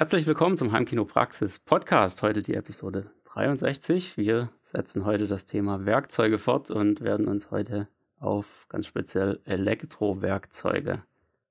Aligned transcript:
Herzlich 0.00 0.24
willkommen 0.26 0.56
zum 0.56 0.72
Heimkino 0.72 1.04
Praxis 1.04 1.58
Podcast. 1.58 2.22
Heute 2.22 2.40
die 2.40 2.54
Episode 2.54 3.10
63. 3.24 4.16
Wir 4.16 4.48
setzen 4.62 5.04
heute 5.04 5.26
das 5.26 5.44
Thema 5.44 5.84
Werkzeuge 5.84 6.38
fort 6.38 6.70
und 6.70 7.02
werden 7.02 7.28
uns 7.28 7.50
heute 7.50 7.86
auf 8.18 8.64
ganz 8.70 8.86
speziell 8.86 9.40
Elektrowerkzeuge 9.44 11.02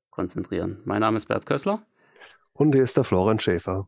konzentrieren. 0.09 0.81
Mein 0.83 1.01
Name 1.01 1.17
ist 1.17 1.27
Bert 1.27 1.45
Kössler. 1.45 1.85
Und 2.53 2.73
hier 2.73 2.81
ist 2.81 2.97
der 2.97 3.03
Florian 3.03 3.39
Schäfer. 3.39 3.87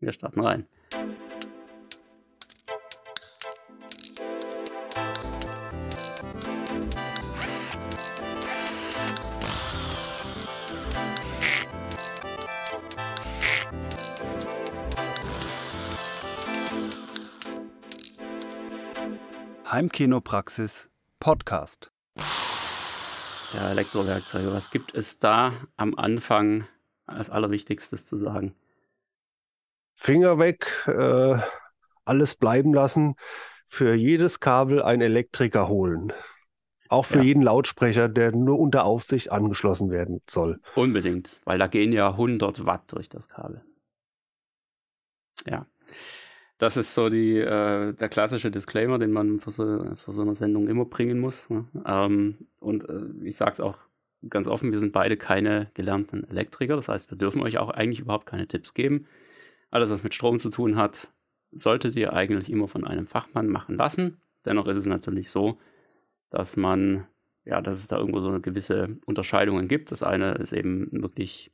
Wir 0.00 0.10
starten 0.10 0.40
rein. 0.40 0.66
Heimkinopraxis 19.86 20.90
Podcast. 21.20 21.92
Ja, 23.54 23.70
Elektrowerkzeuge. 23.70 24.52
Was 24.52 24.72
gibt 24.72 24.96
es 24.96 25.20
da 25.20 25.52
am 25.76 25.94
Anfang 25.94 26.66
als 27.06 27.30
Allerwichtigstes 27.30 28.04
zu 28.04 28.16
sagen? 28.16 28.56
Finger 29.94 30.40
weg, 30.40 30.66
äh, 30.88 31.38
alles 32.04 32.34
bleiben 32.34 32.74
lassen. 32.74 33.14
Für 33.68 33.94
jedes 33.94 34.40
Kabel 34.40 34.82
ein 34.82 35.00
Elektriker 35.00 35.68
holen. 35.68 36.12
Auch 36.88 37.06
für 37.06 37.18
ja. 37.18 37.24
jeden 37.24 37.42
Lautsprecher, 37.42 38.08
der 38.08 38.32
nur 38.32 38.58
unter 38.58 38.82
Aufsicht 38.84 39.30
angeschlossen 39.30 39.90
werden 39.92 40.20
soll. 40.28 40.58
Unbedingt, 40.74 41.40
weil 41.44 41.58
da 41.58 41.68
gehen 41.68 41.92
ja 41.92 42.10
100 42.10 42.66
Watt 42.66 42.90
durch 42.92 43.08
das 43.08 43.28
Kabel. 43.28 43.64
Ja. 45.46 45.64
Das 46.58 46.76
ist 46.78 46.94
so 46.94 47.10
die, 47.10 47.36
äh, 47.38 47.92
der 47.92 48.08
klassische 48.08 48.50
Disclaimer, 48.50 48.98
den 48.98 49.12
man 49.12 49.40
für 49.40 49.50
so, 49.50 49.94
für 49.94 50.12
so 50.12 50.22
eine 50.22 50.34
Sendung 50.34 50.68
immer 50.68 50.86
bringen 50.86 51.18
muss. 51.18 51.50
Ne? 51.50 51.66
Ähm, 51.86 52.36
und 52.60 52.88
äh, 52.88 53.02
ich 53.24 53.36
sage 53.36 53.52
es 53.52 53.60
auch 53.60 53.76
ganz 54.28 54.48
offen, 54.48 54.72
wir 54.72 54.80
sind 54.80 54.92
beide 54.92 55.16
keine 55.16 55.70
gelernten 55.74 56.24
Elektriker. 56.28 56.76
Das 56.76 56.88
heißt, 56.88 57.10
wir 57.10 57.18
dürfen 57.18 57.42
euch 57.42 57.58
auch 57.58 57.70
eigentlich 57.70 58.00
überhaupt 58.00 58.26
keine 58.26 58.46
Tipps 58.46 58.72
geben. 58.72 59.06
Alles, 59.70 59.90
was 59.90 60.02
mit 60.02 60.14
Strom 60.14 60.38
zu 60.38 60.50
tun 60.50 60.76
hat, 60.76 61.12
solltet 61.52 61.96
ihr 61.96 62.14
eigentlich 62.14 62.50
immer 62.50 62.68
von 62.68 62.84
einem 62.86 63.06
Fachmann 63.06 63.48
machen 63.48 63.76
lassen. 63.76 64.16
Dennoch 64.44 64.66
ist 64.66 64.76
es 64.76 64.86
natürlich 64.86 65.30
so, 65.30 65.58
dass 66.30 66.56
man, 66.56 67.06
ja, 67.44 67.60
dass 67.60 67.78
es 67.78 67.86
da 67.86 67.98
irgendwo 67.98 68.20
so 68.20 68.28
eine 68.28 68.40
gewisse 68.40 68.96
Unterscheidungen 69.06 69.68
gibt. 69.68 69.90
Das 69.90 70.02
eine 70.02 70.34
ist 70.34 70.52
eben 70.52 70.88
wirklich 70.90 71.50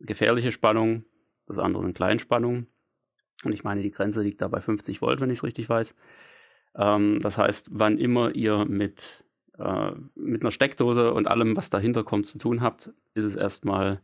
gefährliche 0.00 0.52
Spannung, 0.52 1.04
das 1.46 1.58
andere 1.58 1.84
sind 1.84 1.94
Kleinspannung. 1.94 2.66
Und 3.44 3.52
ich 3.52 3.64
meine, 3.64 3.82
die 3.82 3.90
Grenze 3.90 4.22
liegt 4.22 4.40
da 4.40 4.48
bei 4.48 4.60
50 4.60 5.02
Volt, 5.02 5.20
wenn 5.20 5.30
ich 5.30 5.38
es 5.38 5.44
richtig 5.44 5.68
weiß. 5.68 5.94
Ähm, 6.76 7.18
das 7.20 7.38
heißt, 7.38 7.68
wann 7.72 7.98
immer 7.98 8.34
ihr 8.34 8.64
mit, 8.64 9.24
äh, 9.58 9.92
mit 10.14 10.42
einer 10.42 10.50
Steckdose 10.50 11.12
und 11.12 11.28
allem, 11.28 11.56
was 11.56 11.70
dahinter 11.70 12.04
kommt, 12.04 12.26
zu 12.26 12.38
tun 12.38 12.60
habt, 12.60 12.92
ist 13.14 13.24
es 13.24 13.36
erstmal 13.36 14.00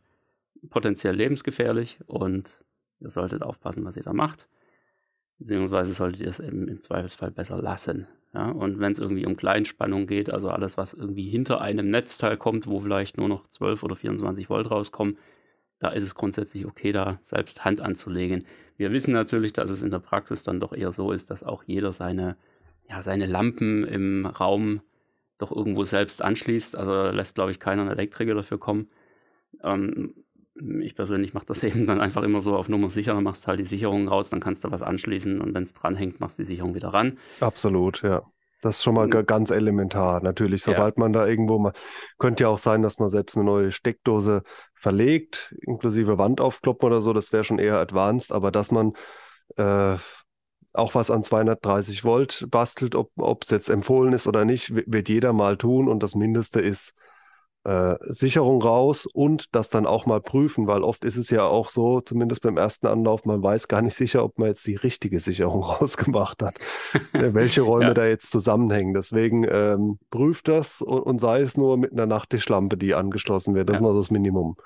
potenziell 0.70 1.14
lebensgefährlich 1.14 1.98
und 2.06 2.64
ihr 3.00 3.10
solltet 3.10 3.42
aufpassen, 3.42 3.84
was 3.84 3.96
ihr 3.96 4.02
da 4.02 4.12
macht. 4.12 4.48
Beziehungsweise 5.38 5.92
solltet 5.92 6.20
ihr 6.20 6.28
es 6.28 6.40
eben 6.40 6.66
im 6.66 6.80
Zweifelsfall 6.80 7.30
besser 7.30 7.62
lassen. 7.62 8.08
Ja? 8.34 8.50
Und 8.50 8.80
wenn 8.80 8.92
es 8.92 8.98
irgendwie 8.98 9.24
um 9.24 9.36
Kleinspannung 9.36 10.06
geht, 10.06 10.30
also 10.30 10.50
alles, 10.50 10.76
was 10.76 10.94
irgendwie 10.94 11.28
hinter 11.28 11.60
einem 11.60 11.90
Netzteil 11.90 12.36
kommt, 12.36 12.66
wo 12.66 12.80
vielleicht 12.80 13.16
nur 13.16 13.28
noch 13.28 13.48
12 13.48 13.82
oder 13.84 13.94
24 13.94 14.50
Volt 14.50 14.70
rauskommen, 14.70 15.16
da 15.78 15.88
ist 15.90 16.02
es 16.02 16.14
grundsätzlich 16.14 16.66
okay, 16.66 16.92
da 16.92 17.18
selbst 17.22 17.64
Hand 17.64 17.80
anzulegen. 17.80 18.44
Wir 18.76 18.92
wissen 18.92 19.12
natürlich, 19.12 19.52
dass 19.52 19.70
es 19.70 19.82
in 19.82 19.90
der 19.90 20.00
Praxis 20.00 20.42
dann 20.42 20.60
doch 20.60 20.72
eher 20.72 20.92
so 20.92 21.12
ist, 21.12 21.30
dass 21.30 21.44
auch 21.44 21.62
jeder 21.64 21.92
seine, 21.92 22.36
ja, 22.88 23.02
seine 23.02 23.26
Lampen 23.26 23.84
im 23.84 24.26
Raum 24.26 24.80
doch 25.38 25.52
irgendwo 25.52 25.84
selbst 25.84 26.22
anschließt. 26.22 26.76
Also 26.76 27.10
lässt, 27.10 27.36
glaube 27.36 27.50
ich, 27.50 27.60
keiner 27.60 27.82
einen 27.82 27.92
Elektriker 27.92 28.34
dafür 28.34 28.58
kommen. 28.58 28.88
Ähm, 29.62 30.14
ich 30.80 30.96
persönlich 30.96 31.34
mache 31.34 31.46
das 31.46 31.62
eben 31.64 31.86
dann 31.86 32.00
einfach 32.00 32.22
immer 32.22 32.40
so 32.40 32.56
auf 32.56 32.68
Nummer 32.68 32.90
sicher, 32.90 33.14
dann 33.14 33.24
machst 33.24 33.44
du 33.44 33.48
halt 33.48 33.60
die 33.60 33.64
Sicherung 33.64 34.08
raus, 34.08 34.30
dann 34.30 34.40
kannst 34.40 34.64
du 34.64 34.70
was 34.70 34.82
anschließen 34.82 35.40
und 35.40 35.54
wenn 35.54 35.62
es 35.62 35.74
dranhängt, 35.74 36.20
machst 36.20 36.38
du 36.38 36.42
die 36.42 36.48
Sicherung 36.48 36.74
wieder 36.74 36.88
ran. 36.88 37.18
Absolut, 37.40 38.02
ja. 38.02 38.22
Das 38.60 38.78
ist 38.78 38.82
schon 38.82 38.94
mal 38.94 39.08
ganz 39.08 39.52
elementar. 39.52 40.20
Natürlich, 40.20 40.64
sobald 40.64 40.96
ja. 40.96 41.00
man 41.00 41.12
da 41.12 41.24
irgendwo 41.24 41.60
mal, 41.60 41.72
könnte 42.18 42.42
ja 42.42 42.48
auch 42.48 42.58
sein, 42.58 42.82
dass 42.82 42.98
man 42.98 43.08
selbst 43.08 43.36
eine 43.36 43.44
neue 43.44 43.70
Steckdose 43.70 44.42
verlegt, 44.78 45.54
inklusive 45.60 46.18
Wand 46.18 46.40
aufkloppen 46.40 46.86
oder 46.86 47.00
so, 47.00 47.12
das 47.12 47.32
wäre 47.32 47.44
schon 47.44 47.58
eher 47.58 47.78
advanced, 47.78 48.32
aber 48.32 48.50
dass 48.50 48.70
man 48.70 48.92
äh, 49.56 49.96
auch 50.72 50.94
was 50.94 51.10
an 51.10 51.22
230 51.22 52.04
Volt 52.04 52.46
bastelt, 52.50 52.94
ob 52.94 53.44
es 53.44 53.50
jetzt 53.50 53.68
empfohlen 53.68 54.12
ist 54.12 54.26
oder 54.26 54.44
nicht, 54.44 54.72
wird 54.74 55.08
jeder 55.08 55.32
mal 55.32 55.56
tun 55.56 55.88
und 55.88 56.02
das 56.02 56.14
Mindeste 56.14 56.60
ist 56.60 56.94
äh, 57.68 57.98
Sicherung 58.00 58.62
raus 58.62 59.04
und 59.04 59.54
das 59.54 59.68
dann 59.68 59.84
auch 59.84 60.06
mal 60.06 60.22
prüfen, 60.22 60.66
weil 60.66 60.82
oft 60.82 61.04
ist 61.04 61.18
es 61.18 61.28
ja 61.28 61.44
auch 61.44 61.68
so, 61.68 62.00
zumindest 62.00 62.40
beim 62.40 62.56
ersten 62.56 62.86
Anlauf, 62.86 63.26
man 63.26 63.42
weiß 63.42 63.68
gar 63.68 63.82
nicht 63.82 63.94
sicher, 63.94 64.24
ob 64.24 64.38
man 64.38 64.48
jetzt 64.48 64.66
die 64.66 64.76
richtige 64.76 65.20
Sicherung 65.20 65.62
rausgemacht 65.64 66.42
hat, 66.42 66.58
äh, 67.12 67.32
welche 67.34 67.60
Räume 67.60 67.88
ja. 67.88 67.94
da 67.94 68.06
jetzt 68.06 68.30
zusammenhängen. 68.30 68.94
Deswegen 68.94 69.44
ähm, 69.44 69.98
prüft 70.10 70.48
das 70.48 70.80
und, 70.80 71.02
und, 71.02 71.18
sei 71.18 71.42
es 71.42 71.58
nur 71.58 71.76
mit 71.76 71.92
einer 71.92 72.06
Nachttischlampe, 72.06 72.78
die 72.78 72.94
angeschlossen 72.94 73.54
wird. 73.54 73.68
Das 73.68 73.74
ja. 73.74 73.80
ist 73.80 73.82
mal 73.82 73.92
so 73.92 74.00
das 74.00 74.10
Minimum. 74.10 74.56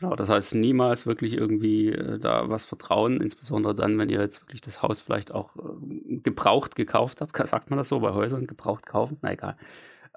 Genau, 0.00 0.16
das 0.16 0.28
heißt 0.28 0.56
niemals 0.56 1.06
wirklich 1.06 1.34
irgendwie 1.34 1.90
äh, 1.90 2.18
da 2.18 2.48
was 2.48 2.64
vertrauen, 2.64 3.20
insbesondere 3.20 3.76
dann, 3.76 3.98
wenn 3.98 4.08
ihr 4.08 4.20
jetzt 4.20 4.42
wirklich 4.42 4.60
das 4.60 4.82
Haus 4.82 5.00
vielleicht 5.00 5.32
auch 5.32 5.54
äh, 5.56 6.16
gebraucht 6.24 6.74
gekauft 6.74 7.20
habt. 7.20 7.36
Sagt 7.48 7.70
man 7.70 7.76
das 7.76 7.88
so 7.88 8.00
bei 8.00 8.12
Häusern? 8.14 8.48
Gebraucht 8.48 8.84
kaufen? 8.84 9.18
Na 9.22 9.32
egal. 9.32 9.56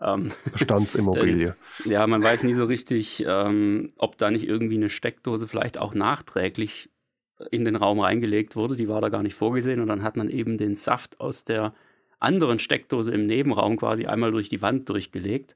Ähm, 0.01 0.31
Bestandsimmobilie. 0.51 1.55
ja, 1.85 2.07
man 2.07 2.23
weiß 2.23 2.43
nie 2.43 2.53
so 2.53 2.65
richtig, 2.65 3.23
ähm, 3.27 3.93
ob 3.97 4.17
da 4.17 4.31
nicht 4.31 4.47
irgendwie 4.47 4.75
eine 4.75 4.89
Steckdose 4.89 5.47
vielleicht 5.47 5.77
auch 5.77 5.93
nachträglich 5.93 6.89
in 7.51 7.65
den 7.65 7.75
Raum 7.75 7.99
reingelegt 7.99 8.55
wurde. 8.55 8.75
Die 8.75 8.87
war 8.87 9.01
da 9.01 9.09
gar 9.09 9.23
nicht 9.23 9.35
vorgesehen 9.35 9.79
und 9.79 9.87
dann 9.87 10.03
hat 10.03 10.17
man 10.17 10.29
eben 10.29 10.57
den 10.57 10.75
Saft 10.75 11.19
aus 11.19 11.45
der 11.45 11.73
anderen 12.19 12.59
Steckdose 12.59 13.11
im 13.11 13.25
Nebenraum 13.25 13.77
quasi 13.77 14.05
einmal 14.05 14.31
durch 14.31 14.49
die 14.49 14.61
Wand 14.61 14.89
durchgelegt. 14.89 15.55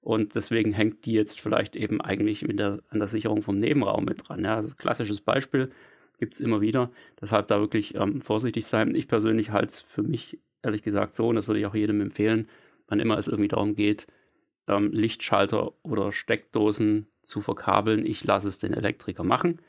Und 0.00 0.34
deswegen 0.34 0.72
hängt 0.72 1.04
die 1.04 1.12
jetzt 1.12 1.40
vielleicht 1.40 1.74
eben 1.74 2.00
eigentlich 2.00 2.44
der, 2.48 2.78
an 2.90 2.98
der 3.00 3.08
Sicherung 3.08 3.42
vom 3.42 3.58
Nebenraum 3.58 4.04
mit 4.04 4.28
dran. 4.28 4.44
Ja, 4.44 4.56
also 4.56 4.70
klassisches 4.76 5.20
Beispiel 5.20 5.70
gibt 6.18 6.34
es 6.34 6.40
immer 6.40 6.60
wieder. 6.60 6.90
Deshalb 7.20 7.48
da 7.48 7.60
wirklich 7.60 7.94
ähm, 7.96 8.20
vorsichtig 8.20 8.66
sein. 8.66 8.94
Ich 8.94 9.08
persönlich 9.08 9.50
halte 9.50 9.68
es 9.68 9.80
für 9.80 10.02
mich 10.02 10.38
ehrlich 10.62 10.82
gesagt 10.82 11.14
so, 11.14 11.28
und 11.28 11.36
das 11.36 11.48
würde 11.48 11.60
ich 11.60 11.66
auch 11.66 11.74
jedem 11.74 12.00
empfehlen, 12.00 12.48
wann 12.88 13.00
immer 13.00 13.18
es 13.18 13.28
irgendwie 13.28 13.48
darum 13.48 13.74
geht, 13.74 14.06
ähm, 14.68 14.92
Lichtschalter 14.92 15.72
oder 15.82 16.12
Steckdosen 16.12 17.06
zu 17.22 17.40
verkabeln. 17.40 18.04
Ich 18.04 18.24
lasse 18.24 18.48
es 18.48 18.58
den 18.58 18.74
Elektriker 18.74 19.24
machen. 19.24 19.60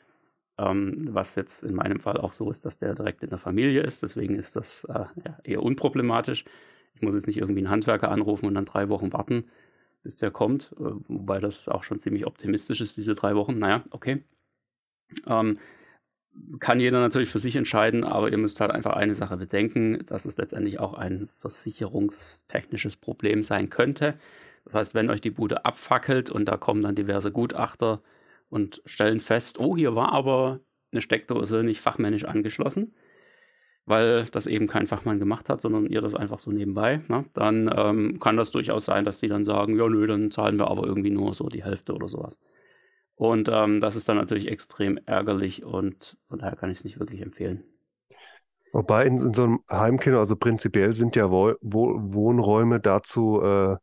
Ähm, 0.59 1.09
was 1.11 1.35
jetzt 1.35 1.63
in 1.63 1.75
meinem 1.75 1.99
Fall 1.99 2.17
auch 2.17 2.33
so 2.33 2.49
ist, 2.49 2.65
dass 2.65 2.79
der 2.79 2.95
direkt 2.95 3.21
in 3.23 3.29
der 3.29 3.37
Familie 3.37 3.81
ist. 3.81 4.01
Deswegen 4.01 4.35
ist 4.35 4.55
das 4.55 4.85
äh, 4.85 5.05
ja, 5.25 5.39
eher 5.43 5.61
unproblematisch. 5.61 6.45
Ich 6.95 7.01
muss 7.03 7.13
jetzt 7.13 7.27
nicht 7.27 7.37
irgendwie 7.37 7.59
einen 7.59 7.69
Handwerker 7.69 8.09
anrufen 8.09 8.47
und 8.47 8.55
dann 8.55 8.65
drei 8.65 8.89
Wochen 8.89 9.13
warten, 9.13 9.45
bis 10.01 10.17
der 10.17 10.31
kommt. 10.31 10.73
Äh, 10.79 10.93
wobei 11.07 11.39
das 11.39 11.69
auch 11.69 11.83
schon 11.83 11.99
ziemlich 11.99 12.25
optimistisch 12.25 12.81
ist, 12.81 12.97
diese 12.97 13.13
drei 13.13 13.35
Wochen. 13.35 13.59
Naja, 13.59 13.83
okay. 13.91 14.23
Ähm, 15.27 15.59
kann 16.59 16.79
jeder 16.79 16.99
natürlich 16.99 17.29
für 17.29 17.39
sich 17.39 17.55
entscheiden, 17.55 18.03
aber 18.03 18.31
ihr 18.31 18.37
müsst 18.37 18.61
halt 18.61 18.71
einfach 18.71 18.93
eine 18.93 19.15
Sache 19.15 19.37
bedenken, 19.37 20.05
dass 20.05 20.25
es 20.25 20.37
letztendlich 20.37 20.79
auch 20.79 20.93
ein 20.93 21.27
versicherungstechnisches 21.39 22.97
Problem 22.97 23.43
sein 23.43 23.69
könnte. 23.69 24.15
Das 24.65 24.75
heißt, 24.75 24.95
wenn 24.95 25.09
euch 25.09 25.21
die 25.21 25.31
Bude 25.31 25.65
abfackelt 25.65 26.29
und 26.29 26.45
da 26.45 26.57
kommen 26.57 26.81
dann 26.81 26.95
diverse 26.95 27.31
Gutachter 27.31 28.01
und 28.49 28.81
stellen 28.85 29.19
fest, 29.19 29.59
oh, 29.59 29.75
hier 29.75 29.95
war 29.95 30.11
aber 30.11 30.59
eine 30.91 31.01
Steckdose 31.01 31.63
nicht 31.63 31.81
fachmännisch 31.81 32.25
angeschlossen, 32.25 32.93
weil 33.85 34.25
das 34.25 34.47
eben 34.47 34.67
kein 34.67 34.87
Fachmann 34.87 35.19
gemacht 35.19 35.49
hat, 35.49 35.61
sondern 35.61 35.85
ihr 35.87 36.01
das 36.01 36.15
einfach 36.15 36.39
so 36.39 36.51
nebenbei, 36.51 37.01
ne? 37.07 37.25
dann 37.33 37.71
ähm, 37.75 38.19
kann 38.19 38.37
das 38.37 38.51
durchaus 38.51 38.85
sein, 38.85 39.05
dass 39.05 39.19
die 39.19 39.27
dann 39.29 39.45
sagen, 39.45 39.77
ja, 39.77 39.87
nö, 39.87 40.07
dann 40.07 40.31
zahlen 40.31 40.59
wir 40.59 40.67
aber 40.67 40.85
irgendwie 40.85 41.11
nur 41.11 41.33
so 41.33 41.47
die 41.47 41.63
Hälfte 41.63 41.93
oder 41.93 42.09
sowas. 42.09 42.39
Und 43.17 43.49
ähm, 43.51 43.81
das 43.81 43.95
ist 43.95 44.07
dann 44.07 44.17
natürlich 44.17 44.47
extrem 44.47 44.99
ärgerlich 45.07 45.63
und 45.63 46.17
von 46.29 46.37
daher 46.37 46.55
kann 46.55 46.69
ich 46.69 46.77
es 46.77 46.83
nicht 46.83 46.99
wirklich 46.99 47.21
empfehlen. 47.21 47.63
Wobei 48.71 49.05
in, 49.05 49.17
in, 49.17 49.33
so 49.33 49.43
einem 49.43 49.59
Heimkino, 49.71 50.19
also 50.19 50.35
prinzipiell 50.35 50.93
sind 50.95 51.15
ja 51.15 51.31
Wo 51.31 51.55
Wo 51.61 51.95
Wohnräume 51.97 52.79
dazu 52.79 53.41
äh, 53.41 53.77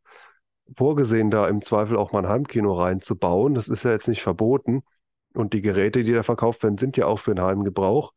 vorgesehen, 0.73 1.31
da 1.31 1.49
im 1.49 1.61
Zweifel 1.61 1.97
auch 1.97 2.13
mal 2.13 2.19
ein 2.19 2.29
Heimkino 2.29 2.73
reinzubauen. 2.73 3.55
Das 3.55 3.67
ist 3.67 3.83
ja 3.83 3.91
jetzt 3.91 4.07
nicht 4.07 4.23
verboten. 4.23 4.83
Und 5.33 5.51
die 5.51 5.61
Geräte, 5.61 6.03
die 6.03 6.13
da 6.13 6.23
verkauft 6.23 6.63
werden, 6.63 6.77
sind 6.77 6.95
ja 6.95 7.05
auch 7.05 7.19
für 7.19 7.35
den 7.35 7.43
Heimgebrauch. 7.43 8.13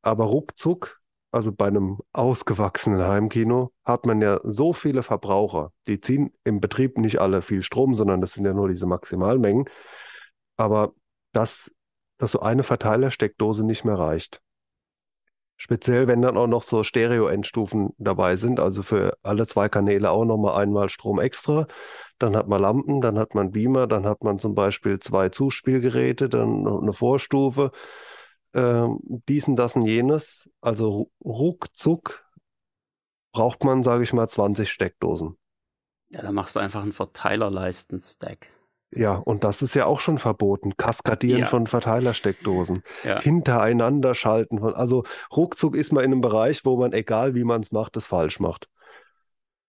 Aber 0.00 0.24
ruckzuck, 0.24 0.98
also 1.30 1.52
bei 1.52 1.66
einem 1.66 1.98
ausgewachsenen 2.14 3.06
Heimkino, 3.06 3.72
hat 3.84 4.06
man 4.06 4.22
ja 4.22 4.40
so 4.44 4.72
viele 4.72 5.02
Verbraucher. 5.02 5.72
Die 5.86 6.00
ziehen 6.00 6.32
im 6.42 6.60
Betrieb 6.60 6.96
nicht 6.96 7.20
alle 7.20 7.42
viel 7.42 7.62
Strom, 7.62 7.92
sondern 7.92 8.22
das 8.22 8.32
sind 8.32 8.46
ja 8.46 8.54
nur 8.54 8.68
diese 8.68 8.86
Maximalmengen. 8.86 9.66
Aber 10.62 10.94
das, 11.32 11.74
dass 12.18 12.30
so 12.30 12.40
eine 12.40 12.62
Verteilersteckdose 12.62 13.66
nicht 13.66 13.84
mehr 13.84 13.98
reicht. 13.98 14.40
Speziell, 15.56 16.06
wenn 16.06 16.22
dann 16.22 16.36
auch 16.36 16.46
noch 16.46 16.62
so 16.62 16.84
Stereo-Endstufen 16.84 17.90
dabei 17.98 18.36
sind, 18.36 18.60
also 18.60 18.84
für 18.84 19.16
alle 19.22 19.44
zwei 19.44 19.68
Kanäle 19.68 20.10
auch 20.10 20.24
nochmal 20.24 20.62
einmal 20.62 20.88
Strom 20.88 21.18
extra. 21.18 21.66
Dann 22.18 22.36
hat 22.36 22.46
man 22.46 22.62
Lampen, 22.62 23.00
dann 23.00 23.18
hat 23.18 23.34
man 23.34 23.50
Beamer, 23.50 23.88
dann 23.88 24.06
hat 24.06 24.22
man 24.22 24.38
zum 24.38 24.54
Beispiel 24.54 25.00
zwei 25.00 25.30
Zuspielgeräte, 25.30 26.28
dann 26.28 26.64
eine 26.64 26.92
Vorstufe, 26.92 27.72
ähm, 28.54 29.00
diesen, 29.28 29.56
das 29.56 29.74
und 29.74 29.86
jenes. 29.86 30.48
Also 30.60 31.10
ruckzuck 31.24 32.24
braucht 33.32 33.64
man, 33.64 33.82
sage 33.82 34.04
ich 34.04 34.12
mal, 34.12 34.28
20 34.28 34.70
Steckdosen. 34.70 35.36
Ja, 36.10 36.22
da 36.22 36.30
machst 36.30 36.54
du 36.54 36.60
einfach 36.60 36.82
einen 36.82 36.92
Verteilerleisten-Stack. 36.92 38.48
Ja, 38.94 39.14
und 39.14 39.42
das 39.42 39.62
ist 39.62 39.74
ja 39.74 39.86
auch 39.86 40.00
schon 40.00 40.18
verboten. 40.18 40.76
Kaskadieren 40.76 41.40
ja. 41.40 41.46
von 41.46 41.66
Verteilersteckdosen. 41.66 42.82
Ja. 43.04 43.20
Hintereinander 43.20 44.14
schalten 44.14 44.58
von, 44.58 44.74
also 44.74 45.04
ruckzuck 45.34 45.74
ist 45.74 45.92
man 45.92 46.04
in 46.04 46.12
einem 46.12 46.20
Bereich, 46.20 46.64
wo 46.64 46.76
man, 46.76 46.92
egal 46.92 47.34
wie 47.34 47.44
man 47.44 47.62
es 47.62 47.72
macht, 47.72 47.96
es 47.96 48.06
falsch 48.06 48.38
macht. 48.38 48.68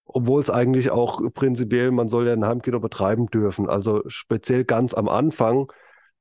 Obwohl 0.05 0.41
es 0.41 0.49
eigentlich 0.49 0.91
auch 0.91 1.21
prinzipiell, 1.33 1.91
man 1.91 2.09
soll 2.09 2.27
ja 2.27 2.33
ein 2.33 2.45
Heimkino 2.45 2.81
betreiben 2.81 3.27
dürfen. 3.27 3.69
Also 3.69 4.01
speziell 4.07 4.65
ganz 4.65 4.93
am 4.93 5.07
Anfang 5.07 5.71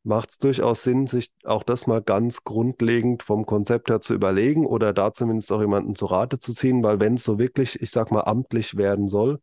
macht 0.04 0.30
es 0.30 0.38
durchaus 0.38 0.84
Sinn, 0.84 1.06
sich 1.08 1.30
auch 1.44 1.64
das 1.64 1.88
mal 1.88 2.02
ganz 2.02 2.44
grundlegend 2.44 3.24
vom 3.24 3.46
Konzept 3.46 3.90
her 3.90 4.00
zu 4.00 4.14
überlegen 4.14 4.64
oder 4.64 4.92
da 4.92 5.12
zumindest 5.12 5.50
auch 5.52 5.60
jemanden 5.60 5.96
zu 5.96 6.06
Rate 6.06 6.38
zu 6.38 6.54
ziehen, 6.54 6.82
weil 6.82 7.00
wenn 7.00 7.14
es 7.14 7.24
so 7.24 7.38
wirklich, 7.38 7.80
ich 7.80 7.90
sag 7.90 8.10
mal, 8.12 8.22
amtlich 8.22 8.76
werden 8.76 9.08
soll, 9.08 9.40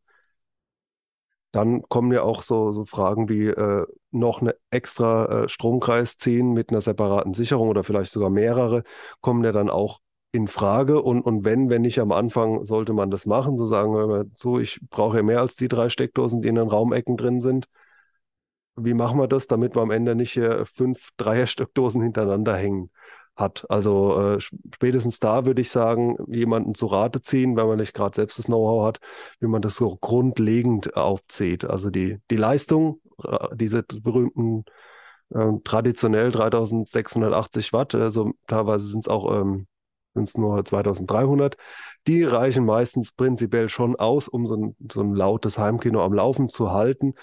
dann 1.51 1.81
kommen 1.84 2.12
ja 2.12 2.22
auch 2.24 2.44
so, 2.44 2.72
so 2.72 2.86
Fragen 2.86 3.30
wie 3.30 3.48
äh, 3.48 3.86
noch 4.12 4.42
eine 4.42 4.56
extra 4.69 5.44
äh, 5.44 5.50
Stromkreis 5.50 6.18
ziehen 6.18 6.54
mit 6.54 6.72
einer 6.72 6.81
separaten 6.81 7.34
Sicherung 7.34 7.69
oder 7.69 7.84
vielleicht 7.84 8.12
sogar 8.12 8.30
mehrere, 8.30 8.84
kommen 9.22 9.44
ja 9.44 9.51
dann 9.51 9.69
auch 9.69 10.00
in 10.31 10.48
Frage. 10.48 11.01
Und, 11.01 11.22
und 11.22 11.46
wenn, 11.46 11.69
wenn 11.69 11.81
nicht 11.81 12.00
am 12.00 12.12
Anfang, 12.12 12.63
sollte 12.66 12.94
man 12.94 13.10
das 13.12 13.25
machen, 13.25 13.57
so 13.57 13.66
sagen 13.66 13.94
wir 13.94 14.25
so, 14.34 14.60
ich 14.60 14.80
brauche 14.90 15.18
ja 15.18 15.24
mehr 15.24 15.42
als 15.42 15.56
die 15.56 15.68
drei 15.68 15.90
Steckdosen, 15.90 16.42
die 16.42 16.50
in 16.50 16.56
den 16.56 16.68
Raumecken 16.68 17.18
drin 17.18 17.42
sind. 17.42 17.68
Wie 18.75 18.94
machen 18.94 19.19
wir 19.19 19.28
das, 19.28 19.48
damit 19.48 19.75
wir 19.75 19.81
am 19.81 19.92
Ende 19.92 20.16
nicht 20.16 20.31
hier 20.31 20.66
fünf 20.66 21.10
Dreiersteckdosen 21.18 22.01
hintereinander 22.01 22.56
hängen? 22.56 22.92
Hat. 23.39 23.65
Also 23.69 24.36
äh, 24.36 24.39
spätestens 24.39 25.19
da 25.19 25.45
würde 25.45 25.62
ich 25.62 25.69
sagen, 25.71 26.18
jemanden 26.27 26.75
zu 26.75 26.88
Rate 26.88 27.21
ziehen, 27.21 27.56
wenn 27.56 27.68
man 27.68 27.77
nicht 27.77 27.94
gerade 27.94 28.15
selbst 28.15 28.39
das 28.39 28.45
Know-how 28.45 28.88
hat, 28.88 29.00
wie 29.39 29.47
man 29.47 29.62
das 29.62 29.75
so 29.75 29.97
grundlegend 29.97 30.95
aufzieht. 30.95 31.65
Also 31.65 31.89
die, 31.89 32.19
die 32.30 32.38
Leistung, 32.38 33.01
äh, 33.24 33.47
diese 33.56 33.83
berühmten 33.83 34.65
äh, 35.33 35.51
traditionell 35.63 36.31
3680 36.31 37.74
Watt, 37.74 37.95
also 37.95 38.33
teilweise 38.47 38.88
sind 38.88 39.01
es 39.01 39.07
auch 39.07 39.41
ähm, 39.41 39.68
sind's 40.13 40.38
nur 40.38 40.63
2300, 40.63 41.57
die 42.07 42.24
reichen 42.24 42.65
meistens 42.65 43.12
prinzipiell 43.12 43.69
schon 43.69 43.95
aus, 43.95 44.27
um 44.27 44.47
so 44.47 44.56
ein, 44.56 44.75
so 44.91 45.01
ein 45.01 45.13
lautes 45.13 45.57
Heimkino 45.57 46.03
am 46.03 46.13
Laufen 46.13 46.50
zu 46.50 46.71
halten. 46.71 47.13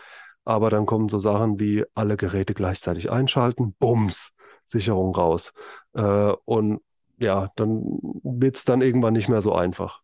Aber 0.44 0.70
dann 0.70 0.86
kommen 0.86 1.08
so 1.08 1.18
Sachen 1.18 1.58
wie 1.58 1.84
alle 1.94 2.16
Geräte 2.16 2.54
gleichzeitig 2.54 3.10
einschalten, 3.10 3.74
Bums, 3.80 4.32
Sicherung 4.66 5.14
raus. 5.14 5.52
Äh, 5.94 6.32
und 6.44 6.80
ja, 7.18 7.50
dann 7.56 7.98
wird 8.22 8.56
es 8.56 8.64
dann 8.64 8.82
irgendwann 8.82 9.14
nicht 9.14 9.28
mehr 9.28 9.40
so 9.40 9.54
einfach. 9.54 10.02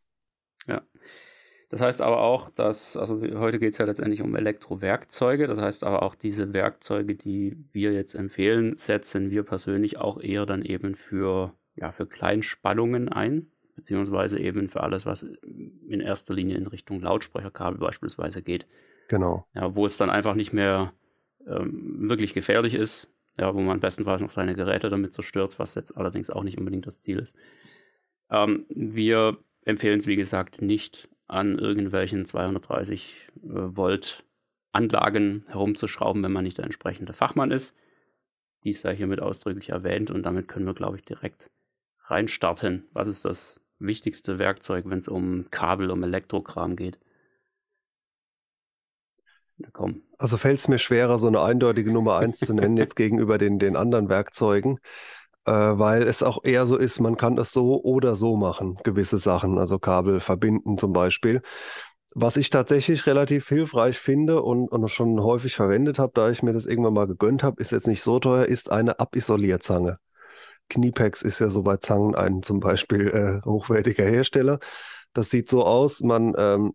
Ja. 0.66 0.82
Das 1.68 1.80
heißt 1.80 2.02
aber 2.02 2.20
auch, 2.20 2.50
dass, 2.50 2.98
also 2.98 3.22
heute 3.22 3.58
geht 3.58 3.72
es 3.72 3.78
ja 3.78 3.86
letztendlich 3.86 4.20
um 4.20 4.36
Elektrowerkzeuge, 4.36 5.46
das 5.46 5.58
heißt 5.58 5.84
aber 5.84 6.02
auch 6.02 6.14
diese 6.14 6.52
Werkzeuge, 6.52 7.14
die 7.14 7.56
wir 7.72 7.92
jetzt 7.92 8.14
empfehlen, 8.14 8.76
setzen 8.76 9.30
wir 9.30 9.42
persönlich 9.42 9.96
auch 9.96 10.20
eher 10.20 10.44
dann 10.44 10.62
eben 10.62 10.96
für, 10.96 11.54
ja, 11.76 11.90
für 11.90 12.06
Kleinspannungen 12.06 13.08
ein, 13.08 13.50
beziehungsweise 13.74 14.38
eben 14.38 14.68
für 14.68 14.82
alles, 14.82 15.06
was 15.06 15.22
in 15.22 16.00
erster 16.00 16.34
Linie 16.34 16.58
in 16.58 16.66
Richtung 16.66 17.00
Lautsprecherkabel 17.00 17.78
beispielsweise 17.78 18.42
geht. 18.42 18.66
Genau. 19.08 19.46
Ja, 19.54 19.74
wo 19.74 19.86
es 19.86 19.96
dann 19.96 20.10
einfach 20.10 20.34
nicht 20.34 20.52
mehr 20.52 20.92
ähm, 21.46 22.06
wirklich 22.06 22.34
gefährlich 22.34 22.74
ist, 22.74 23.08
ja, 23.38 23.55
wo 23.55 23.61
man 23.61 23.81
bestenfalls 23.81 24.23
noch 24.23 24.31
seine 24.31 24.55
Geräte 24.55 24.90
damit 24.90 25.14
zerstört, 25.14 25.58
was 25.58 25.75
jetzt 25.75 25.96
allerdings 25.96 26.31
auch 26.31 26.43
nicht 26.43 26.58
unbedingt 26.58 26.87
das 26.87 27.00
Ziel 27.00 27.19
ist. 27.19 27.37
Ähm, 28.31 28.67
wir 28.69 29.38
empfehlen 29.64 29.99
es, 29.99 30.06
wie 30.06 30.17
gesagt, 30.17 30.62
nicht 30.62 31.08
an 31.26 31.58
irgendwelchen 31.58 32.26
230 32.26 33.31
äh, 33.37 33.38
Volt 33.43 34.25
Anlagen 34.73 35.44
herumzuschrauben, 35.49 36.23
wenn 36.23 36.32
man 36.32 36.44
nicht 36.44 36.58
der 36.58 36.64
entsprechende 36.64 37.12
Fachmann 37.12 37.50
ist. 37.50 37.76
Dies 38.64 38.81
sei 38.81 38.96
hiermit 38.96 39.20
ausdrücklich 39.20 39.70
erwähnt 39.70 40.11
und 40.11 40.23
damit 40.25 40.49
können 40.49 40.67
wir, 40.67 40.75
glaube 40.75 40.96
ich, 40.96 41.05
direkt 41.05 41.50
reinstarten. 42.05 42.84
Was 42.93 43.08
ist 43.08 43.25
das 43.25 43.61
wichtigste 43.79 44.38
Werkzeug, 44.38 44.84
wenn 44.87 44.99
es 44.99 45.08
um 45.08 45.50
Kabel, 45.50 45.90
um 45.90 46.02
Elektrokram 46.02 46.76
geht? 46.76 46.99
Komm. 49.72 50.02
Also 50.18 50.36
fällt 50.36 50.58
es 50.58 50.68
mir 50.68 50.78
schwerer, 50.78 51.18
so 51.18 51.26
eine 51.26 51.42
eindeutige 51.42 51.92
Nummer 51.92 52.18
eins 52.18 52.38
zu 52.38 52.54
nennen, 52.54 52.76
jetzt 52.76 52.96
gegenüber 52.96 53.38
den, 53.38 53.58
den 53.58 53.76
anderen 53.76 54.08
Werkzeugen, 54.08 54.78
äh, 55.44 55.52
weil 55.52 56.02
es 56.02 56.22
auch 56.22 56.44
eher 56.44 56.66
so 56.66 56.76
ist, 56.76 57.00
man 57.00 57.16
kann 57.16 57.38
es 57.38 57.52
so 57.52 57.82
oder 57.82 58.14
so 58.14 58.36
machen, 58.36 58.78
gewisse 58.84 59.18
Sachen, 59.18 59.58
also 59.58 59.78
Kabel 59.78 60.20
verbinden 60.20 60.78
zum 60.78 60.92
Beispiel. 60.92 61.42
Was 62.14 62.36
ich 62.36 62.50
tatsächlich 62.50 63.06
relativ 63.06 63.48
hilfreich 63.48 63.98
finde 63.98 64.42
und, 64.42 64.68
und 64.68 64.88
schon 64.90 65.20
häufig 65.22 65.56
verwendet 65.56 65.98
habe, 65.98 66.12
da 66.14 66.28
ich 66.28 66.42
mir 66.42 66.52
das 66.52 66.66
irgendwann 66.66 66.92
mal 66.92 67.06
gegönnt 67.06 67.42
habe, 67.42 67.60
ist 67.60 67.72
jetzt 67.72 67.86
nicht 67.86 68.02
so 68.02 68.18
teuer, 68.18 68.44
ist 68.44 68.70
eine 68.70 69.00
Abisolierzange. 69.00 69.98
Kniepex 70.68 71.22
ist 71.22 71.38
ja 71.38 71.48
so 71.48 71.62
bei 71.62 71.78
Zangen 71.78 72.14
ein 72.14 72.42
zum 72.42 72.60
Beispiel 72.60 73.08
äh, 73.08 73.46
hochwertiger 73.46 74.04
Hersteller. 74.04 74.58
Das 75.14 75.30
sieht 75.30 75.48
so 75.48 75.64
aus, 75.64 76.00
man 76.00 76.34
ähm, 76.36 76.74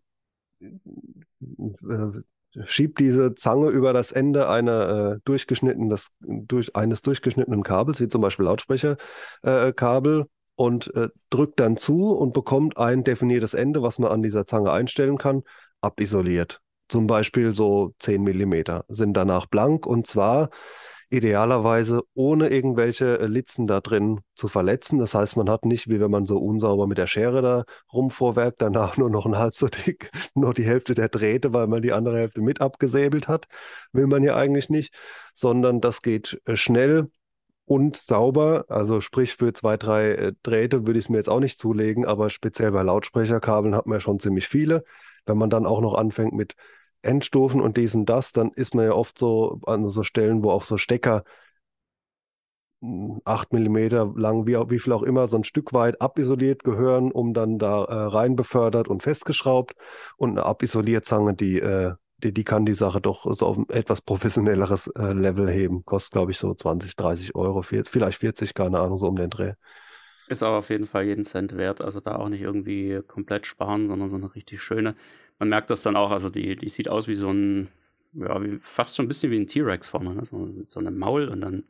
äh, 0.60 2.22
schiebt 2.66 3.00
diese 3.00 3.36
Zange 3.36 3.70
über 3.70 3.94
das 3.94 4.12
Ende 4.12 4.50
einer, 4.50 5.14
äh, 5.16 5.20
durchgeschnittenes, 5.26 6.10
durch, 6.20 6.76
eines 6.76 7.02
durchgeschnittenen 7.02 7.64
Kabels, 7.64 8.00
wie 8.00 8.08
zum 8.08 8.22
Beispiel 8.22 8.46
Lautsprecherkabel, 8.46 10.22
äh, 10.22 10.26
und 10.56 10.94
äh, 10.96 11.10
drückt 11.30 11.60
dann 11.60 11.78
zu 11.78 12.12
und 12.12 12.34
bekommt 12.34 12.78
ein 12.78 13.04
definiertes 13.04 13.54
Ende, 13.54 13.84
was 13.84 14.00
man 14.00 14.12
an 14.12 14.24
dieser 14.24 14.48
Zange 14.48 14.72
einstellen 14.72 15.18
kann, 15.18 15.44
abisoliert. 15.82 16.62
Zum 16.90 17.06
Beispiel 17.06 17.54
so 17.54 17.94
10 18.00 18.24
Millimeter 18.24 18.84
sind 18.88 19.14
danach 19.14 19.46
blank 19.46 19.86
und 19.86 20.08
zwar 20.08 20.50
idealerweise 21.10 22.02
ohne 22.14 22.50
irgendwelche 22.50 23.20
äh, 23.20 23.28
Litzen 23.28 23.68
da 23.68 23.82
drin 23.82 24.22
zu 24.36 24.48
verletzen. 24.48 25.00
Das 25.00 25.14
heißt, 25.14 25.38
man 25.38 25.50
hat 25.50 25.66
nicht, 25.66 25.90
wie 25.90 26.00
wenn 26.00 26.12
man 26.12 26.26
so 26.26 26.38
unsauber 26.38 26.88
mit 26.88 26.98
der 26.98 27.08
Schere 27.08 27.42
da 27.42 27.64
rumvorwerkt, 27.94 28.62
danach 28.62 28.98
nur 28.98 29.10
noch 29.10 29.26
ein 29.26 29.38
halb 29.38 29.56
so 29.56 29.68
dick, 29.68 30.12
nur 30.36 30.54
die 30.54 30.66
Hälfte 30.66 30.96
der 30.96 31.10
Drähte, 31.10 31.54
weil 31.54 31.68
man 31.68 31.82
die 31.82 31.94
andere 31.94 32.18
Hälfte 32.18 32.42
mit 32.42 32.62
abgesäbelt 32.62 33.28
hat. 33.28 33.48
Will 33.94 34.08
man 34.08 34.24
ja 34.24 34.36
eigentlich 34.36 34.70
nicht, 34.70 34.94
sondern 35.34 35.82
das 35.82 36.02
geht 36.02 36.42
äh, 36.46 36.56
schnell 36.58 37.10
und 37.66 37.98
sauber. 37.98 38.66
Also 38.70 39.02
sprich 39.02 39.36
für 39.36 39.54
zwei, 39.54 39.78
drei 39.78 40.12
äh, 40.12 40.34
Drähte 40.44 40.88
würde 40.88 41.00
ich 41.00 41.06
es 41.06 41.10
mir 41.10 41.18
jetzt 41.18 41.30
auch 41.30 41.40
nicht 41.40 41.60
zulegen, 41.60 42.06
aber 42.06 42.30
speziell 42.30 42.72
bei 42.72 42.82
Lautsprecherkabeln 42.84 43.76
hat 43.76 43.86
man 43.86 43.98
ja 43.98 44.00
schon 44.02 44.20
ziemlich 44.20 44.48
viele. 44.48 44.84
Wenn 45.26 45.38
man 45.38 45.50
dann 45.50 45.66
auch 45.66 45.82
noch 45.82 45.94
anfängt 45.96 46.34
mit 46.34 46.56
Endstufen 47.02 47.62
und 47.62 47.78
dies 47.78 47.96
und 47.96 48.06
das, 48.08 48.34
dann 48.34 48.52
ist 48.52 48.76
man 48.76 48.86
ja 48.86 48.94
oft 48.94 49.18
so 49.18 49.60
an 49.66 49.88
so 49.90 50.04
Stellen, 50.04 50.44
wo 50.44 50.52
auch 50.52 50.64
so 50.64 50.78
Stecker 50.78 51.24
8 52.82 53.52
hm, 53.52 53.64
mm 53.64 54.20
lang, 54.20 54.46
wie, 54.46 54.56
wie 54.70 54.80
viel 54.80 54.94
auch 54.94 55.04
immer, 55.04 55.28
so 55.28 55.38
ein 55.38 55.44
Stück 55.44 55.74
weit 55.74 56.00
abisoliert 56.02 56.64
gehören, 56.64 57.12
um 57.12 57.34
dann 57.34 57.58
da 57.58 57.84
äh, 57.86 57.94
rein 57.94 58.36
befördert 58.36 58.88
und 58.88 59.02
festgeschraubt. 59.02 59.76
Und 60.18 60.32
eine 60.32 60.46
Abisolierzange, 60.46 61.34
die, 61.34 61.60
äh, 61.60 61.94
die, 62.24 62.34
die 62.34 62.44
kann 62.44 62.66
die 62.66 62.76
Sache 62.76 63.02
doch 63.02 63.26
so 63.34 63.48
auf 63.48 63.58
ein 63.58 63.70
etwas 63.70 64.02
professionelleres 64.02 64.88
äh, 64.88 65.14
Level 65.14 65.50
heben. 65.50 65.86
Kostet, 65.86 66.14
glaube 66.14 66.32
ich, 66.32 66.38
so 66.38 66.54
20, 66.54 66.96
30 66.96 67.36
Euro, 67.36 67.64
vielleicht 67.64 68.20
40, 68.20 68.54
keine 68.54 68.80
Ahnung, 68.80 68.98
so 68.98 69.08
um 69.08 69.16
den 69.16 69.32
Dreh. 69.32 69.54
Ist 70.30 70.44
aber 70.44 70.58
auf 70.58 70.70
jeden 70.70 70.86
Fall 70.86 71.06
jeden 71.06 71.24
Cent 71.24 71.58
wert. 71.58 71.82
Also 71.82 72.00
da 72.00 72.18
auch 72.18 72.30
nicht 72.30 72.42
irgendwie 72.42 73.02
komplett 73.08 73.48
sparen, 73.48 73.88
sondern 73.88 74.10
so 74.10 74.18
eine 74.18 74.36
richtig 74.36 74.62
schöne 74.62 74.96
man 75.40 75.50
merkt 75.50 75.70
das 75.70 75.84
dann 75.84 75.96
auch, 75.96 76.12
also 76.12 76.30
die, 76.30 76.56
die 76.56 76.70
sieht 76.70 76.90
aus 76.90 77.08
wie 77.08 77.16
so 77.16 77.30
ein, 77.30 77.70
ja, 78.14 78.42
wie, 78.42 78.58
fast 78.62 78.96
schon 78.96 79.06
ein 79.06 79.08
bisschen 79.08 79.32
wie 79.32 79.38
ein 79.38 79.48
T-Rex 79.48 79.88
vorne, 79.88 80.16
ne? 80.16 80.26
so, 80.26 80.50
so 80.68 80.80
ein 80.80 80.98
Maul 80.98 81.28
und 81.30 81.42
dann 81.42 81.64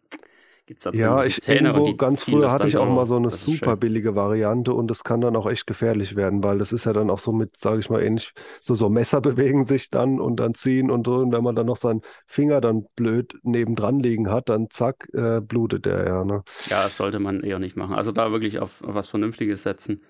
gibt 0.67 0.79
es 0.79 0.83
da 0.83 0.91
ja, 0.91 1.23
ich, 1.23 1.39
Zähne 1.41 1.73
und 1.73 1.85
die 1.85 1.95
ganz 1.95 2.25
früher 2.25 2.51
hatte 2.51 2.67
ich 2.67 2.77
auch 2.77 2.93
mal 2.93 3.05
so 3.05 3.15
eine 3.15 3.29
super 3.29 3.77
billige 3.77 4.15
Variante 4.15 4.73
und 4.73 4.89
das 4.89 5.05
kann 5.05 5.21
dann 5.21 5.35
auch 5.37 5.49
echt 5.49 5.65
gefährlich 5.65 6.17
werden, 6.17 6.43
weil 6.43 6.57
das 6.57 6.73
ist 6.73 6.85
ja 6.85 6.91
dann 6.91 7.09
auch 7.09 7.19
so 7.19 7.31
mit, 7.31 7.55
sage 7.57 7.79
ich 7.79 7.89
mal, 7.89 8.03
ähnlich, 8.03 8.33
so, 8.59 8.75
so 8.75 8.89
Messer 8.89 9.21
bewegen 9.21 9.63
sich 9.63 9.89
dann 9.89 10.19
und 10.19 10.37
dann 10.37 10.53
ziehen 10.53 10.91
und 10.91 11.07
so 11.07 11.15
und 11.15 11.31
wenn 11.31 11.43
man 11.43 11.55
dann 11.55 11.67
noch 11.67 11.77
seinen 11.77 12.01
Finger 12.25 12.59
dann 12.59 12.85
blöd 12.95 13.39
nebendran 13.43 13.99
liegen 13.99 14.29
hat, 14.29 14.49
dann 14.49 14.69
zack, 14.69 15.07
äh, 15.13 15.39
blutet 15.39 15.85
der 15.85 16.05
ja. 16.05 16.25
Ne? 16.25 16.43
Ja, 16.69 16.83
das 16.83 16.97
sollte 16.97 17.19
man 17.19 17.41
eher 17.41 17.59
nicht 17.59 17.77
machen. 17.77 17.95
Also 17.95 18.11
da 18.11 18.31
wirklich 18.31 18.59
auf, 18.59 18.83
auf 18.83 18.93
was 18.93 19.07
Vernünftiges 19.07 19.63
setzen. 19.63 20.01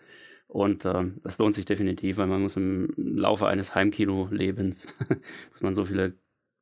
Und 0.47 0.85
äh, 0.85 1.11
das 1.23 1.37
lohnt 1.39 1.55
sich 1.55 1.65
definitiv, 1.65 2.17
weil 2.17 2.27
man 2.27 2.41
muss 2.41 2.55
im 2.55 2.93
Laufe 2.95 3.47
eines 3.47 3.75
Heimkino-Lebens 3.75 4.95
muss 5.51 5.61
man 5.61 5.75
so 5.75 5.85
viele 5.85 6.13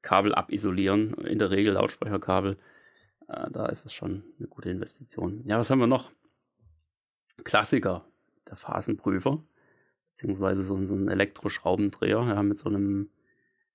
Kabel 0.02 0.34
abisolieren, 0.34 1.14
in 1.26 1.40
der 1.40 1.52
Regel 1.52 1.74
Lautsprecherkabel. 1.74 2.58
äh, 3.28 3.52
da 3.52 3.68
ist 3.68 3.86
es 3.86 3.94
schon 3.94 4.24
eine 4.40 4.48
gute 4.48 4.70
Investition. 4.70 5.44
Ja, 5.46 5.60
was 5.60 5.70
haben 5.70 5.80
wir 5.80 5.88
noch? 5.88 6.12
Klassiker, 7.44 8.06
der 8.48 8.56
Phasenprüfer, 8.56 9.44
beziehungsweise 10.10 10.64
so, 10.64 10.84
so 10.86 10.96
ein 10.96 11.10
Elektroschraubendreher, 11.10 12.24
ja, 12.24 12.44
mit 12.44 12.58
so 12.58 12.70
einem, 12.70 13.10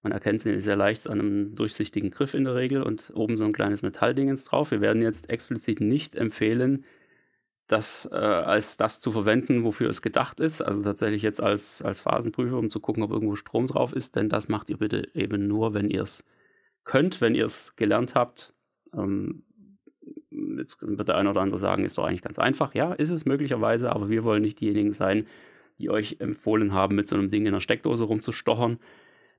man 0.02 0.12
erkennt 0.12 0.44
ihn 0.44 0.58
sehr 0.60 0.76
leicht 0.76 1.06
an 1.06 1.20
einem 1.20 1.54
durchsichtigen 1.54 2.10
Griff 2.10 2.34
in 2.34 2.44
der 2.44 2.54
Regel 2.54 2.82
und 2.82 3.12
oben 3.14 3.36
so 3.36 3.44
ein 3.44 3.52
kleines 3.52 3.82
Metalldingens 3.82 4.44
drauf. 4.44 4.70
Wir 4.70 4.80
werden 4.80 5.02
jetzt 5.02 5.28
explizit 5.30 5.80
nicht 5.80 6.16
empfehlen, 6.16 6.84
das 7.72 8.08
äh, 8.10 8.16
als 8.16 8.76
das 8.76 9.00
zu 9.00 9.12
verwenden, 9.12 9.64
wofür 9.64 9.88
es 9.88 10.02
gedacht 10.02 10.40
ist. 10.40 10.60
Also 10.60 10.82
tatsächlich 10.82 11.22
jetzt 11.22 11.40
als, 11.40 11.82
als 11.82 12.00
Phasenprüfer, 12.00 12.58
um 12.58 12.68
zu 12.68 12.80
gucken, 12.80 13.02
ob 13.02 13.10
irgendwo 13.10 13.36
Strom 13.36 13.66
drauf 13.66 13.92
ist. 13.92 14.16
Denn 14.16 14.28
das 14.28 14.48
macht 14.48 14.70
ihr 14.70 14.78
bitte 14.78 15.08
eben 15.14 15.46
nur, 15.46 15.72
wenn 15.72 15.88
ihr 15.88 16.02
es 16.02 16.24
könnt, 16.84 17.20
wenn 17.20 17.34
ihr 17.34 17.44
es 17.44 17.76
gelernt 17.76 18.14
habt. 18.14 18.54
Ähm, 18.92 19.44
jetzt 20.58 20.78
wird 20.80 21.08
der 21.08 21.16
eine 21.16 21.30
oder 21.30 21.42
andere 21.42 21.58
sagen, 21.58 21.84
ist 21.84 21.96
doch 21.96 22.04
eigentlich 22.04 22.22
ganz 22.22 22.38
einfach. 22.38 22.74
Ja, 22.74 22.92
ist 22.92 23.10
es 23.10 23.24
möglicherweise, 23.24 23.92
aber 23.92 24.08
wir 24.08 24.24
wollen 24.24 24.42
nicht 24.42 24.60
diejenigen 24.60 24.92
sein, 24.92 25.26
die 25.78 25.90
euch 25.90 26.16
empfohlen 26.18 26.72
haben, 26.72 26.96
mit 26.96 27.08
so 27.08 27.16
einem 27.16 27.30
Ding 27.30 27.46
in 27.46 27.52
der 27.52 27.60
Steckdose 27.60 28.04
rumzustochern. 28.04 28.78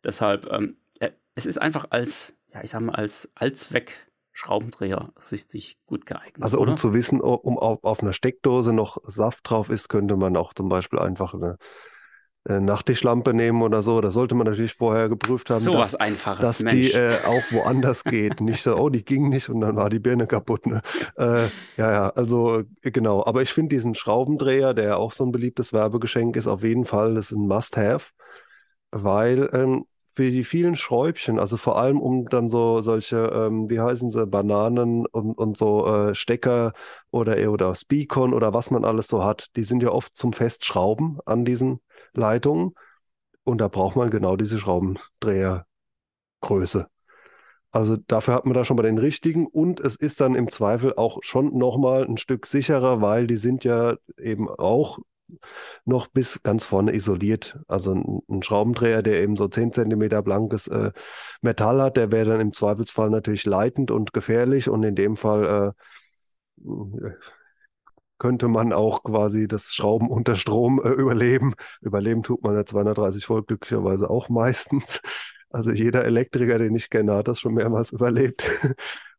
Deshalb, 0.03 0.49
ähm, 0.51 0.77
äh, 0.99 1.11
es 1.35 1.45
ist 1.45 1.57
einfach 1.57 1.87
als, 1.89 2.37
ja, 2.53 2.63
ich 2.63 2.69
sag 2.69 2.81
mal, 2.81 2.95
als 2.95 3.31
Allzweck 3.35 4.07
Schraubendreher 4.33 5.11
richtig 5.31 5.77
gut 5.85 6.05
geeignet. 6.05 6.41
Also 6.41 6.57
um 6.57 6.63
oder? 6.63 6.75
zu 6.75 6.93
wissen, 6.93 7.19
um 7.21 7.57
auf, 7.57 7.83
auf 7.83 8.01
einer 8.01 8.13
Steckdose 8.13 8.73
noch 8.73 8.97
Saft 9.05 9.49
drauf 9.49 9.69
ist, 9.69 9.89
könnte 9.89 10.15
man 10.15 10.37
auch 10.37 10.53
zum 10.53 10.69
Beispiel 10.69 10.99
einfach 10.99 11.33
eine 11.33 11.57
äh, 12.47 12.59
Nachttischlampe 12.59 13.33
nehmen 13.33 13.61
oder 13.61 13.83
so. 13.83 14.01
Da 14.01 14.09
sollte 14.09 14.33
man 14.33 14.47
natürlich 14.47 14.73
vorher 14.73 15.09
geprüft 15.09 15.49
haben, 15.49 15.59
so 15.59 15.73
dass, 15.73 15.81
was 15.81 15.95
Einfaches, 15.95 16.47
dass 16.47 16.59
Mensch. 16.61 16.91
die 16.91 16.97
äh, 16.97 17.17
auch 17.25 17.43
woanders 17.51 18.03
geht. 18.05 18.41
Nicht 18.41 18.63
so, 18.63 18.75
oh, 18.77 18.89
die 18.89 19.03
ging 19.03 19.29
nicht 19.29 19.49
und 19.49 19.61
dann 19.61 19.75
war 19.75 19.89
die 19.89 19.99
Birne 19.99 20.27
kaputt. 20.27 20.65
Ne? 20.65 20.81
Äh, 21.17 21.47
ja, 21.77 21.91
ja, 21.91 22.09
also 22.09 22.63
äh, 22.81 22.91
genau. 22.91 23.25
Aber 23.25 23.41
ich 23.41 23.53
finde 23.53 23.75
diesen 23.75 23.95
Schraubendreher, 23.95 24.73
der 24.73 24.97
auch 24.97 25.11
so 25.11 25.25
ein 25.25 25.31
beliebtes 25.31 25.73
Werbegeschenk 25.73 26.35
ist, 26.35 26.47
auf 26.47 26.63
jeden 26.63 26.85
Fall, 26.85 27.13
das 27.13 27.31
ist 27.31 27.37
ein 27.37 27.47
Must-Have, 27.47 28.11
weil 28.91 29.49
ähm, 29.53 29.85
für 30.13 30.29
die 30.29 30.43
vielen 30.43 30.75
Schräubchen, 30.75 31.39
also 31.39 31.55
vor 31.57 31.77
allem 31.77 32.01
um 32.01 32.27
dann 32.27 32.49
so 32.49 32.81
solche, 32.81 33.17
ähm, 33.17 33.69
wie 33.69 33.79
heißen 33.79 34.11
sie, 34.11 34.27
Bananen 34.27 35.05
und, 35.05 35.37
und 35.37 35.57
so 35.57 35.87
äh, 35.87 36.15
Stecker 36.15 36.73
oder, 37.11 37.49
oder 37.51 37.73
Speakon 37.75 38.33
oder 38.33 38.53
was 38.53 38.71
man 38.71 38.83
alles 38.83 39.07
so 39.07 39.23
hat, 39.23 39.47
die 39.55 39.63
sind 39.63 39.83
ja 39.83 39.89
oft 39.89 40.15
zum 40.15 40.33
Festschrauben 40.33 41.19
an 41.25 41.45
diesen 41.45 41.79
Leitungen. 42.13 42.73
Und 43.43 43.59
da 43.59 43.69
braucht 43.69 43.95
man 43.95 44.11
genau 44.11 44.35
diese 44.35 44.59
Schraubendrehergröße. 44.59 46.87
Also 47.71 47.95
dafür 47.95 48.33
hat 48.33 48.45
man 48.45 48.53
da 48.53 48.65
schon 48.65 48.75
mal 48.75 48.83
den 48.83 48.97
richtigen 48.97 49.47
und 49.47 49.79
es 49.79 49.95
ist 49.95 50.19
dann 50.19 50.35
im 50.35 50.51
Zweifel 50.51 50.93
auch 50.95 51.19
schon 51.21 51.57
nochmal 51.57 52.05
ein 52.05 52.17
Stück 52.17 52.45
sicherer, 52.45 53.01
weil 53.01 53.27
die 53.27 53.37
sind 53.37 53.63
ja 53.63 53.95
eben 54.17 54.49
auch 54.49 54.99
noch 55.85 56.07
bis 56.07 56.41
ganz 56.43 56.65
vorne 56.65 56.93
isoliert. 56.93 57.57
Also 57.67 57.93
ein, 57.93 58.21
ein 58.29 58.43
Schraubendreher, 58.43 59.01
der 59.01 59.21
eben 59.21 59.35
so 59.35 59.47
10 59.47 59.73
cm 59.73 60.23
blankes 60.23 60.67
äh, 60.67 60.91
Metall 61.41 61.81
hat, 61.81 61.97
der 61.97 62.11
wäre 62.11 62.31
dann 62.31 62.41
im 62.41 62.53
Zweifelsfall 62.53 63.09
natürlich 63.09 63.45
leitend 63.45 63.91
und 63.91 64.13
gefährlich 64.13 64.69
und 64.69 64.83
in 64.83 64.95
dem 64.95 65.15
Fall 65.15 65.73
äh, 66.63 67.11
könnte 68.21 68.47
man 68.47 68.71
auch 68.71 69.03
quasi 69.03 69.47
das 69.47 69.73
Schrauben 69.73 70.07
unter 70.09 70.35
Strom 70.35 70.79
äh, 70.83 70.89
überleben. 70.89 71.55
Überleben 71.81 72.23
tut 72.23 72.43
man 72.43 72.55
ja 72.55 72.65
230 72.65 73.27
Volt 73.29 73.47
glücklicherweise 73.47 74.09
auch 74.09 74.29
meistens. 74.29 75.01
Also 75.49 75.71
jeder 75.71 76.05
Elektriker, 76.05 76.57
den 76.57 76.75
ich 76.75 76.89
kenne, 76.89 77.15
hat 77.15 77.27
das 77.27 77.39
schon 77.39 77.55
mehrmals 77.55 77.91
überlebt. 77.93 78.49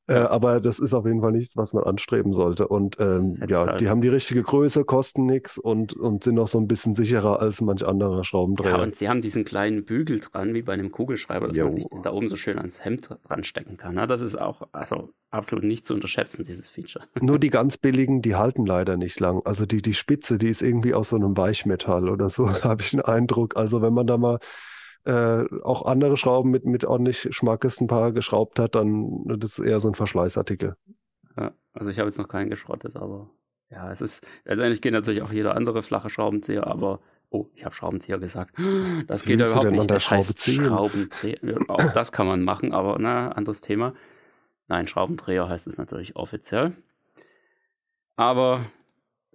Äh, 0.08 0.14
aber 0.14 0.60
das 0.60 0.80
ist 0.80 0.94
auf 0.94 1.06
jeden 1.06 1.20
Fall 1.20 1.30
nichts, 1.30 1.56
was 1.56 1.72
man 1.74 1.84
anstreben 1.84 2.32
sollte. 2.32 2.66
Und 2.66 2.98
ähm, 2.98 3.38
ja, 3.48 3.66
halt. 3.66 3.80
die 3.80 3.88
haben 3.88 4.00
die 4.00 4.08
richtige 4.08 4.42
Größe, 4.42 4.84
kosten 4.84 5.26
nichts 5.26 5.58
und, 5.58 5.92
und 5.92 6.24
sind 6.24 6.38
auch 6.40 6.48
so 6.48 6.58
ein 6.58 6.66
bisschen 6.66 6.94
sicherer 6.94 7.40
als 7.40 7.60
manch 7.60 7.86
anderer 7.86 8.24
Schraubendreher. 8.24 8.78
Ja, 8.78 8.82
und 8.82 8.96
sie 8.96 9.08
haben 9.08 9.20
diesen 9.20 9.44
kleinen 9.44 9.84
Bügel 9.84 10.18
dran, 10.18 10.54
wie 10.54 10.62
bei 10.62 10.72
einem 10.72 10.90
Kugelschreiber, 10.90 11.48
dass 11.48 11.56
jo. 11.56 11.64
man 11.64 11.74
sich 11.74 11.86
da 12.02 12.12
oben 12.12 12.26
so 12.26 12.34
schön 12.34 12.58
ans 12.58 12.84
Hemd 12.84 13.16
dran 13.28 13.44
stecken 13.44 13.76
kann. 13.76 13.96
Ja, 13.96 14.08
das 14.08 14.22
ist 14.22 14.34
auch 14.34 14.62
also 14.72 15.10
absolut 15.30 15.64
nicht 15.64 15.86
zu 15.86 15.94
unterschätzen, 15.94 16.44
dieses 16.44 16.68
Feature. 16.68 17.04
Nur 17.20 17.38
die 17.38 17.50
ganz 17.50 17.78
billigen, 17.78 18.22
die 18.22 18.34
halten 18.34 18.66
leider 18.66 18.96
nicht 18.96 19.20
lang. 19.20 19.40
Also 19.44 19.66
die, 19.66 19.82
die 19.82 19.94
Spitze, 19.94 20.36
die 20.36 20.48
ist 20.48 20.62
irgendwie 20.62 20.94
aus 20.94 21.10
so 21.10 21.16
einem 21.16 21.36
Weichmetall 21.36 22.08
oder 22.08 22.28
so, 22.28 22.50
habe 22.64 22.82
ich 22.82 22.90
den 22.90 23.02
Eindruck. 23.02 23.56
Also 23.56 23.82
wenn 23.82 23.94
man 23.94 24.08
da 24.08 24.18
mal 24.18 24.40
äh, 25.04 25.44
auch 25.62 25.84
andere 25.84 26.16
Schrauben 26.16 26.50
mit, 26.50 26.64
mit 26.64 26.84
ordentlich 26.84 27.28
Schmackes 27.34 27.80
ein 27.80 27.86
paar 27.86 28.12
geschraubt 28.12 28.58
hat, 28.58 28.74
dann 28.74 29.24
das 29.26 29.58
ist 29.58 29.64
eher 29.64 29.80
so 29.80 29.88
ein 29.88 29.94
Verschleißartikel. 29.94 30.76
Ja, 31.36 31.52
also 31.72 31.90
ich 31.90 31.98
habe 31.98 32.08
jetzt 32.08 32.18
noch 32.18 32.28
keinen 32.28 32.50
geschrottet, 32.50 32.96
aber 32.96 33.30
ja, 33.70 33.90
es 33.90 34.00
ist, 34.00 34.26
letztendlich 34.44 34.82
geht 34.82 34.92
natürlich 34.92 35.22
auch 35.22 35.32
jeder 35.32 35.56
andere 35.56 35.82
flache 35.82 36.10
Schraubenzieher, 36.10 36.66
aber 36.66 37.00
oh, 37.30 37.46
ich 37.54 37.64
habe 37.64 37.74
Schraubenzieher 37.74 38.18
gesagt. 38.18 38.54
Das 39.06 39.24
geht 39.24 39.40
ja 39.40 39.46
überhaupt 39.46 39.70
nicht. 39.70 39.90
Das 39.90 40.10
heißt 40.10 40.38
Schraubendreher. 40.38 41.58
Auch 41.68 41.92
das 41.92 42.12
kann 42.12 42.26
man 42.26 42.42
machen, 42.42 42.72
aber 42.72 42.98
na, 42.98 43.32
anderes 43.32 43.62
Thema. 43.62 43.94
Nein, 44.68 44.86
Schraubendreher 44.86 45.48
heißt 45.48 45.66
es 45.66 45.78
natürlich 45.78 46.16
offiziell. 46.16 46.76
Aber 48.16 48.66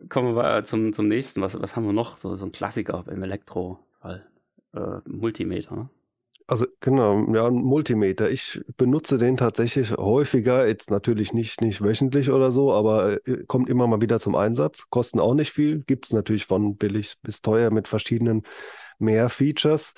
kommen 0.09 0.35
wir 0.35 0.63
zum, 0.63 0.93
zum 0.93 1.07
nächsten. 1.07 1.41
Was, 1.41 1.59
was 1.59 1.75
haben 1.75 1.85
wir 1.85 1.93
noch? 1.93 2.17
So, 2.17 2.35
so 2.35 2.45
ein 2.45 2.51
Klassiker 2.51 3.03
im 3.09 3.23
Elektrofall 3.23 4.27
äh, 5.05 5.09
Multimeter. 5.09 5.75
Ne? 5.75 5.89
Also 6.49 6.65
genau, 6.79 7.33
ja, 7.33 7.45
ein 7.47 7.55
Multimeter. 7.55 8.31
Ich 8.31 8.61
benutze 8.77 9.17
den 9.17 9.35
tatsächlich 9.35 9.91
häufiger, 9.91 10.65
jetzt 10.65 10.89
natürlich 10.89 11.33
nicht, 11.33 11.59
nicht 11.59 11.83
wöchentlich 11.83 12.31
oder 12.31 12.51
so, 12.51 12.71
aber 12.71 13.27
äh, 13.27 13.43
kommt 13.47 13.69
immer 13.69 13.85
mal 13.85 13.99
wieder 13.99 14.17
zum 14.17 14.35
Einsatz. 14.35 14.89
Kosten 14.89 15.19
auch 15.19 15.33
nicht 15.33 15.51
viel, 15.51 15.83
gibt 15.83 16.05
es 16.05 16.13
natürlich 16.13 16.45
von 16.45 16.77
billig 16.77 17.15
bis 17.21 17.41
teuer 17.41 17.69
mit 17.69 17.89
verschiedenen 17.89 18.43
mehr 18.97 19.29
Features. 19.29 19.93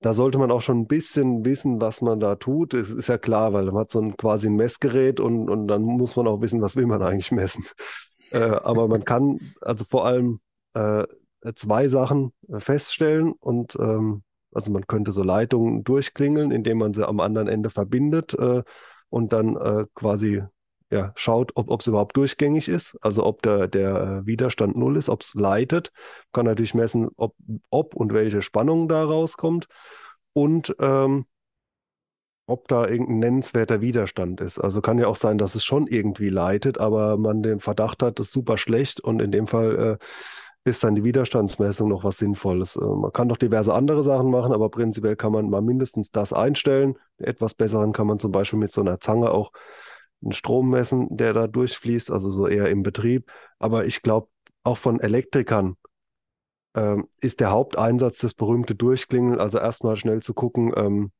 Da 0.00 0.14
sollte 0.14 0.38
man 0.38 0.50
auch 0.50 0.62
schon 0.62 0.78
ein 0.80 0.86
bisschen 0.86 1.44
wissen, 1.44 1.78
was 1.78 2.00
man 2.00 2.20
da 2.20 2.36
tut. 2.36 2.72
Es 2.72 2.88
ist 2.88 3.08
ja 3.08 3.18
klar, 3.18 3.52
weil 3.52 3.66
man 3.66 3.76
hat 3.76 3.90
so 3.90 4.00
ein 4.00 4.16
quasi 4.16 4.48
ein 4.48 4.56
Messgerät 4.56 5.20
und, 5.20 5.50
und 5.50 5.68
dann 5.68 5.82
muss 5.82 6.16
man 6.16 6.26
auch 6.26 6.40
wissen, 6.40 6.62
was 6.62 6.74
will 6.74 6.86
man 6.86 7.02
eigentlich 7.02 7.32
messen. 7.32 7.66
äh, 8.30 8.38
aber 8.38 8.88
man 8.88 9.04
kann 9.04 9.52
also 9.60 9.84
vor 9.84 10.06
allem 10.06 10.40
äh, 10.72 11.04
zwei 11.54 11.88
Sachen 11.88 12.32
äh, 12.48 12.60
feststellen 12.60 13.32
und 13.32 13.76
ähm, 13.76 14.22
also 14.52 14.70
man 14.70 14.86
könnte 14.86 15.12
so 15.12 15.22
Leitungen 15.22 15.84
durchklingeln, 15.84 16.50
indem 16.50 16.78
man 16.78 16.94
sie 16.94 17.06
am 17.06 17.20
anderen 17.20 17.48
Ende 17.48 17.70
verbindet 17.70 18.34
äh, 18.34 18.62
und 19.08 19.32
dann 19.32 19.56
äh, 19.56 19.86
quasi 19.94 20.42
ja, 20.90 21.12
schaut, 21.14 21.52
ob 21.54 21.80
es 21.80 21.86
überhaupt 21.86 22.16
durchgängig 22.16 22.68
ist, 22.68 22.96
also 23.00 23.24
ob 23.24 23.42
der, 23.42 23.68
der 23.68 24.26
Widerstand 24.26 24.76
null 24.76 24.96
ist, 24.96 25.08
ob 25.08 25.22
es 25.22 25.34
leitet. 25.34 25.92
Kann 26.32 26.46
natürlich 26.46 26.74
messen, 26.74 27.10
ob, 27.16 27.36
ob 27.70 27.94
und 27.94 28.12
welche 28.12 28.42
Spannung 28.42 28.88
da 28.88 29.04
rauskommt 29.04 29.68
und 30.32 30.74
ähm, 30.80 31.26
ob 32.46 32.66
da 32.66 32.88
irgendein 32.88 33.20
nennenswerter 33.20 33.80
Widerstand 33.80 34.40
ist. 34.40 34.58
Also 34.58 34.80
kann 34.80 34.98
ja 34.98 35.06
auch 35.06 35.14
sein, 35.14 35.38
dass 35.38 35.54
es 35.54 35.64
schon 35.64 35.86
irgendwie 35.86 36.30
leitet, 36.30 36.78
aber 36.78 37.16
man 37.16 37.44
den 37.44 37.60
Verdacht 37.60 38.02
hat, 38.02 38.18
das 38.18 38.26
ist 38.26 38.32
super 38.32 38.58
schlecht 38.58 39.00
und 39.00 39.22
in 39.22 39.30
dem 39.30 39.46
Fall 39.46 39.98
äh, 40.00 40.04
ist 40.64 40.84
dann 40.84 40.94
die 40.94 41.04
Widerstandsmessung 41.04 41.88
noch 41.88 42.04
was 42.04 42.18
Sinnvolles. 42.18 42.76
Äh, 42.76 42.84
man 42.84 43.12
kann 43.12 43.28
noch 43.28 43.36
diverse 43.36 43.72
andere 43.74 44.02
Sachen 44.04 44.30
machen, 44.30 44.52
aber 44.52 44.68
prinzipiell 44.70 45.16
kann 45.16 45.32
man 45.32 45.48
mal 45.50 45.62
mindestens 45.62 46.10
das 46.10 46.32
einstellen. 46.32 46.98
Etwas 47.18 47.54
besseren 47.54 47.92
kann 47.92 48.06
man 48.06 48.18
zum 48.18 48.32
Beispiel 48.32 48.58
mit 48.58 48.72
so 48.72 48.80
einer 48.80 49.00
Zange 49.00 49.30
auch 49.30 49.52
einen 50.22 50.32
Strom 50.32 50.70
messen, 50.70 51.16
der 51.16 51.32
da 51.32 51.46
durchfließt, 51.46 52.10
also 52.10 52.30
so 52.30 52.46
eher 52.46 52.68
im 52.68 52.82
Betrieb. 52.82 53.30
Aber 53.58 53.86
ich 53.86 54.02
glaube, 54.02 54.28
auch 54.62 54.76
von 54.76 55.00
Elektrikern 55.00 55.76
ähm, 56.74 57.08
ist 57.20 57.40
der 57.40 57.50
Haupteinsatz 57.50 58.18
das 58.18 58.34
berühmte 58.34 58.74
Durchklingeln, 58.74 59.40
also 59.40 59.58
erstmal 59.58 59.96
schnell 59.96 60.20
zu 60.20 60.34
gucken, 60.34 60.72
ähm, 60.76 61.10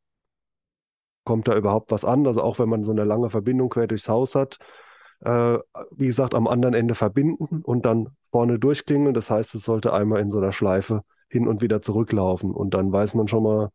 kommt 1.24 1.48
da 1.48 1.56
überhaupt 1.56 1.90
was 1.90 2.04
an. 2.04 2.26
Also 2.26 2.42
auch 2.42 2.58
wenn 2.58 2.68
man 2.68 2.84
so 2.84 2.92
eine 2.92 3.04
lange 3.04 3.30
Verbindung 3.30 3.70
quer 3.70 3.86
durchs 3.86 4.08
Haus 4.08 4.34
hat, 4.34 4.58
äh, 5.20 5.58
wie 5.92 6.06
gesagt, 6.06 6.34
am 6.34 6.46
anderen 6.46 6.74
Ende 6.74 6.94
verbinden 6.94 7.62
und 7.62 7.86
dann 7.86 8.16
vorne 8.30 8.58
durchklingeln. 8.58 9.14
Das 9.14 9.30
heißt, 9.30 9.54
es 9.54 9.64
sollte 9.64 9.92
einmal 9.92 10.20
in 10.20 10.30
so 10.30 10.38
einer 10.38 10.52
Schleife 10.52 11.02
hin 11.28 11.48
und 11.48 11.62
wieder 11.62 11.82
zurücklaufen. 11.82 12.50
Und 12.52 12.74
dann 12.74 12.92
weiß 12.92 13.14
man 13.14 13.28
schon 13.28 13.42
mal, 13.42 13.70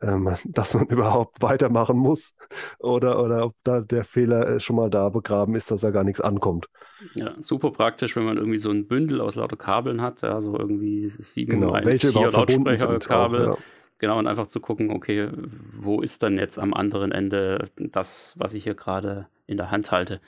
ähm, 0.00 0.36
dass 0.44 0.74
man 0.74 0.86
überhaupt 0.88 1.42
weitermachen 1.42 1.96
muss 1.96 2.34
oder, 2.78 3.22
oder 3.22 3.46
ob 3.46 3.54
da 3.64 3.80
der 3.80 4.04
Fehler 4.04 4.48
äh, 4.48 4.60
schon 4.60 4.76
mal 4.76 4.90
da 4.90 5.08
begraben 5.08 5.54
ist, 5.54 5.70
dass 5.70 5.80
da 5.80 5.90
gar 5.90 6.04
nichts 6.04 6.20
ankommt. 6.20 6.66
Ja, 7.14 7.34
super 7.38 7.70
praktisch, 7.70 8.16
wenn 8.16 8.24
man 8.24 8.36
irgendwie 8.36 8.58
so 8.58 8.70
ein 8.70 8.86
Bündel 8.86 9.20
aus 9.20 9.34
lauter 9.34 9.56
Kabeln 9.56 10.00
hat, 10.00 10.22
ja, 10.22 10.40
so 10.40 10.58
irgendwie 10.58 11.08
sieben, 11.08 11.60
genau, 11.60 11.72
eins, 11.72 11.86
welche 11.86 12.12
vier 12.12 12.30
Lautsprecherkabel. 12.30 13.46
Ja. 13.46 13.56
Genau, 13.98 14.18
und 14.18 14.26
einfach 14.26 14.46
zu 14.46 14.60
gucken, 14.60 14.90
okay, 14.90 15.30
wo 15.72 16.02
ist 16.02 16.22
dann 16.22 16.36
jetzt 16.36 16.58
am 16.58 16.74
anderen 16.74 17.12
Ende 17.12 17.70
das, 17.76 18.34
was 18.38 18.52
ich 18.52 18.64
hier 18.64 18.74
gerade 18.74 19.26
in 19.46 19.56
der 19.56 19.70
Hand 19.70 19.90
halte? 19.90 20.20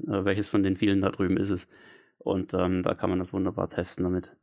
Äh, 0.00 0.24
welches 0.24 0.48
von 0.48 0.64
den 0.64 0.76
vielen 0.76 1.00
da 1.00 1.10
drüben 1.10 1.36
ist 1.36 1.50
es? 1.50 1.68
Und 2.24 2.54
ähm, 2.54 2.82
da 2.82 2.94
kann 2.94 3.10
man 3.10 3.18
das 3.18 3.32
wunderbar 3.32 3.68
testen 3.68 4.04
damit. 4.04 4.36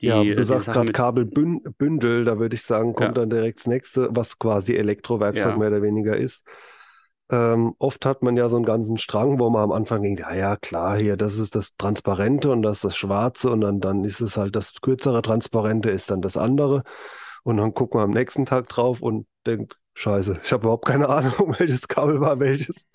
Die, 0.00 0.06
ja, 0.06 0.22
du 0.22 0.44
sagst 0.44 0.70
gerade 0.70 0.92
Kabelbündel, 0.92 2.24
da 2.24 2.38
würde 2.38 2.54
ich 2.54 2.62
sagen, 2.62 2.92
kommt 2.92 3.16
ja. 3.16 3.22
dann 3.22 3.30
direkt 3.30 3.60
das 3.60 3.66
nächste, 3.66 4.08
was 4.10 4.38
quasi 4.38 4.74
Elektrowerkzeug 4.74 5.52
ja. 5.52 5.56
mehr 5.56 5.68
oder 5.68 5.82
weniger 5.82 6.16
ist. 6.16 6.44
ähm, 7.30 7.74
oft 7.78 8.04
hat 8.04 8.22
man 8.22 8.36
ja 8.36 8.48
so 8.48 8.56
einen 8.56 8.66
ganzen 8.66 8.98
Strang, 8.98 9.38
wo 9.38 9.48
man 9.48 9.62
am 9.62 9.72
Anfang 9.72 10.02
denkt, 10.02 10.20
ja, 10.20 10.34
ja, 10.34 10.56
klar, 10.56 10.98
hier, 10.98 11.16
das 11.16 11.38
ist 11.38 11.54
das 11.54 11.76
Transparente 11.76 12.50
und 12.50 12.62
das 12.62 12.78
ist 12.78 12.84
das 12.84 12.96
Schwarze 12.96 13.50
und 13.50 13.60
dann, 13.60 13.80
dann 13.80 14.04
ist 14.04 14.20
es 14.20 14.36
halt 14.36 14.56
das 14.56 14.80
kürzere 14.80 15.22
Transparente 15.22 15.88
ist 15.88 16.10
dann 16.10 16.20
das 16.20 16.36
andere. 16.36 16.82
Und 17.44 17.56
dann 17.56 17.72
guckt 17.72 17.94
man 17.94 18.04
am 18.04 18.10
nächsten 18.10 18.44
Tag 18.44 18.68
drauf 18.68 19.02
und 19.02 19.26
denkt, 19.46 19.78
Scheiße, 19.94 20.40
ich 20.42 20.52
habe 20.52 20.64
überhaupt 20.64 20.86
keine 20.86 21.08
Ahnung, 21.08 21.54
welches 21.58 21.86
Kabel 21.86 22.20
war 22.20 22.40
welches. 22.40 22.86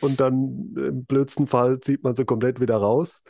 Und 0.00 0.20
dann 0.20 0.74
im 0.76 1.04
blödsten 1.04 1.46
Fall 1.46 1.80
zieht 1.80 2.04
man 2.04 2.14
sie 2.14 2.24
komplett 2.24 2.60
wieder 2.60 2.76
raus 2.76 3.22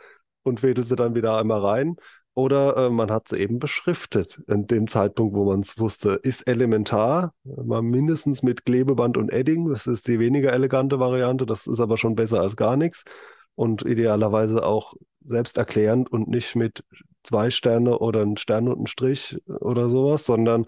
und 0.43 0.63
wedelt 0.63 0.87
sie 0.87 0.95
dann 0.95 1.15
wieder 1.15 1.37
einmal 1.37 1.61
rein. 1.65 1.97
Oder 2.35 2.77
äh, 2.77 2.89
man 2.91 3.09
hat 3.09 3.27
sie 3.27 3.39
eben 3.39 3.57
beschriftet 3.57 4.39
in 4.47 4.67
dem 4.67 4.87
Zeitpunkt, 4.87 5.35
wo 5.35 5.45
man 5.45 5.61
es 5.61 5.79
wusste. 5.79 6.19
Ist 6.21 6.47
elementar, 6.47 7.33
mal 7.43 7.81
mindestens 7.81 8.43
mit 8.43 8.63
Klebeband 8.63 9.17
und 9.17 9.31
Edding. 9.31 9.67
Das 9.69 9.87
ist 9.87 10.07
die 10.07 10.19
weniger 10.19 10.53
elegante 10.53 10.99
Variante. 10.99 11.47
Das 11.47 11.65
ist 11.65 11.79
aber 11.79 11.97
schon 11.97 12.13
besser 12.13 12.39
als 12.41 12.55
gar 12.55 12.77
nichts. 12.77 13.05
Und 13.55 13.81
idealerweise 13.81 14.63
auch 14.63 14.93
selbsterklärend 15.25 16.11
und 16.11 16.27
nicht 16.27 16.55
mit 16.55 16.83
zwei 17.23 17.49
Sterne 17.49 17.97
oder 17.97 18.21
ein 18.21 18.37
Stern 18.37 18.67
und 18.67 18.81
ein 18.83 18.87
Strich 18.87 19.39
oder 19.47 19.87
sowas, 19.87 20.27
sondern 20.27 20.67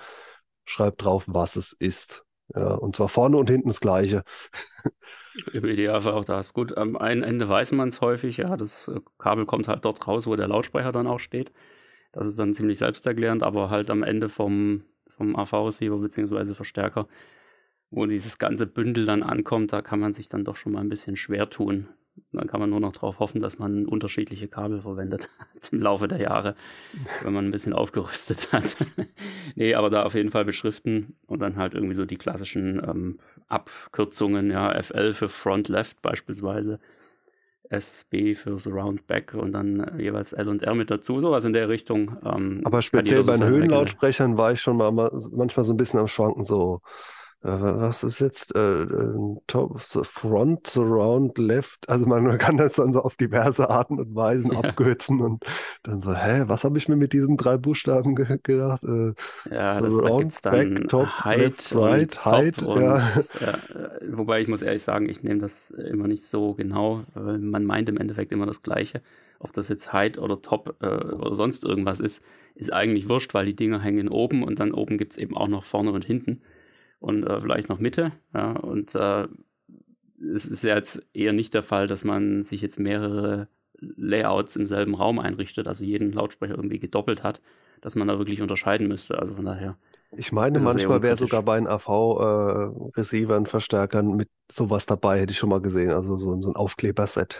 schreibt 0.65 1.03
drauf, 1.03 1.25
was 1.27 1.55
es 1.55 1.73
ist. 1.73 2.25
Ja, 2.55 2.73
und 2.73 2.95
zwar 2.95 3.09
vorne 3.09 3.37
und 3.37 3.49
hinten 3.49 3.67
das 3.69 3.79
Gleiche. 3.79 4.23
Im 5.53 5.65
Idealfall 5.65 6.13
auch 6.13 6.25
das. 6.25 6.53
Gut, 6.53 6.77
am 6.77 6.95
einen 6.97 7.23
Ende 7.23 7.47
weiß 7.47 7.71
man 7.73 7.89
es 7.89 8.01
häufig, 8.01 8.37
ja, 8.37 8.57
das 8.57 8.87
äh, 8.87 8.99
Kabel 9.19 9.45
kommt 9.45 9.67
halt 9.67 9.85
dort 9.85 10.05
raus, 10.07 10.27
wo 10.27 10.35
der 10.35 10.47
Lautsprecher 10.47 10.91
dann 10.91 11.07
auch 11.07 11.19
steht. 11.19 11.51
Das 12.11 12.27
ist 12.27 12.39
dann 12.39 12.53
ziemlich 12.53 12.79
selbsterklärend, 12.79 13.43
aber 13.43 13.69
halt 13.69 13.89
am 13.91 14.03
Ende 14.03 14.29
vom, 14.29 14.83
vom 15.09 15.35
AV-Receiver 15.35 15.97
bzw. 15.99 16.55
Verstärker, 16.55 17.07
wo 17.91 18.05
dieses 18.07 18.39
ganze 18.39 18.67
Bündel 18.67 19.05
dann 19.05 19.23
ankommt, 19.23 19.73
da 19.73 19.81
kann 19.83 19.99
man 20.01 20.13
sich 20.13 20.29
dann 20.29 20.45
doch 20.45 20.57
schon 20.57 20.73
mal 20.73 20.81
ein 20.81 20.89
bisschen 20.89 21.17
schwer 21.17 21.49
tun. 21.49 21.89
Dann 22.31 22.47
kann 22.47 22.59
man 22.59 22.69
nur 22.69 22.79
noch 22.79 22.91
darauf 22.91 23.19
hoffen, 23.19 23.41
dass 23.41 23.59
man 23.59 23.85
unterschiedliche 23.85 24.47
Kabel 24.47 24.81
verwendet 24.81 25.29
im 25.71 25.81
Laufe 25.81 26.07
der 26.07 26.19
Jahre, 26.19 26.55
wenn 27.23 27.33
man 27.33 27.45
ein 27.45 27.51
bisschen 27.51 27.73
aufgerüstet 27.73 28.49
hat. 28.51 28.77
nee, 29.55 29.73
aber 29.73 29.89
da 29.89 30.03
auf 30.03 30.15
jeden 30.15 30.31
Fall 30.31 30.45
beschriften 30.45 31.15
und 31.27 31.41
dann 31.41 31.55
halt 31.57 31.73
irgendwie 31.73 31.95
so 31.95 32.05
die 32.05 32.17
klassischen 32.17 32.81
ähm, 32.87 33.19
Abkürzungen, 33.47 34.51
ja, 34.51 34.81
FL 34.81 35.13
für 35.13 35.29
Front 35.29 35.67
Left 35.67 36.01
beispielsweise, 36.01 36.79
SB 37.69 38.33
für 38.35 38.57
Surround 38.57 39.05
Back 39.07 39.33
und 39.33 39.51
dann 39.51 39.79
äh, 39.79 40.01
jeweils 40.01 40.33
L 40.33 40.47
und 40.47 40.63
R 40.63 40.75
mit 40.75 40.89
dazu, 40.89 41.19
sowas 41.19 41.45
in 41.45 41.53
der 41.53 41.69
Richtung. 41.69 42.17
Ähm, 42.25 42.61
aber 42.63 42.81
speziell 42.81 43.23
bei 43.23 43.37
den 43.37 43.47
Höhenlautsprechern 43.47 44.37
war 44.37 44.51
ich 44.51 44.61
schon 44.61 44.77
mal 44.77 44.91
manchmal 44.91 45.63
so 45.63 45.73
ein 45.73 45.77
bisschen 45.77 45.99
am 45.99 46.07
Schwanken, 46.07 46.43
so 46.43 46.81
was 47.41 48.03
ist 48.03 48.19
jetzt 48.19 48.53
äh, 48.53 48.83
äh 48.83 49.37
Top, 49.47 49.79
Front, 49.79 50.67
Surround, 50.67 51.37
Left? 51.37 51.87
Also 51.87 52.05
man 52.05 52.37
kann 52.37 52.57
das 52.57 52.75
dann 52.75 52.91
so 52.91 53.01
auf 53.01 53.15
diverse 53.15 53.69
Arten 53.69 53.97
und 53.97 54.13
Weisen 54.13 54.51
ja. 54.53 54.59
abkürzen 54.59 55.21
und 55.21 55.45
dann 55.83 55.97
so, 55.97 56.13
hä, 56.13 56.43
was 56.47 56.65
habe 56.65 56.77
ich 56.77 56.89
mir 56.89 56.97
mit 56.97 57.13
diesen 57.13 57.37
drei 57.37 57.57
Buchstaben 57.57 58.15
ge 58.15 58.39
gedacht? 58.43 58.83
Äh, 58.83 59.13
ja, 59.49 59.73
Surround, 59.75 60.25
das, 60.25 60.41
da 60.41 60.51
Back, 60.51 60.89
Top, 60.89 61.07
Height, 61.23 61.39
Left, 61.39 61.75
Right, 61.75 62.25
Height. 62.25 62.61
Ja. 62.61 62.97
ja. 63.39 63.53
Äh, 63.53 63.99
wobei 64.09 64.41
ich 64.41 64.49
muss 64.49 64.61
ehrlich 64.61 64.83
sagen, 64.83 65.07
ich 65.07 65.23
nehme 65.23 65.39
das 65.39 65.71
immer 65.71 66.07
nicht 66.07 66.25
so 66.25 66.55
genau, 66.55 67.03
weil 67.13 67.37
man 67.37 67.63
meint 67.63 67.87
im 67.87 67.97
Endeffekt 67.97 68.33
immer 68.33 68.47
das 68.47 68.63
Gleiche. 68.63 69.01
Ob 69.39 69.53
das 69.53 69.69
jetzt 69.69 69.93
Height 69.93 70.17
oder 70.17 70.41
Top 70.41 70.75
äh, 70.81 70.87
oder 70.87 71.35
sonst 71.35 71.63
irgendwas 71.63 72.01
ist, 72.01 72.21
ist 72.55 72.73
eigentlich 72.73 73.07
wurscht, 73.07 73.33
weil 73.33 73.45
die 73.45 73.55
Dinger 73.55 73.79
hängen 73.79 74.09
oben 74.09 74.43
und 74.43 74.59
dann 74.59 74.73
oben 74.73 74.97
gibt 74.97 75.13
es 75.13 75.17
eben 75.17 75.37
auch 75.37 75.47
noch 75.47 75.63
vorne 75.63 75.93
und 75.93 76.03
hinten 76.03 76.41
und 76.99 77.23
äh, 77.23 77.41
vielleicht 77.41 77.69
noch 77.69 77.79
Mitte. 77.79 78.11
Ja, 78.33 78.51
und 78.51 78.95
äh, 78.95 79.27
es 80.33 80.45
ist 80.45 80.63
ja 80.63 80.75
jetzt 80.75 81.07
eher 81.13 81.33
nicht 81.33 81.53
der 81.53 81.63
Fall, 81.63 81.87
dass 81.87 82.03
man 82.03 82.43
sich 82.43 82.61
jetzt 82.61 82.79
mehrere 82.79 83.47
Layouts 83.79 84.55
im 84.55 84.65
selben 84.65 84.95
Raum 84.95 85.19
einrichtet, 85.19 85.67
also 85.67 85.83
jeden 85.83 86.11
Lautsprecher 86.11 86.55
irgendwie 86.55 86.79
gedoppelt 86.79 87.23
hat, 87.23 87.41
dass 87.81 87.95
man 87.95 88.07
da 88.07 88.17
wirklich 88.17 88.41
unterscheiden 88.41 88.87
müsste. 88.87 89.19
Also 89.19 89.35
von 89.35 89.45
daher. 89.45 89.77
Ich 90.17 90.31
meine, 90.31 90.59
manchmal 90.59 91.03
wäre 91.03 91.15
sogar 91.15 91.43
bei 91.43 91.57
den 91.57 91.67
AV-Receivern, 91.67 93.45
äh, 93.45 93.49
Verstärkern 93.49 94.15
mit 94.15 94.29
sowas 94.51 94.85
dabei, 94.85 95.21
hätte 95.21 95.31
ich 95.31 95.37
schon 95.37 95.49
mal 95.49 95.61
gesehen. 95.61 95.91
Also 95.91 96.17
so, 96.17 96.41
so 96.41 96.49
ein 96.49 96.55
Aufkleberset. 96.55 97.39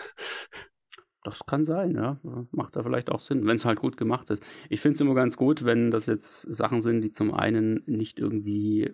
Das 1.24 1.46
kann 1.46 1.66
sein, 1.66 1.96
ja. 1.96 2.20
Macht 2.52 2.76
da 2.76 2.84
vielleicht 2.84 3.12
auch 3.12 3.20
Sinn, 3.20 3.46
wenn 3.46 3.58
es 3.58 3.66
halt 3.66 3.80
gut 3.80 3.98
gemacht 3.98 4.30
ist. 4.30 4.44
Ich 4.70 4.82
finde 4.82 4.94
es 4.94 5.02
immer 5.02 5.16
ganz 5.16 5.36
gut, 5.36 5.66
wenn 5.66 5.92
das 5.92 6.06
jetzt 6.06 6.42
Sachen 6.42 6.80
sind, 6.80 7.02
die 7.02 7.12
zum 7.12 7.34
einen 7.34 7.84
nicht 7.88 8.20
irgendwie 8.20 8.94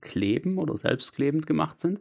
kleben 0.00 0.58
oder 0.58 0.76
selbstklebend 0.76 1.46
gemacht 1.46 1.80
sind. 1.80 2.00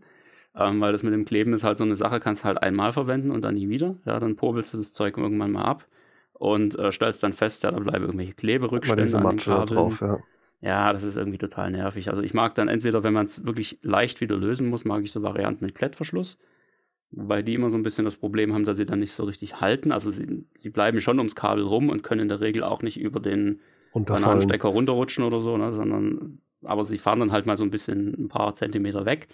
Ähm, 0.55 0.81
weil 0.81 0.91
das 0.91 1.03
mit 1.03 1.13
dem 1.13 1.25
Kleben 1.25 1.53
ist 1.53 1.63
halt 1.63 1.77
so 1.77 1.83
eine 1.83 1.95
Sache, 1.95 2.19
kannst 2.19 2.43
halt 2.43 2.61
einmal 2.63 2.91
verwenden 2.91 3.31
und 3.31 3.43
dann 3.43 3.55
nie 3.55 3.69
wieder. 3.69 3.95
Ja, 4.05 4.19
dann 4.19 4.35
probelst 4.35 4.73
du 4.73 4.77
das 4.77 4.91
Zeug 4.91 5.17
irgendwann 5.17 5.51
mal 5.51 5.65
ab 5.65 5.85
und 6.33 6.77
äh, 6.79 6.91
stellst 6.91 7.21
dann 7.21 7.33
fest, 7.33 7.63
ja, 7.63 7.71
da 7.71 7.79
bleiben 7.79 8.05
irgendwelche 8.05 8.33
Kleberückstände 8.33 9.17
an 9.17 9.37
den 9.37 9.37
Kabeln. 9.37 9.77
Drauf, 9.77 10.01
ja. 10.01 10.19
ja, 10.61 10.93
das 10.93 11.03
ist 11.03 11.15
irgendwie 11.15 11.37
total 11.37 11.71
nervig. 11.71 12.09
Also 12.09 12.23
ich 12.23 12.33
mag 12.33 12.55
dann 12.55 12.69
entweder, 12.69 13.03
wenn 13.03 13.13
man 13.13 13.27
es 13.27 13.45
wirklich 13.45 13.77
leicht 13.83 14.19
wieder 14.19 14.35
lösen 14.35 14.69
muss, 14.69 14.83
mag 14.83 15.03
ich 15.03 15.11
so 15.11 15.21
Varianten 15.21 15.65
mit 15.65 15.75
Klettverschluss. 15.75 16.39
Wobei 17.11 17.41
die 17.41 17.53
immer 17.53 17.69
so 17.69 17.77
ein 17.77 17.83
bisschen 17.83 18.05
das 18.05 18.17
Problem 18.17 18.53
haben, 18.53 18.65
dass 18.65 18.77
sie 18.77 18.85
dann 18.85 18.99
nicht 18.99 19.13
so 19.13 19.23
richtig 19.23 19.61
halten. 19.61 19.91
Also 19.91 20.11
sie, 20.11 20.43
sie 20.57 20.69
bleiben 20.69 20.99
schon 21.01 21.19
ums 21.19 21.35
Kabel 21.35 21.63
rum 21.63 21.89
und 21.89 22.03
können 22.03 22.21
in 22.21 22.27
der 22.27 22.41
Regel 22.41 22.63
auch 22.63 22.81
nicht 22.81 22.99
über 22.99 23.19
den 23.19 23.61
Bananenstecker 23.93 24.67
runterrutschen 24.67 25.23
oder 25.23 25.39
so, 25.39 25.57
ne, 25.57 25.71
sondern 25.73 26.39
aber 26.63 26.83
sie 26.83 26.97
fahren 26.97 27.19
dann 27.19 27.31
halt 27.31 27.45
mal 27.45 27.57
so 27.57 27.63
ein 27.63 27.71
bisschen 27.71 28.13
ein 28.13 28.29
paar 28.29 28.53
Zentimeter 28.53 29.05
weg. 29.05 29.27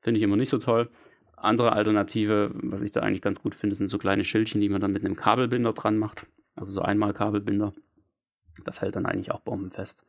Finde 0.00 0.18
ich 0.18 0.24
immer 0.24 0.36
nicht 0.36 0.50
so 0.50 0.58
toll. 0.58 0.90
Andere 1.36 1.72
Alternative, 1.72 2.50
was 2.54 2.82
ich 2.82 2.92
da 2.92 3.00
eigentlich 3.00 3.22
ganz 3.22 3.42
gut 3.42 3.54
finde, 3.54 3.74
sind 3.74 3.88
so 3.88 3.98
kleine 3.98 4.24
Schildchen, 4.24 4.60
die 4.60 4.68
man 4.68 4.80
dann 4.80 4.92
mit 4.92 5.04
einem 5.04 5.16
Kabelbinder 5.16 5.72
dran 5.72 5.98
macht. 5.98 6.26
Also 6.54 6.72
so 6.72 6.82
einmal 6.82 7.12
Kabelbinder. 7.12 7.72
Das 8.64 8.80
hält 8.80 8.96
dann 8.96 9.06
eigentlich 9.06 9.30
auch 9.30 9.40
bombenfest. 9.40 10.06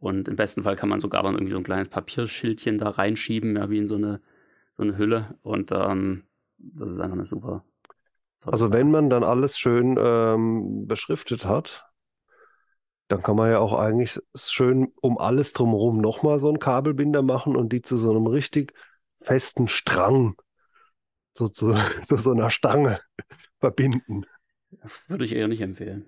Und 0.00 0.28
im 0.28 0.36
besten 0.36 0.64
Fall 0.64 0.76
kann 0.76 0.88
man 0.88 1.00
sogar 1.00 1.22
dann 1.22 1.34
irgendwie 1.34 1.52
so 1.52 1.58
ein 1.58 1.64
kleines 1.64 1.88
Papierschildchen 1.88 2.78
da 2.78 2.90
reinschieben, 2.90 3.56
ja, 3.56 3.70
wie 3.70 3.78
in 3.78 3.86
so 3.86 3.96
eine, 3.96 4.20
so 4.72 4.82
eine 4.82 4.98
Hülle. 4.98 5.38
Und 5.42 5.70
ähm, 5.72 6.24
das 6.58 6.90
ist 6.90 7.00
einfach 7.00 7.16
eine 7.16 7.26
super. 7.26 7.64
Also 8.44 8.72
wenn 8.72 8.90
man 8.90 9.08
dann 9.08 9.24
alles 9.24 9.58
schön 9.58 9.96
ähm, 9.98 10.86
beschriftet 10.86 11.46
hat, 11.46 11.86
dann 13.08 13.22
kann 13.22 13.36
man 13.36 13.50
ja 13.50 13.58
auch 13.58 13.72
eigentlich 13.74 14.18
schön 14.34 14.92
um 15.00 15.18
alles 15.18 15.52
drumherum 15.52 15.98
nochmal 15.98 16.40
so 16.40 16.48
einen 16.48 16.58
Kabelbinder 16.58 17.22
machen 17.22 17.56
und 17.56 17.72
die 17.72 17.82
zu 17.82 17.98
so 17.98 18.10
einem 18.10 18.26
richtig 18.26 18.72
festen 19.20 19.68
Strang, 19.68 20.36
so 21.32 21.48
zu, 21.48 21.74
zu 22.04 22.16
so 22.16 22.32
einer 22.32 22.50
Stange 22.50 23.00
verbinden. 23.60 24.24
Würde 25.08 25.24
ich 25.24 25.32
eher 25.32 25.48
nicht 25.48 25.60
empfehlen. 25.60 26.06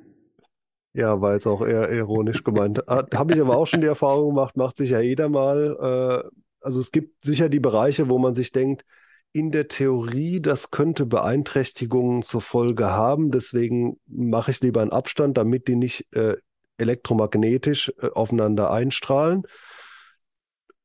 Ja, 0.93 1.21
war 1.21 1.35
jetzt 1.35 1.47
auch 1.47 1.61
eher 1.61 1.91
ironisch 1.91 2.43
gemeint. 2.43 2.83
Habe 2.89 3.35
ich 3.35 3.41
aber 3.41 3.57
auch 3.59 3.67
schon 3.67 3.83
die 3.83 3.87
Erfahrung 3.87 4.31
gemacht, 4.31 4.57
macht 4.57 4.79
sich 4.79 4.91
ja 4.91 5.01
jeder 5.01 5.29
mal. 5.29 6.25
Äh, 6.25 6.31
also 6.61 6.81
es 6.81 6.91
gibt 6.91 7.23
sicher 7.25 7.51
die 7.51 7.61
Bereiche, 7.61 8.09
wo 8.09 8.19
man 8.19 8.33
sich 8.35 8.51
denkt, 8.51 8.85
in 9.33 9.51
der 9.51 9.69
Theorie, 9.69 10.41
das 10.41 10.71
könnte 10.71 11.05
Beeinträchtigungen 11.05 12.23
zur 12.23 12.41
Folge 12.41 12.87
haben. 12.87 13.31
Deswegen 13.31 14.01
mache 14.07 14.51
ich 14.51 14.63
lieber 14.63 14.81
einen 14.81 14.93
Abstand, 14.93 15.37
damit 15.37 15.69
die 15.69 15.77
nicht 15.77 16.11
äh, 16.15 16.37
elektromagnetisch 16.79 17.93
äh, 18.01 18.09
aufeinander 18.09 18.71
einstrahlen. 18.71 19.45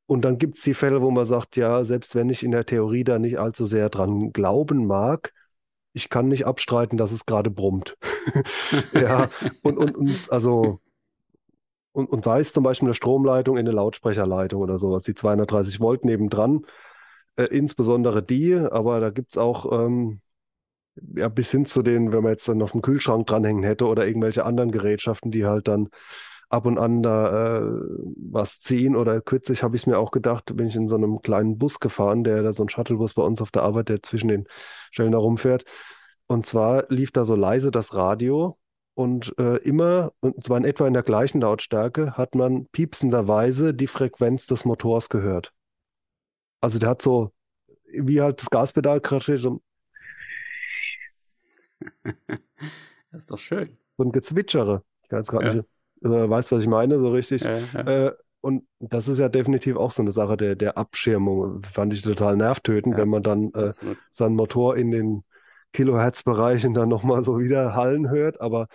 Und 0.05 0.25
dann 0.25 0.37
gibt 0.37 0.57
es 0.57 0.63
die 0.63 0.73
Fälle, 0.73 1.01
wo 1.01 1.09
man 1.09 1.25
sagt, 1.25 1.55
ja, 1.55 1.85
selbst 1.85 2.15
wenn 2.15 2.29
ich 2.29 2.43
in 2.43 2.51
der 2.51 2.65
Theorie 2.65 3.03
da 3.03 3.17
nicht 3.17 3.39
allzu 3.39 3.65
sehr 3.65 3.89
dran 3.89 4.33
glauben 4.33 4.85
mag, 4.85 5.33
ich 5.93 6.09
kann 6.09 6.27
nicht 6.27 6.45
abstreiten, 6.45 6.97
dass 6.97 7.11
es 7.11 7.25
gerade 7.25 7.49
brummt. 7.49 7.97
ja, 8.93 9.29
und, 9.63 9.77
und, 9.77 9.95
und 9.95 10.31
also, 10.31 10.79
und, 11.93 12.09
und 12.09 12.25
es 12.25 12.53
zum 12.53 12.63
Beispiel 12.63 12.87
eine 12.87 12.93
Stromleitung 12.93 13.57
in 13.57 13.67
eine 13.67 13.75
Lautsprecherleitung 13.75 14.61
oder 14.61 14.77
sowas, 14.77 15.03
die 15.03 15.13
230 15.13 15.79
Volt 15.79 16.05
nebendran, 16.05 16.65
äh, 17.35 17.45
insbesondere 17.45 18.23
die, 18.23 18.55
aber 18.55 18.99
da 18.99 19.09
gibt 19.09 19.31
es 19.31 19.37
auch 19.37 19.71
ähm, 19.71 20.21
ja, 21.15 21.29
bis 21.29 21.51
hin 21.51 21.65
zu 21.65 21.81
den, 21.81 22.13
wenn 22.13 22.23
man 22.23 22.33
jetzt 22.33 22.47
dann 22.47 22.57
noch 22.57 22.73
einen 22.73 22.81
Kühlschrank 22.81 23.27
dranhängen 23.27 23.63
hätte 23.63 23.87
oder 23.87 24.05
irgendwelche 24.05 24.45
anderen 24.45 24.71
Gerätschaften, 24.71 25.31
die 25.31 25.45
halt 25.45 25.67
dann 25.67 25.89
ab 26.49 26.65
und 26.65 26.77
an 26.77 27.01
da 27.01 27.59
äh, 27.59 27.61
was 28.17 28.59
ziehen. 28.59 28.95
Oder 28.95 29.21
kürzlich 29.21 29.63
habe 29.63 29.75
ich 29.75 29.83
es 29.83 29.87
mir 29.87 29.97
auch 29.97 30.11
gedacht, 30.11 30.55
bin 30.55 30.67
ich 30.67 30.75
in 30.75 30.87
so 30.87 30.95
einem 30.95 31.21
kleinen 31.21 31.57
Bus 31.57 31.79
gefahren, 31.79 32.23
der 32.23 32.43
da 32.43 32.51
so 32.51 32.63
ein 32.63 32.69
Shuttlebus 32.69 33.13
bei 33.13 33.23
uns 33.23 33.41
auf 33.41 33.51
der 33.51 33.63
Arbeit, 33.63 33.89
der 33.89 34.03
zwischen 34.03 34.27
den 34.27 34.47
Stellen 34.91 35.13
da 35.13 35.17
rumfährt. 35.17 35.65
Und 36.27 36.45
zwar 36.45 36.85
lief 36.89 37.11
da 37.11 37.25
so 37.25 37.35
leise 37.35 37.71
das 37.71 37.93
Radio 37.93 38.57
und 38.93 39.33
äh, 39.37 39.57
immer, 39.57 40.13
und 40.19 40.43
zwar 40.43 40.57
in 40.57 40.65
etwa 40.65 40.87
in 40.87 40.93
der 40.93 41.03
gleichen 41.03 41.41
Lautstärke, 41.41 42.17
hat 42.17 42.35
man 42.35 42.67
piepsenderweise 42.67 43.73
die 43.73 43.87
Frequenz 43.87 44.45
des 44.47 44.65
Motors 44.65 45.09
gehört. 45.09 45.53
Also 46.59 46.79
der 46.79 46.89
hat 46.89 47.01
so, 47.01 47.31
wie 47.91 48.21
halt 48.21 48.41
das 48.41 48.49
Gaspedal 48.49 49.01
gerade 49.01 49.37
so 49.37 49.61
das 53.11 53.23
ist 53.23 53.31
doch 53.31 53.37
schön. 53.37 53.77
So 53.97 54.03
ein 54.03 54.11
Gezwitschere. 54.11 54.83
Ich 55.03 55.09
kann 55.09 55.19
jetzt 55.19 55.31
gerade 55.31 55.47
ja. 55.47 55.53
nicht, 55.55 55.67
äh, 56.03 56.29
weißt 56.29 56.51
was 56.51 56.61
ich 56.61 56.67
meine, 56.67 56.99
so 56.99 57.11
richtig. 57.11 57.43
Ja, 57.43 57.59
ja. 57.59 58.07
Äh, 58.07 58.11
und 58.41 58.65
das 58.79 59.07
ist 59.07 59.19
ja 59.19 59.29
definitiv 59.29 59.75
auch 59.77 59.91
so 59.91 60.01
eine 60.01 60.11
Sache 60.11 60.35
der, 60.35 60.55
der 60.55 60.77
Abschirmung. 60.77 61.61
Fand 61.63 61.93
ich 61.93 62.01
total 62.01 62.35
nervtötend, 62.37 62.97
wenn 62.97 63.09
man 63.09 63.21
dann 63.21 63.53
äh, 63.53 63.71
seinen 64.09 64.35
Motor 64.35 64.77
in 64.77 64.89
den 64.89 65.23
Kilohertz-Bereichen 65.73 66.73
dann 66.73 66.89
nochmal 66.89 67.23
so 67.23 67.39
wieder 67.39 67.75
hallen 67.75 68.09
hört. 68.09 68.41
Aber 68.41 68.67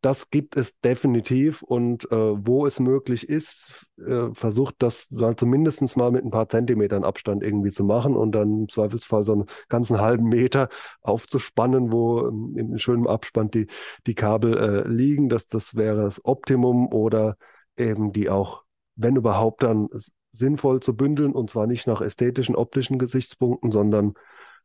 das 0.00 0.30
gibt 0.30 0.56
es 0.56 0.78
definitiv 0.80 1.62
und 1.62 2.10
äh, 2.10 2.16
wo 2.16 2.66
es 2.66 2.80
möglich 2.80 3.28
ist, 3.28 3.86
äh, 3.98 4.28
versucht 4.32 4.76
das 4.78 5.06
dann 5.10 5.36
zumindest 5.36 5.96
mal 5.96 6.10
mit 6.10 6.24
ein 6.24 6.30
paar 6.30 6.48
Zentimetern 6.48 7.04
Abstand 7.04 7.44
irgendwie 7.44 7.70
zu 7.70 7.84
machen 7.84 8.16
und 8.16 8.32
dann 8.32 8.62
im 8.62 8.68
Zweifelsfall 8.68 9.22
so 9.22 9.32
einen 9.32 9.46
ganzen 9.68 10.00
halben 10.00 10.28
Meter 10.28 10.68
aufzuspannen, 11.00 11.92
wo 11.92 12.26
ähm, 12.26 12.54
in 12.56 12.78
schönem 12.78 13.06
Abstand 13.06 13.54
die, 13.54 13.68
die 14.06 14.14
Kabel 14.14 14.56
äh, 14.56 14.88
liegen. 14.88 15.28
Das, 15.28 15.46
das 15.46 15.76
wäre 15.76 16.02
das 16.02 16.24
Optimum 16.24 16.92
oder 16.92 17.36
eben 17.76 18.12
die 18.12 18.30
auch, 18.30 18.64
wenn 18.96 19.14
überhaupt, 19.14 19.62
dann 19.62 19.88
sinnvoll 20.32 20.80
zu 20.80 20.96
bündeln 20.96 21.32
und 21.32 21.50
zwar 21.50 21.68
nicht 21.68 21.86
nach 21.86 22.00
ästhetischen, 22.00 22.56
optischen 22.56 22.98
Gesichtspunkten, 22.98 23.70
sondern 23.70 24.14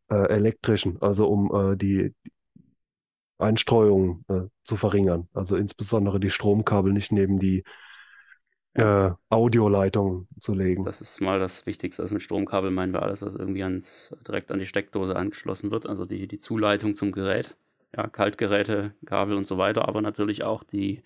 äh, 0.10 0.16
elektrischen, 0.16 1.02
also 1.02 1.28
um 1.28 1.74
äh, 1.74 1.78
die, 1.78 2.14
Einstreuung 3.38 4.24
äh, 4.30 4.42
zu 4.64 4.78
verringern. 4.78 5.28
Also 5.34 5.56
insbesondere 5.56 6.20
die 6.20 6.30
Stromkabel 6.30 6.94
nicht 6.94 7.12
neben 7.12 7.40
die 7.40 7.64
äh, 8.74 9.12
Audioleitung 9.30 10.28
zu 10.40 10.54
legen. 10.54 10.84
Das 10.84 11.02
ist 11.02 11.22
mal 11.22 11.40
das 11.40 11.66
Wichtigste. 11.66 12.02
Also 12.02 12.14
mit 12.14 12.24
Stromkabel 12.24 12.72
meinen 12.72 12.94
wir 12.94 13.04
alles, 13.04 13.22
was 13.22 13.36
irgendwie 13.36 13.64
ans, 13.64 14.16
direkt 14.28 14.52
an 14.52 14.60
die 14.60 14.66
Steckdose 14.66 15.16
angeschlossen 15.16 15.72
wird, 15.72 15.86
also 15.86 16.06
die, 16.06 16.28
die 16.28 16.40
Zuleitung 16.40 16.96
zum 16.96 17.12
Gerät, 17.12 17.56
ja, 17.96 18.08
Kaltgeräte, 18.08 18.94
Kabel 19.06 19.38
und 19.38 19.46
so 19.46 19.58
weiter, 19.58 19.88
aber 19.88 20.02
natürlich 20.02 20.44
auch 20.44 20.64
die, 20.64 21.04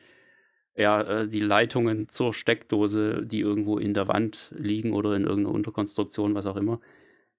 ja, 0.75 1.01
äh, 1.01 1.27
die 1.27 1.41
Leitungen 1.41 2.07
zur 2.09 2.33
Steckdose, 2.33 3.25
die 3.25 3.41
irgendwo 3.41 3.77
in 3.77 3.93
der 3.93 4.07
Wand 4.07 4.53
liegen 4.55 4.93
oder 4.93 5.15
in 5.15 5.23
irgendeiner 5.23 5.55
Unterkonstruktion, 5.55 6.35
was 6.35 6.45
auch 6.45 6.55
immer. 6.55 6.79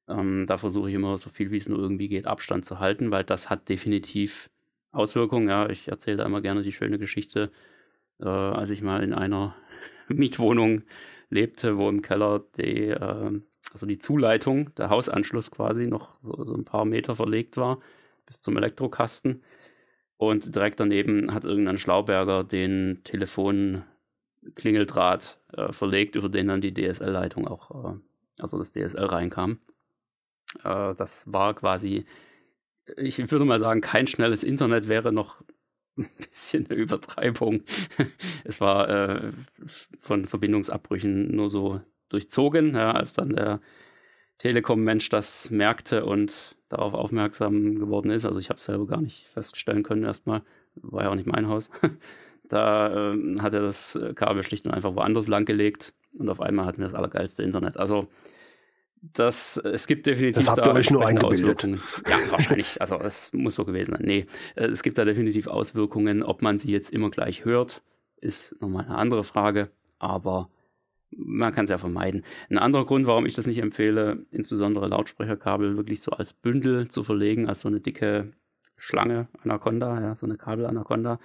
Ähm, 0.08 0.46
da 0.46 0.58
versuche 0.58 0.90
ich 0.90 0.94
immer 0.94 1.16
so 1.16 1.30
viel 1.30 1.50
wie 1.50 1.56
es 1.56 1.68
nur 1.68 1.78
irgendwie 1.78 2.08
geht, 2.08 2.26
Abstand 2.26 2.64
zu 2.64 2.80
halten, 2.80 3.10
weil 3.10 3.24
das 3.24 3.48
hat 3.48 3.68
definitiv 3.68 4.50
Auswirkungen. 4.92 5.48
Ja, 5.48 5.68
ich 5.68 5.88
erzähle 5.88 6.18
da 6.18 6.26
immer 6.26 6.40
gerne 6.40 6.62
die 6.62 6.72
schöne 6.72 6.98
Geschichte, 6.98 7.50
äh, 8.20 8.26
als 8.26 8.70
ich 8.70 8.82
mal 8.82 9.02
in 9.02 9.14
einer 9.14 9.56
Mietwohnung 10.08 10.82
lebte, 11.30 11.76
wo 11.76 11.88
im 11.88 12.02
Keller 12.02 12.44
die, 12.56 12.88
äh, 12.88 13.40
also 13.72 13.86
die 13.86 13.98
Zuleitung, 13.98 14.74
der 14.76 14.90
Hausanschluss 14.90 15.50
quasi 15.50 15.86
noch 15.86 16.14
so, 16.20 16.44
so 16.44 16.54
ein 16.54 16.64
paar 16.64 16.84
Meter 16.84 17.14
verlegt 17.14 17.56
war 17.56 17.78
bis 18.28 18.40
zum 18.42 18.56
Elektrokasten. 18.56 19.42
Und 20.18 20.54
direkt 20.54 20.78
daneben 20.80 21.32
hat 21.32 21.44
irgendein 21.44 21.78
Schlauberger 21.78 22.44
den 22.44 23.00
Telefonklingeldraht 23.04 25.38
äh, 25.52 25.72
verlegt, 25.72 26.16
über 26.16 26.28
den 26.28 26.48
dann 26.48 26.60
die 26.60 26.74
DSL-Leitung 26.74 27.46
auch, 27.46 27.70
äh, 27.70 27.94
also 28.38 28.58
das 28.58 28.72
DSL 28.72 29.06
reinkam. 29.06 29.60
Äh, 30.64 30.94
das 30.94 31.32
war 31.32 31.54
quasi 31.54 32.04
ich 32.96 33.30
würde 33.30 33.44
mal 33.44 33.58
sagen, 33.58 33.80
kein 33.80 34.06
schnelles 34.06 34.44
Internet 34.44 34.88
wäre 34.88 35.12
noch 35.12 35.42
ein 35.96 36.08
bisschen 36.16 36.66
eine 36.66 36.78
Übertreibung. 36.78 37.62
es 38.44 38.60
war 38.60 38.88
äh, 38.88 39.32
von 40.00 40.26
Verbindungsabbrüchen 40.26 41.34
nur 41.34 41.50
so 41.50 41.80
durchzogen, 42.08 42.74
ja, 42.74 42.92
als 42.92 43.12
dann 43.12 43.34
der 43.34 43.60
Telekom-Mensch 44.38 45.08
das 45.08 45.50
merkte 45.50 46.04
und 46.04 46.56
darauf 46.68 46.94
aufmerksam 46.94 47.78
geworden 47.78 48.10
ist. 48.10 48.24
Also 48.24 48.38
ich 48.38 48.50
habe 48.50 48.58
es 48.58 48.64
selber 48.64 48.86
gar 48.86 49.00
nicht 49.00 49.26
feststellen 49.34 49.82
können 49.82 50.04
erstmal, 50.04 50.42
war 50.76 51.04
ja 51.04 51.10
auch 51.10 51.14
nicht 51.14 51.26
mein 51.26 51.48
Haus. 51.48 51.70
da 52.48 53.12
äh, 53.12 53.38
hat 53.40 53.54
er 53.54 53.62
das 53.62 53.98
Kabel 54.14 54.42
schlicht 54.42 54.66
und 54.66 54.72
einfach 54.72 54.94
woanders 54.94 55.28
langgelegt 55.28 55.92
und 56.18 56.28
auf 56.28 56.40
einmal 56.40 56.66
hatten 56.66 56.78
wir 56.78 56.86
das 56.86 56.94
allergeilste 56.94 57.42
Internet. 57.42 57.76
Also 57.76 58.08
das, 59.00 59.56
es 59.58 59.86
gibt 59.86 60.06
definitiv 60.06 60.44
das 60.44 60.48
habt 60.48 60.58
da 60.58 60.66
ihr 60.66 60.74
euch 60.74 60.90
nur 60.90 61.04
Auswirkungen. 61.24 61.80
Ja, 62.08 62.18
wahrscheinlich. 62.30 62.80
Also 62.80 62.98
es 63.00 63.32
muss 63.32 63.54
so 63.54 63.64
gewesen 63.64 63.92
sein. 63.92 64.04
Nee, 64.04 64.26
es 64.54 64.82
gibt 64.82 64.98
da 64.98 65.04
definitiv 65.04 65.46
Auswirkungen. 65.46 66.22
Ob 66.22 66.42
man 66.42 66.58
sie 66.58 66.72
jetzt 66.72 66.92
immer 66.92 67.10
gleich 67.10 67.44
hört, 67.44 67.82
ist 68.20 68.60
nochmal 68.60 68.86
eine 68.86 68.96
andere 68.96 69.24
Frage. 69.24 69.70
Aber 69.98 70.50
man 71.10 71.52
kann 71.52 71.64
es 71.64 71.70
ja 71.70 71.78
vermeiden. 71.78 72.24
Ein 72.50 72.58
anderer 72.58 72.86
Grund, 72.86 73.06
warum 73.06 73.26
ich 73.26 73.34
das 73.34 73.46
nicht 73.46 73.58
empfehle, 73.58 74.26
insbesondere 74.30 74.88
Lautsprecherkabel 74.88 75.76
wirklich 75.76 76.02
so 76.02 76.12
als 76.12 76.32
Bündel 76.32 76.88
zu 76.88 77.02
verlegen, 77.02 77.48
als 77.48 77.60
so 77.60 77.68
eine 77.68 77.80
dicke 77.80 78.32
Schlange 78.76 79.28
Anaconda, 79.42 80.00
ja, 80.00 80.16
so 80.16 80.26
eine 80.26 80.36
Kabel-Anaconda, 80.36 81.18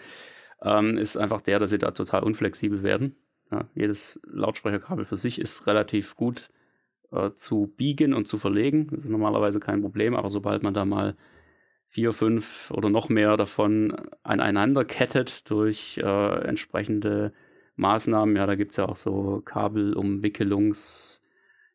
ähm, 0.63 0.97
ist 0.97 1.17
einfach 1.17 1.41
der, 1.41 1.59
dass 1.59 1.69
sie 1.69 1.77
da 1.77 1.91
total 1.91 2.23
unflexibel 2.23 2.81
werden. 2.81 3.15
Ja, 3.51 3.67
jedes 3.75 4.19
Lautsprecherkabel 4.25 5.05
für 5.05 5.17
sich 5.17 5.39
ist 5.39 5.67
relativ 5.67 6.15
gut 6.15 6.49
äh, 7.13 7.31
zu 7.35 7.73
biegen 7.77 8.13
und 8.13 8.27
zu 8.27 8.37
verlegen. 8.37 8.87
Das 8.91 9.05
ist 9.05 9.11
normalerweise 9.11 9.59
kein 9.59 9.81
Problem, 9.81 10.15
aber 10.15 10.29
sobald 10.29 10.63
man 10.63 10.73
da 10.73 10.85
mal 10.85 11.15
vier, 11.87 12.13
fünf 12.13 12.71
oder 12.71 12.89
noch 12.89 13.09
mehr 13.09 13.37
davon 13.37 13.95
aneinander 14.23 14.83
kettet 14.85 15.49
durch 15.49 15.99
äh, 15.99 16.47
entsprechende 16.47 17.33
Maßnahmen, 17.75 18.35
ja, 18.35 18.45
da 18.45 18.55
gibt 18.55 18.71
es 18.71 18.77
ja 18.77 18.85
auch 18.85 18.95
so 18.95 19.41
Kabelumwickelungs- 19.45 21.23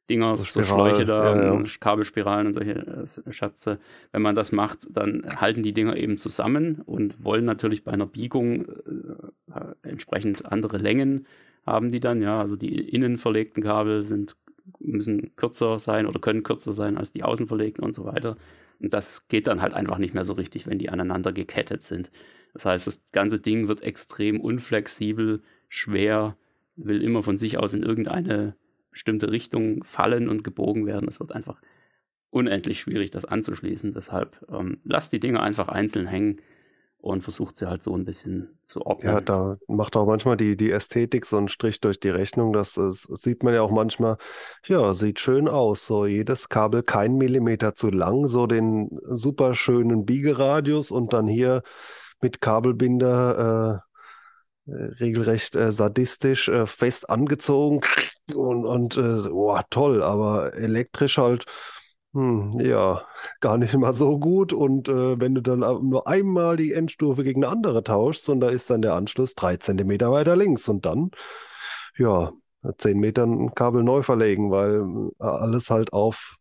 Dinger, 0.09 0.37
so, 0.37 0.63
so 0.63 0.63
Schläuche 0.63 1.05
da, 1.05 1.37
ja, 1.37 1.55
ja. 1.55 1.65
Kabelspiralen 1.81 2.47
und 2.47 2.55
solche 2.55 3.07
äh, 3.27 3.33
Schatze. 3.33 3.79
Wenn 4.11 4.23
man 4.23 4.35
das 4.35 4.53
macht, 4.53 4.89
dann 4.91 5.25
halten 5.27 5.63
die 5.63 5.75
Dinger 5.75 5.97
eben 5.97 6.17
zusammen 6.17 6.81
und 6.87 7.23
wollen 7.23 7.45
natürlich 7.45 7.85
bei 7.85 7.93
einer 7.93 8.07
Biegung 8.07 8.67
äh, 8.67 9.61
entsprechend 9.83 10.47
andere 10.47 10.79
Längen 10.79 11.27
haben 11.67 11.93
die 11.93 12.01
dann, 12.01 12.23
ja. 12.23 12.41
Also 12.41 12.57
die 12.57 12.89
innen 12.89 13.19
verlegten 13.19 13.63
Kabel 13.63 14.07
sind 14.07 14.37
müssen 14.81 15.35
kürzer 15.37 15.79
sein 15.79 16.07
oder 16.07 16.21
können 16.21 16.43
kürzer 16.43 16.73
sein 16.73 16.97
als 16.97 17.13
die 17.13 17.23
außenverlegten 17.23 17.85
und 17.85 17.95
so 17.95 18.05
weiter. 18.05 18.37
Und 18.81 18.95
das 18.95 19.29
geht 19.29 19.47
dann 19.47 19.63
halt 19.63 19.75
einfach 19.75 19.99
nicht 19.99 20.15
mehr 20.15 20.25
so 20.25 20.35
richtig, 20.35 20.67
wenn 20.67 20.79
die 20.79 20.91
aneinander 20.91 21.33
gekettet 21.33 21.85
sind. 21.85 22.11
Das 22.53 22.65
heißt, 22.65 22.87
das 22.87 23.05
ganze 23.13 23.41
Ding 23.41 23.69
wird 23.69 23.83
extrem 23.83 24.41
unflexibel, 24.41 25.43
schwer, 25.69 26.37
will 26.77 27.03
immer 27.03 27.23
von 27.23 27.39
sich 27.39 27.59
aus 27.59 27.75
in 27.75 27.83
irgendeine 27.83 28.57
bestimmte 28.91 29.31
Richtung 29.31 29.85
fallen 29.85 30.29
und 30.29 30.45
gebogen 30.45 30.87
werden. 30.87 31.09
Es 31.09 31.21
wird 31.21 31.33
einfach 31.33 31.61
unendlich 32.31 32.81
schwierig, 32.81 33.11
das 33.11 33.25
anzuschließen. 33.25 33.93
Deshalb 33.93 34.45
ähm, 34.51 34.77
lasst 34.85 35.13
die 35.13 35.21
Dinge 35.21 35.41
einfach 35.41 35.69
einzeln 35.69 36.07
hängen 36.07 36.41
und 37.01 37.23
versucht 37.23 37.57
sie 37.57 37.69
halt 37.69 37.83
so 37.83 37.95
ein 37.95 38.05
bisschen 38.05 38.59
zu 38.65 38.85
ordnen. 38.85 39.13
Ja, 39.13 39.21
da 39.21 39.57
macht 39.69 39.97
auch 39.97 40.07
manchmal 40.07 40.37
die, 40.37 40.57
die 40.57 40.73
Ästhetik 40.73 41.27
so 41.27 41.37
einen 41.37 41.49
Strich 41.49 41.81
durch 41.81 42.01
die 42.01 42.09
Rechnung. 42.09 42.53
Das, 42.53 42.75
das 42.75 43.03
sieht 43.03 43.45
man 43.45 43.55
ja 43.55 43.63
auch 43.63 43.71
manchmal, 43.71 44.17
ja, 44.67 44.93
sieht 44.95 45.21
schön 45.21 45.49
aus. 45.49 45.87
So 45.87 46.07
jedes 46.07 46.49
Kabel 46.49 46.83
kein 46.83 47.17
Millimeter 47.17 47.75
zu 47.75 47.91
lang, 47.91 48.27
so 48.27 48.47
den 48.47 48.99
super 49.09 49.55
schönen 49.55 50.07
Biegeradius 50.07 50.91
und 50.91 51.13
dann 51.13 51.27
hier 51.27 51.63
mit 52.21 52.41
Kabelbinder 52.41 53.83
äh, 54.67 54.73
äh 54.73 54.85
regelrecht 55.01 55.55
äh, 55.55 55.71
sadistisch 55.71 56.49
äh, 56.49 56.67
fest 56.67 57.09
angezogen 57.09 57.81
und, 58.35 58.65
und 58.67 58.97
äh, 58.97 59.29
oh, 59.31 59.59
toll, 59.71 60.03
aber 60.03 60.55
elektrisch 60.55 61.17
halt 61.17 61.47
hm, 62.19 62.61
ja, 62.61 63.07
gar 63.41 63.59
nicht 63.59 63.75
mal 63.77 63.95
so 63.95 64.19
gut. 64.19 64.53
Und 64.53 64.89
äh, 64.89 65.21
wenn 65.21 65.37
du 65.37 65.41
dann 65.41 65.61
nur 65.61 66.09
einmal 66.09 66.57
die 66.57 66.73
Endstufe 66.73 67.23
gegen 67.23 67.45
eine 67.45 67.53
andere 67.53 67.85
tauschst, 67.85 68.29
und 68.29 68.41
da 68.41 68.49
ist 68.49 68.71
dann 68.71 68.83
der 68.83 68.95
Anschluss 68.95 69.37
drei 69.37 69.57
Zentimeter 69.57 70.11
weiter 70.11 70.35
links 70.35 70.69
und 70.69 70.85
dann, 70.85 71.13
ja, 71.97 72.33
zehn 72.79 72.99
Meter 72.99 73.25
ein 73.25 73.55
Kabel 73.55 73.85
neu 73.85 74.03
verlegen, 74.03 74.51
weil 74.51 75.11
äh, 75.21 75.25
alles 75.25 75.71
halt 75.71 75.93
auf 75.93 76.37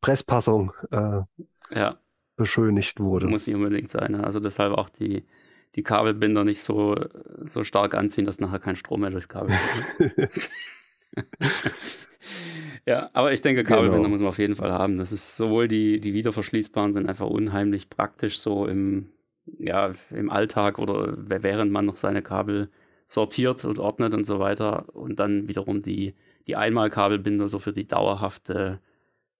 Presspassung 0.00 0.72
äh, 0.92 1.22
ja. 1.70 1.98
beschönigt 2.36 3.00
wurde. 3.00 3.26
Muss 3.26 3.48
nicht 3.48 3.56
unbedingt 3.56 3.90
sein. 3.90 4.12
Ne? 4.12 4.24
Also 4.24 4.38
deshalb 4.38 4.74
auch 4.74 4.88
die, 4.88 5.26
die 5.74 5.82
Kabelbinder 5.82 6.44
nicht 6.44 6.62
so, 6.62 6.94
so 7.44 7.64
stark 7.64 7.94
anziehen, 7.96 8.24
dass 8.24 8.38
nachher 8.38 8.60
kein 8.60 8.76
Strom 8.76 9.00
mehr 9.00 9.10
durchs 9.10 9.28
Kabel 9.28 9.56
geht. 9.98 10.30
Ja, 12.86 13.10
aber 13.12 13.32
ich 13.32 13.42
denke, 13.42 13.62
Kabelbinder 13.62 13.98
genau. 13.98 14.08
muss 14.08 14.20
man 14.20 14.28
auf 14.28 14.38
jeden 14.38 14.56
Fall 14.56 14.72
haben. 14.72 14.98
Das 14.98 15.12
ist 15.12 15.36
sowohl 15.36 15.68
die, 15.68 16.00
die 16.00 16.14
wiederverschließbaren 16.14 16.92
sind 16.92 17.08
einfach 17.08 17.26
unheimlich 17.26 17.90
praktisch 17.90 18.38
so 18.38 18.66
im, 18.66 19.10
ja, 19.58 19.92
im 20.10 20.30
Alltag 20.30 20.78
oder 20.78 21.14
während 21.16 21.72
man 21.72 21.86
noch 21.86 21.96
seine 21.96 22.22
Kabel 22.22 22.70
sortiert 23.04 23.64
und 23.64 23.78
ordnet 23.78 24.14
und 24.14 24.26
so 24.26 24.38
weiter. 24.38 24.94
Und 24.94 25.20
dann 25.20 25.48
wiederum 25.48 25.82
die, 25.82 26.14
die 26.46 26.56
Einmalkabelbinder 26.56 27.48
so 27.48 27.58
für 27.58 27.72
die 27.72 27.86
dauerhafte, 27.86 28.80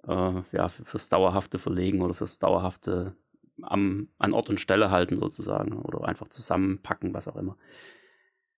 äh, 0.07 0.43
ja, 0.53 0.69
fürs 0.69 1.09
dauerhafte 1.09 1.59
Verlegen 1.59 2.03
oder 2.03 2.15
fürs 2.15 2.39
dauerhafte 2.39 3.15
am, 3.63 4.09
an 4.19 4.33
Ort 4.33 4.49
und 4.49 4.61
Stelle 4.61 4.91
halten 4.91 5.17
sozusagen 5.17 5.73
oder 5.73 6.05
einfach 6.05 6.29
zusammenpacken, 6.29 7.15
was 7.15 7.29
auch 7.29 7.37
immer. 7.37 7.57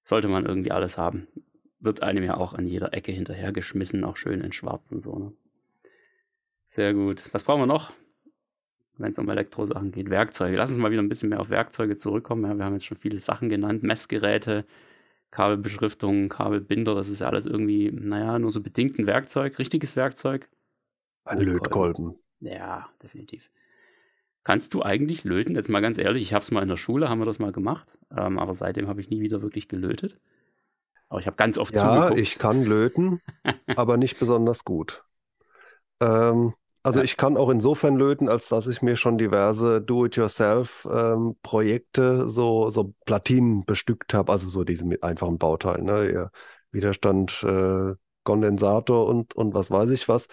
Sollte 0.04 0.28
man 0.28 0.46
irgendwie 0.46 0.72
alles 0.72 0.98
haben 0.98 1.28
wird 1.82 2.02
einem 2.02 2.24
ja 2.24 2.36
auch 2.36 2.54
an 2.54 2.66
jeder 2.66 2.94
Ecke 2.94 3.12
hinterhergeschmissen, 3.12 4.04
auch 4.04 4.16
schön 4.16 4.40
in 4.40 4.52
schwarz 4.52 4.82
und 4.90 5.02
so. 5.02 5.18
Ne? 5.18 5.32
Sehr 6.64 6.94
gut. 6.94 7.22
Was 7.32 7.44
brauchen 7.44 7.60
wir 7.60 7.66
noch, 7.66 7.92
wenn 8.96 9.12
es 9.12 9.18
um 9.18 9.28
Elektrosachen 9.28 9.92
geht? 9.92 10.08
Werkzeuge. 10.08 10.56
Lass 10.56 10.70
uns 10.70 10.78
mal 10.78 10.90
wieder 10.90 11.02
ein 11.02 11.08
bisschen 11.08 11.28
mehr 11.28 11.40
auf 11.40 11.50
Werkzeuge 11.50 11.96
zurückkommen. 11.96 12.44
Ja, 12.44 12.56
wir 12.56 12.64
haben 12.64 12.72
jetzt 12.72 12.86
schon 12.86 12.98
viele 12.98 13.20
Sachen 13.20 13.48
genannt. 13.48 13.82
Messgeräte, 13.82 14.64
Kabelbeschriftung, 15.32 16.28
Kabelbinder, 16.28 16.94
das 16.94 17.08
ist 17.08 17.20
ja 17.20 17.28
alles 17.28 17.46
irgendwie, 17.46 17.90
naja, 17.90 18.38
nur 18.38 18.50
so 18.50 18.62
bedingt 18.62 18.98
ein 18.98 19.06
Werkzeug, 19.06 19.58
richtiges 19.58 19.96
Werkzeug. 19.96 20.48
Ein 21.24 21.40
Lötkolben. 21.40 22.14
Ja, 22.40 22.88
definitiv. 23.02 23.50
Kannst 24.44 24.74
du 24.74 24.82
eigentlich 24.82 25.24
löten? 25.24 25.54
Jetzt 25.54 25.68
mal 25.68 25.80
ganz 25.80 25.98
ehrlich, 25.98 26.22
ich 26.22 26.32
habe 26.32 26.42
es 26.42 26.50
mal 26.50 26.62
in 26.62 26.68
der 26.68 26.76
Schule, 26.76 27.08
haben 27.08 27.20
wir 27.20 27.26
das 27.26 27.38
mal 27.38 27.52
gemacht, 27.52 27.96
ähm, 28.16 28.38
aber 28.38 28.54
seitdem 28.54 28.88
habe 28.88 29.00
ich 29.00 29.08
nie 29.08 29.20
wieder 29.20 29.40
wirklich 29.40 29.68
gelötet. 29.68 30.18
Aber 31.12 31.20
ich 31.20 31.26
habe 31.26 31.36
ganz 31.36 31.58
oft 31.58 31.74
ja, 31.74 31.82
zugeguckt. 31.82 32.20
ich 32.20 32.38
kann 32.38 32.62
löten, 32.62 33.20
aber 33.76 33.98
nicht 33.98 34.18
besonders 34.18 34.64
gut. 34.64 35.04
Ähm, 36.00 36.54
also 36.82 37.00
ja. 37.00 37.04
ich 37.04 37.18
kann 37.18 37.36
auch 37.36 37.50
insofern 37.50 37.96
löten, 37.96 38.30
als 38.30 38.48
dass 38.48 38.66
ich 38.66 38.80
mir 38.80 38.96
schon 38.96 39.18
diverse 39.18 39.82
Do-it-yourself-Projekte 39.82 42.02
ähm, 42.02 42.30
so, 42.30 42.70
so 42.70 42.94
Platinen 43.04 43.66
bestückt 43.66 44.14
habe, 44.14 44.32
also 44.32 44.48
so 44.48 44.64
diese 44.64 44.86
mit 44.86 45.02
einfachen 45.02 45.36
Bauteilen, 45.36 45.84
ne? 45.84 46.30
Widerstand, 46.70 47.42
äh, 47.42 47.92
Kondensator 48.24 49.06
und, 49.06 49.34
und 49.34 49.52
was 49.52 49.70
weiß 49.70 49.90
ich 49.90 50.08
was, 50.08 50.28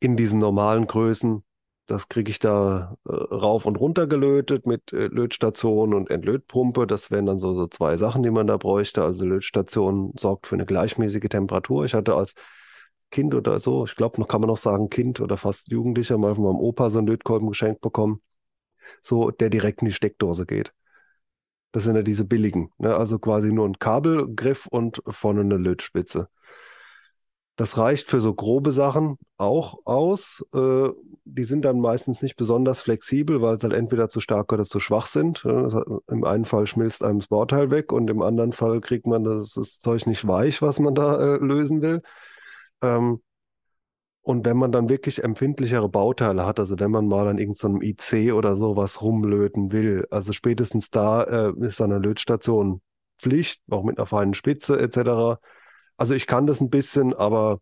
in 0.00 0.16
diesen 0.16 0.40
normalen 0.40 0.88
Größen 0.88 1.44
das 1.86 2.08
kriege 2.08 2.30
ich 2.30 2.38
da 2.38 2.96
äh, 3.06 3.12
rauf 3.12 3.66
und 3.66 3.76
runter 3.76 4.06
gelötet 4.06 4.66
mit 4.66 4.92
äh, 4.92 5.06
Lötstation 5.06 5.94
und 5.94 6.10
Entlötpumpe. 6.10 6.86
Das 6.86 7.10
wären 7.10 7.26
dann 7.26 7.38
so, 7.38 7.54
so 7.54 7.66
zwei 7.66 7.96
Sachen, 7.96 8.22
die 8.22 8.30
man 8.30 8.46
da 8.46 8.56
bräuchte. 8.56 9.02
Also 9.02 9.24
Lötstation 9.26 10.12
sorgt 10.18 10.46
für 10.46 10.56
eine 10.56 10.66
gleichmäßige 10.66 11.28
Temperatur. 11.28 11.84
Ich 11.84 11.94
hatte 11.94 12.14
als 12.14 12.34
Kind 13.10 13.34
oder 13.34 13.60
so, 13.60 13.84
ich 13.84 13.96
glaube, 13.96 14.20
noch 14.20 14.28
kann 14.28 14.40
man 14.40 14.48
noch 14.48 14.56
sagen, 14.56 14.90
Kind 14.90 15.20
oder 15.20 15.36
fast 15.36 15.68
Jugendlicher 15.68 16.18
mal 16.18 16.34
von 16.34 16.44
meinem 16.44 16.56
Opa 16.56 16.90
so 16.90 16.98
einen 16.98 17.06
Lötkolben 17.06 17.48
geschenkt 17.48 17.80
bekommen, 17.80 18.20
so 19.00 19.30
der 19.30 19.50
direkt 19.50 19.82
in 19.82 19.86
die 19.86 19.94
Steckdose 19.94 20.46
geht. 20.46 20.72
Das 21.72 21.84
sind 21.84 21.96
ja 21.96 22.02
diese 22.02 22.24
billigen, 22.24 22.70
ne? 22.78 22.96
also 22.96 23.18
quasi 23.18 23.52
nur 23.52 23.66
ein 23.66 23.78
Kabelgriff 23.78 24.66
und 24.66 25.02
vorne 25.08 25.42
eine 25.42 25.56
Lötspitze. 25.56 26.28
Das 27.56 27.78
reicht 27.78 28.08
für 28.08 28.20
so 28.20 28.34
grobe 28.34 28.72
Sachen 28.72 29.16
auch 29.36 29.78
aus. 29.84 30.44
Äh, 30.52 30.88
die 31.24 31.44
sind 31.44 31.64
dann 31.64 31.80
meistens 31.80 32.20
nicht 32.20 32.36
besonders 32.36 32.82
flexibel, 32.82 33.40
weil 33.40 33.58
sie 33.58 33.68
halt 33.68 33.74
entweder 33.74 34.08
zu 34.08 34.20
stark 34.20 34.52
oder 34.52 34.64
zu 34.64 34.80
schwach 34.80 35.06
sind. 35.06 35.44
Im 35.44 36.24
einen 36.24 36.44
Fall 36.44 36.66
schmilzt 36.66 37.02
einem 37.02 37.20
das 37.20 37.28
Bauteil 37.28 37.70
weg 37.70 37.92
und 37.92 38.10
im 38.10 38.22
anderen 38.22 38.52
Fall 38.52 38.80
kriegt 38.80 39.06
man 39.06 39.24
das, 39.24 39.52
das 39.52 39.78
Zeug 39.78 40.06
nicht 40.06 40.26
weich, 40.26 40.62
was 40.62 40.80
man 40.80 40.94
da 40.94 41.18
äh, 41.18 41.36
lösen 41.38 41.80
will. 41.80 42.02
Ähm, 42.82 43.20
und 44.22 44.46
wenn 44.46 44.56
man 44.56 44.72
dann 44.72 44.88
wirklich 44.88 45.22
empfindlichere 45.22 45.88
Bauteile 45.90 46.46
hat, 46.46 46.58
also 46.58 46.80
wenn 46.80 46.90
man 46.90 47.06
mal 47.08 47.28
an 47.28 47.36
irgendeinem 47.38 47.80
so 47.80 47.82
IC 47.82 48.32
oder 48.32 48.56
sowas 48.56 49.02
rumlöten 49.02 49.70
will, 49.70 50.06
also 50.10 50.32
spätestens 50.32 50.90
da 50.90 51.22
äh, 51.24 51.52
ist 51.60 51.80
eine 51.80 51.98
Lötstation 51.98 52.80
Pflicht, 53.18 53.60
auch 53.70 53.84
mit 53.84 53.98
einer 53.98 54.06
feinen 54.06 54.34
Spitze 54.34 54.80
etc. 54.80 55.40
Also 55.96 56.14
ich 56.14 56.26
kann 56.26 56.46
das 56.46 56.60
ein 56.60 56.70
bisschen, 56.70 57.14
aber 57.14 57.60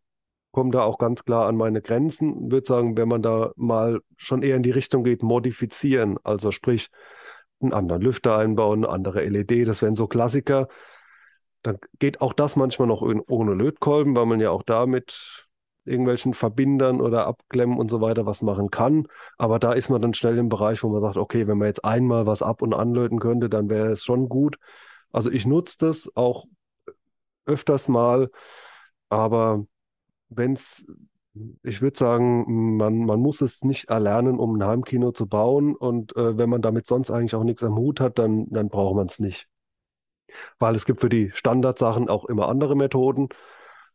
komme 0.52 0.70
da 0.70 0.82
auch 0.82 0.98
ganz 0.98 1.24
klar 1.24 1.48
an 1.48 1.56
meine 1.56 1.82
Grenzen. 1.82 2.50
Würde 2.50 2.66
sagen, 2.66 2.96
wenn 2.96 3.08
man 3.08 3.22
da 3.22 3.52
mal 3.56 4.00
schon 4.16 4.42
eher 4.42 4.56
in 4.56 4.62
die 4.62 4.70
Richtung 4.70 5.04
geht, 5.04 5.22
modifizieren, 5.22 6.18
also 6.22 6.50
sprich 6.50 6.90
einen 7.60 7.72
anderen 7.72 8.02
Lüfter 8.02 8.38
einbauen, 8.38 8.84
eine 8.84 8.92
andere 8.92 9.22
LED, 9.22 9.64
das 9.64 9.82
wären 9.82 9.94
so 9.94 10.06
Klassiker. 10.06 10.68
Dann 11.62 11.78
geht 11.98 12.20
auch 12.20 12.32
das 12.32 12.56
manchmal 12.56 12.88
noch 12.88 13.02
ohne 13.02 13.54
Lötkolben, 13.54 14.14
weil 14.16 14.26
man 14.26 14.40
ja 14.40 14.50
auch 14.50 14.62
da 14.62 14.86
mit 14.86 15.46
irgendwelchen 15.84 16.34
Verbindern 16.34 17.00
oder 17.00 17.26
Abklemmen 17.26 17.78
und 17.78 17.90
so 17.90 18.00
weiter 18.00 18.26
was 18.26 18.42
machen 18.42 18.70
kann. 18.70 19.06
Aber 19.38 19.58
da 19.58 19.72
ist 19.72 19.88
man 19.88 20.02
dann 20.02 20.14
schnell 20.14 20.38
im 20.38 20.48
Bereich, 20.48 20.82
wo 20.82 20.88
man 20.88 21.00
sagt, 21.00 21.16
okay, 21.16 21.46
wenn 21.46 21.58
man 21.58 21.68
jetzt 21.68 21.84
einmal 21.84 22.26
was 22.26 22.42
ab- 22.42 22.62
und 22.62 22.74
anlöten 22.74 23.18
könnte, 23.18 23.48
dann 23.48 23.68
wäre 23.70 23.90
es 23.92 24.04
schon 24.04 24.28
gut. 24.28 24.58
Also 25.12 25.30
ich 25.30 25.46
nutze 25.46 25.76
das 25.78 26.10
auch 26.16 26.46
öfters 27.46 27.88
mal, 27.88 28.30
aber 29.08 29.66
wenn 30.28 30.52
es, 30.54 30.86
ich 31.62 31.82
würde 31.82 31.98
sagen, 31.98 32.76
man, 32.76 33.04
man 33.04 33.20
muss 33.20 33.40
es 33.40 33.62
nicht 33.64 33.88
erlernen, 33.90 34.38
um 34.38 34.56
ein 34.56 34.64
Heimkino 34.66 35.12
zu 35.12 35.26
bauen 35.26 35.74
und 35.74 36.16
äh, 36.16 36.36
wenn 36.38 36.50
man 36.50 36.62
damit 36.62 36.86
sonst 36.86 37.10
eigentlich 37.10 37.34
auch 37.34 37.44
nichts 37.44 37.62
am 37.62 37.76
Hut 37.76 38.00
hat, 38.00 38.18
dann, 38.18 38.46
dann 38.50 38.68
braucht 38.68 38.96
man 38.96 39.06
es 39.06 39.18
nicht. 39.18 39.48
Weil 40.58 40.74
es 40.74 40.86
gibt 40.86 41.00
für 41.00 41.08
die 41.08 41.30
Standardsachen 41.32 42.08
auch 42.08 42.24
immer 42.24 42.48
andere 42.48 42.76
Methoden, 42.76 43.28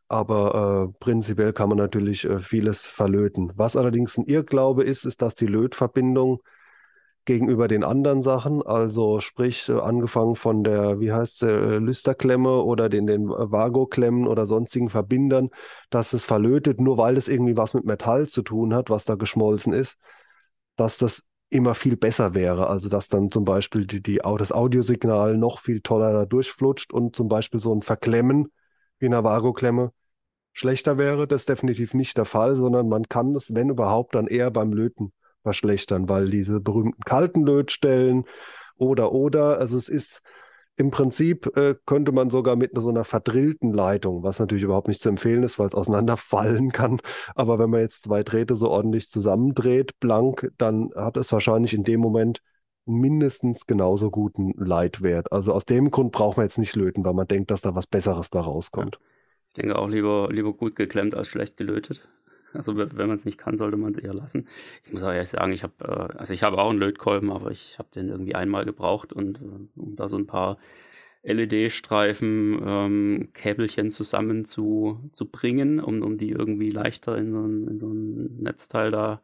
aber 0.08 0.88
äh, 0.88 0.98
prinzipiell 1.00 1.52
kann 1.52 1.68
man 1.68 1.78
natürlich 1.78 2.24
äh, 2.24 2.40
vieles 2.40 2.86
verlöten. 2.86 3.52
Was 3.56 3.76
allerdings 3.76 4.16
ein 4.16 4.26
Irrglaube 4.26 4.84
ist, 4.84 5.04
ist, 5.04 5.20
dass 5.22 5.34
die 5.34 5.46
Lötverbindung 5.46 6.42
gegenüber 7.28 7.68
den 7.68 7.84
anderen 7.84 8.22
Sachen, 8.22 8.62
also 8.62 9.20
sprich 9.20 9.68
äh, 9.68 9.78
angefangen 9.78 10.34
von 10.34 10.64
der, 10.64 10.98
wie 10.98 11.12
heißt 11.12 11.40
sie, 11.40 11.50
äh, 11.50 11.78
Lüsterklemme 11.78 12.62
oder 12.62 12.88
den, 12.88 13.06
den 13.06 13.28
Vago-Klemmen 13.28 14.26
oder 14.26 14.46
sonstigen 14.46 14.88
Verbindern, 14.88 15.50
dass 15.90 16.14
es 16.14 16.24
verlötet, 16.24 16.80
nur 16.80 16.96
weil 16.96 17.18
es 17.18 17.28
irgendwie 17.28 17.56
was 17.56 17.74
mit 17.74 17.84
Metall 17.84 18.26
zu 18.26 18.40
tun 18.42 18.74
hat, 18.74 18.88
was 18.88 19.04
da 19.04 19.14
geschmolzen 19.14 19.74
ist, 19.74 19.98
dass 20.76 20.96
das 20.96 21.22
immer 21.50 21.74
viel 21.74 21.98
besser 21.98 22.32
wäre. 22.32 22.68
Also 22.68 22.88
dass 22.88 23.08
dann 23.08 23.30
zum 23.30 23.44
Beispiel 23.44 23.86
die, 23.86 24.02
die, 24.02 24.20
das 24.38 24.50
Audiosignal 24.50 25.36
noch 25.36 25.60
viel 25.60 25.82
toller 25.82 26.12
da 26.14 26.24
durchflutscht 26.24 26.94
und 26.94 27.14
zum 27.14 27.28
Beispiel 27.28 27.60
so 27.60 27.74
ein 27.74 27.82
Verklemmen 27.82 28.50
wie 29.00 29.06
eine 29.06 29.22
Vago-Klemme 29.22 29.92
schlechter 30.54 30.96
wäre. 30.96 31.26
Das 31.26 31.42
ist 31.42 31.50
definitiv 31.50 31.92
nicht 31.92 32.16
der 32.16 32.24
Fall, 32.24 32.56
sondern 32.56 32.88
man 32.88 33.06
kann 33.06 33.34
es, 33.34 33.54
wenn 33.54 33.68
überhaupt, 33.68 34.14
dann 34.14 34.28
eher 34.28 34.50
beim 34.50 34.72
Löten 34.72 35.12
verschlechtern, 35.48 36.10
weil 36.10 36.28
diese 36.28 36.60
berühmten 36.60 37.02
kalten 37.04 37.42
Lötstellen 37.42 38.24
oder 38.76 39.12
oder, 39.12 39.58
also 39.58 39.78
es 39.78 39.88
ist 39.88 40.20
im 40.76 40.90
Prinzip 40.90 41.56
äh, 41.56 41.74
könnte 41.86 42.12
man 42.12 42.28
sogar 42.28 42.54
mit 42.54 42.72
so 42.74 42.90
einer 42.90 43.04
verdrillten 43.04 43.72
Leitung, 43.72 44.22
was 44.22 44.38
natürlich 44.38 44.62
überhaupt 44.62 44.88
nicht 44.88 45.00
zu 45.02 45.08
empfehlen 45.08 45.42
ist, 45.42 45.58
weil 45.58 45.66
es 45.68 45.74
auseinanderfallen 45.74 46.70
kann. 46.78 47.00
Aber 47.34 47.58
wenn 47.58 47.70
man 47.70 47.80
jetzt 47.80 48.04
zwei 48.04 48.22
Drähte 48.22 48.56
so 48.56 48.68
ordentlich 48.68 49.08
zusammendreht, 49.08 49.98
blank, 50.00 50.52
dann 50.58 50.90
hat 50.94 51.16
es 51.16 51.32
wahrscheinlich 51.32 51.72
in 51.72 51.82
dem 51.82 52.00
Moment 52.00 52.42
mindestens 52.84 53.66
genauso 53.66 54.10
guten 54.10 54.52
Leitwert. 54.56 55.32
Also 55.32 55.54
aus 55.54 55.64
dem 55.64 55.90
Grund 55.90 56.12
braucht 56.12 56.36
man 56.36 56.44
jetzt 56.44 56.58
nicht 56.58 56.76
löten, 56.76 57.04
weil 57.04 57.14
man 57.14 57.26
denkt, 57.26 57.50
dass 57.50 57.62
da 57.62 57.74
was 57.74 57.86
Besseres 57.86 58.28
bei 58.28 58.40
rauskommt. 58.40 58.98
Ja. 59.00 59.06
Ich 59.48 59.62
denke 59.62 59.78
auch 59.78 59.88
lieber, 59.88 60.28
lieber 60.30 60.52
gut 60.52 60.76
geklemmt 60.76 61.14
als 61.14 61.28
schlecht 61.28 61.56
gelötet. 61.56 62.06
Also 62.54 62.76
wenn 62.76 63.08
man 63.08 63.16
es 63.16 63.24
nicht 63.24 63.38
kann, 63.38 63.56
sollte 63.56 63.76
man 63.76 63.90
es 63.90 63.98
eher 63.98 64.14
lassen. 64.14 64.48
Ich 64.84 64.92
muss 64.92 65.02
aber 65.02 65.14
ehrlich 65.14 65.28
sagen, 65.28 65.52
ich 65.52 65.62
habe 65.62 65.84
äh, 65.84 66.18
also 66.18 66.32
ich 66.32 66.42
habe 66.42 66.58
auch 66.58 66.70
einen 66.70 66.78
Lötkolben, 66.78 67.30
aber 67.30 67.50
ich 67.50 67.78
habe 67.78 67.88
den 67.94 68.08
irgendwie 68.08 68.34
einmal 68.34 68.64
gebraucht 68.64 69.12
und 69.12 69.40
äh, 69.40 69.80
um 69.80 69.96
da 69.96 70.08
so 70.08 70.16
ein 70.16 70.26
paar 70.26 70.58
LED-Streifen, 71.22 72.60
ähm, 72.64 73.28
Käbelchen 73.34 73.90
zusammen 73.90 74.44
zu, 74.44 75.10
zu 75.12 75.26
bringen, 75.26 75.80
um, 75.80 76.02
um 76.02 76.16
die 76.16 76.30
irgendwie 76.30 76.70
leichter 76.70 77.18
in 77.18 77.32
so, 77.32 77.40
ein, 77.40 77.68
in 77.68 77.78
so 77.78 77.88
ein 77.88 78.40
Netzteil 78.40 78.90
da 78.90 79.20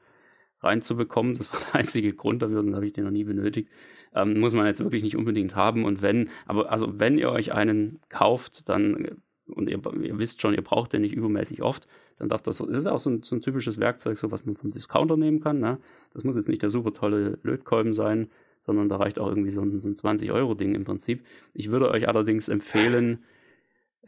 reinzubekommen. 0.60 1.34
Das 1.34 1.52
war 1.52 1.60
der 1.72 1.80
einzige 1.80 2.12
Grund 2.12 2.42
dafür, 2.42 2.60
und 2.60 2.74
habe 2.74 2.86
ich 2.86 2.92
den 2.92 3.04
noch 3.04 3.10
nie 3.10 3.24
benötigt. 3.24 3.70
Ähm, 4.14 4.38
muss 4.40 4.54
man 4.54 4.66
jetzt 4.66 4.80
wirklich 4.82 5.02
nicht 5.02 5.16
unbedingt 5.16 5.54
haben. 5.54 5.84
Und 5.84 6.02
wenn, 6.02 6.30
aber 6.46 6.70
also 6.70 6.98
wenn 6.98 7.16
ihr 7.16 7.30
euch 7.30 7.52
einen 7.52 8.00
kauft, 8.08 8.68
dann 8.68 9.16
und 9.46 9.68
ihr, 9.68 9.80
ihr, 10.02 10.18
wisst 10.18 10.40
schon, 10.40 10.54
ihr 10.54 10.62
braucht 10.62 10.92
den 10.92 11.02
nicht 11.02 11.14
übermäßig 11.14 11.62
oft, 11.62 11.86
dann 12.18 12.28
darf 12.28 12.42
das, 12.42 12.58
das 12.58 12.68
ist 12.68 12.86
auch 12.86 12.98
so 12.98 13.10
ein, 13.10 13.22
so 13.22 13.36
ein 13.36 13.40
typisches 13.40 13.78
Werkzeug, 13.80 14.18
so 14.18 14.30
was 14.30 14.44
man 14.44 14.56
vom 14.56 14.70
Discounter 14.70 15.16
nehmen 15.16 15.40
kann. 15.40 15.60
Ne? 15.60 15.78
Das 16.12 16.24
muss 16.24 16.36
jetzt 16.36 16.48
nicht 16.48 16.62
der 16.62 16.70
super 16.70 16.92
tolle 16.92 17.38
Lötkolben 17.42 17.92
sein, 17.92 18.30
sondern 18.60 18.88
da 18.88 18.96
reicht 18.96 19.18
auch 19.18 19.28
irgendwie 19.28 19.50
so 19.50 19.60
ein, 19.60 19.80
so 19.80 19.88
ein 19.88 19.94
20-Euro-Ding 19.94 20.74
im 20.74 20.84
Prinzip. 20.84 21.24
Ich 21.52 21.70
würde 21.70 21.90
euch 21.90 22.08
allerdings 22.08 22.48
empfehlen, 22.48 23.24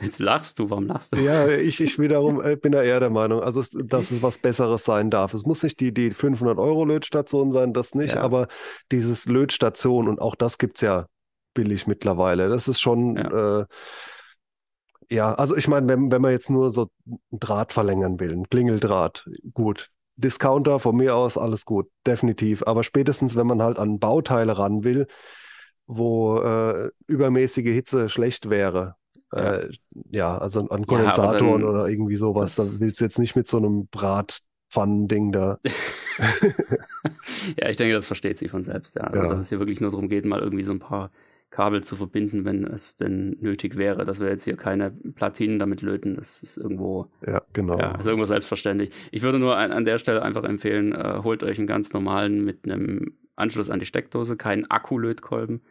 Jetzt 0.00 0.20
lachst 0.20 0.58
du, 0.58 0.68
warum 0.68 0.86
lachst 0.86 1.14
du? 1.14 1.20
Ja, 1.20 1.48
ich, 1.48 1.80
ich 1.80 1.98
wiederum 1.98 2.44
äh, 2.44 2.56
bin 2.56 2.72
da 2.72 2.82
eher 2.82 3.00
der 3.00 3.10
Meinung, 3.10 3.40
also 3.40 3.62
dass 3.84 4.10
es 4.10 4.22
was 4.22 4.38
Besseres 4.38 4.84
sein 4.84 5.10
darf. 5.10 5.32
Es 5.32 5.44
muss 5.44 5.62
nicht 5.62 5.80
die, 5.80 5.92
die 5.92 6.12
500-Euro-Lötstation 6.12 7.52
sein, 7.52 7.72
das 7.72 7.94
nicht, 7.94 8.14
ja. 8.14 8.20
aber 8.20 8.48
dieses 8.92 9.26
Lötstation 9.26 10.08
und 10.08 10.20
auch 10.20 10.34
das 10.34 10.58
gibt 10.58 10.76
es 10.76 10.82
ja 10.82 11.06
billig 11.54 11.86
mittlerweile. 11.86 12.48
Das 12.48 12.68
ist 12.68 12.80
schon, 12.80 13.16
ja. 13.16 13.60
äh, 13.60 13.64
ja, 15.10 15.34
also 15.34 15.56
ich 15.56 15.68
meine, 15.68 15.88
wenn, 15.88 16.10
wenn 16.10 16.22
man 16.22 16.32
jetzt 16.32 16.50
nur 16.50 16.72
so 16.72 16.90
einen 17.06 17.40
Draht 17.40 17.72
verlängern 17.72 18.18
will, 18.20 18.32
ein 18.32 18.48
Klingeldraht, 18.48 19.28
gut. 19.52 19.90
Discounter 20.18 20.80
von 20.80 20.96
mir 20.96 21.14
aus, 21.14 21.36
alles 21.36 21.66
gut, 21.66 21.90
definitiv. 22.06 22.62
Aber 22.66 22.82
spätestens, 22.82 23.36
wenn 23.36 23.46
man 23.46 23.60
halt 23.62 23.78
an 23.78 23.98
Bauteile 23.98 24.56
ran 24.56 24.82
will, 24.82 25.06
wo 25.86 26.38
äh, 26.38 26.90
übermäßige 27.06 27.68
Hitze 27.68 28.08
schlecht 28.08 28.48
wäre, 28.48 28.96
ja, 29.32 29.56
äh, 29.56 29.70
ja 30.10 30.38
also 30.38 30.68
an 30.68 30.86
Kondensatoren 30.86 31.62
ja, 31.62 31.68
oder 31.68 31.88
irgendwie 31.88 32.16
sowas, 32.16 32.56
da 32.56 32.62
willst 32.80 33.00
du 33.00 33.04
jetzt 33.04 33.18
nicht 33.18 33.36
mit 33.36 33.46
so 33.46 33.58
einem 33.58 33.88
Bratpfannending 33.88 35.32
da. 35.32 35.58
ja, 37.58 37.68
ich 37.68 37.76
denke, 37.76 37.92
das 37.92 38.06
versteht 38.06 38.38
sie 38.38 38.48
von 38.48 38.62
selbst, 38.62 38.96
ja. 38.96 39.02
Also, 39.02 39.22
ja. 39.22 39.28
dass 39.28 39.38
es 39.38 39.50
hier 39.50 39.58
wirklich 39.58 39.82
nur 39.82 39.90
darum 39.90 40.08
geht, 40.08 40.24
mal 40.24 40.40
irgendwie 40.40 40.64
so 40.64 40.72
ein 40.72 40.78
paar 40.78 41.10
Kabel 41.56 41.82
zu 41.82 41.96
verbinden, 41.96 42.44
wenn 42.44 42.64
es 42.64 42.96
denn 42.96 43.38
nötig 43.40 43.78
wäre. 43.78 44.04
Dass 44.04 44.20
wir 44.20 44.28
jetzt 44.28 44.44
hier 44.44 44.58
keine 44.58 44.90
Platinen 44.90 45.58
damit 45.58 45.80
löten, 45.80 46.16
das 46.16 46.42
ist 46.42 46.58
irgendwo. 46.58 47.10
Ja, 47.26 47.40
genau. 47.54 47.78
Ja, 47.78 47.92
ist 47.92 48.06
irgendwo 48.06 48.26
selbstverständlich. 48.26 48.90
Ich 49.10 49.22
würde 49.22 49.38
nur 49.38 49.56
an, 49.56 49.72
an 49.72 49.86
der 49.86 49.96
Stelle 49.96 50.20
einfach 50.20 50.44
empfehlen, 50.44 50.92
äh, 50.92 51.20
holt 51.24 51.42
euch 51.42 51.56
einen 51.56 51.66
ganz 51.66 51.94
normalen 51.94 52.44
mit 52.44 52.64
einem 52.64 53.14
Anschluss 53.36 53.70
an 53.70 53.78
die 53.78 53.86
Steckdose, 53.86 54.36
keinen 54.36 54.70
Akkulötkolben. 54.70 55.62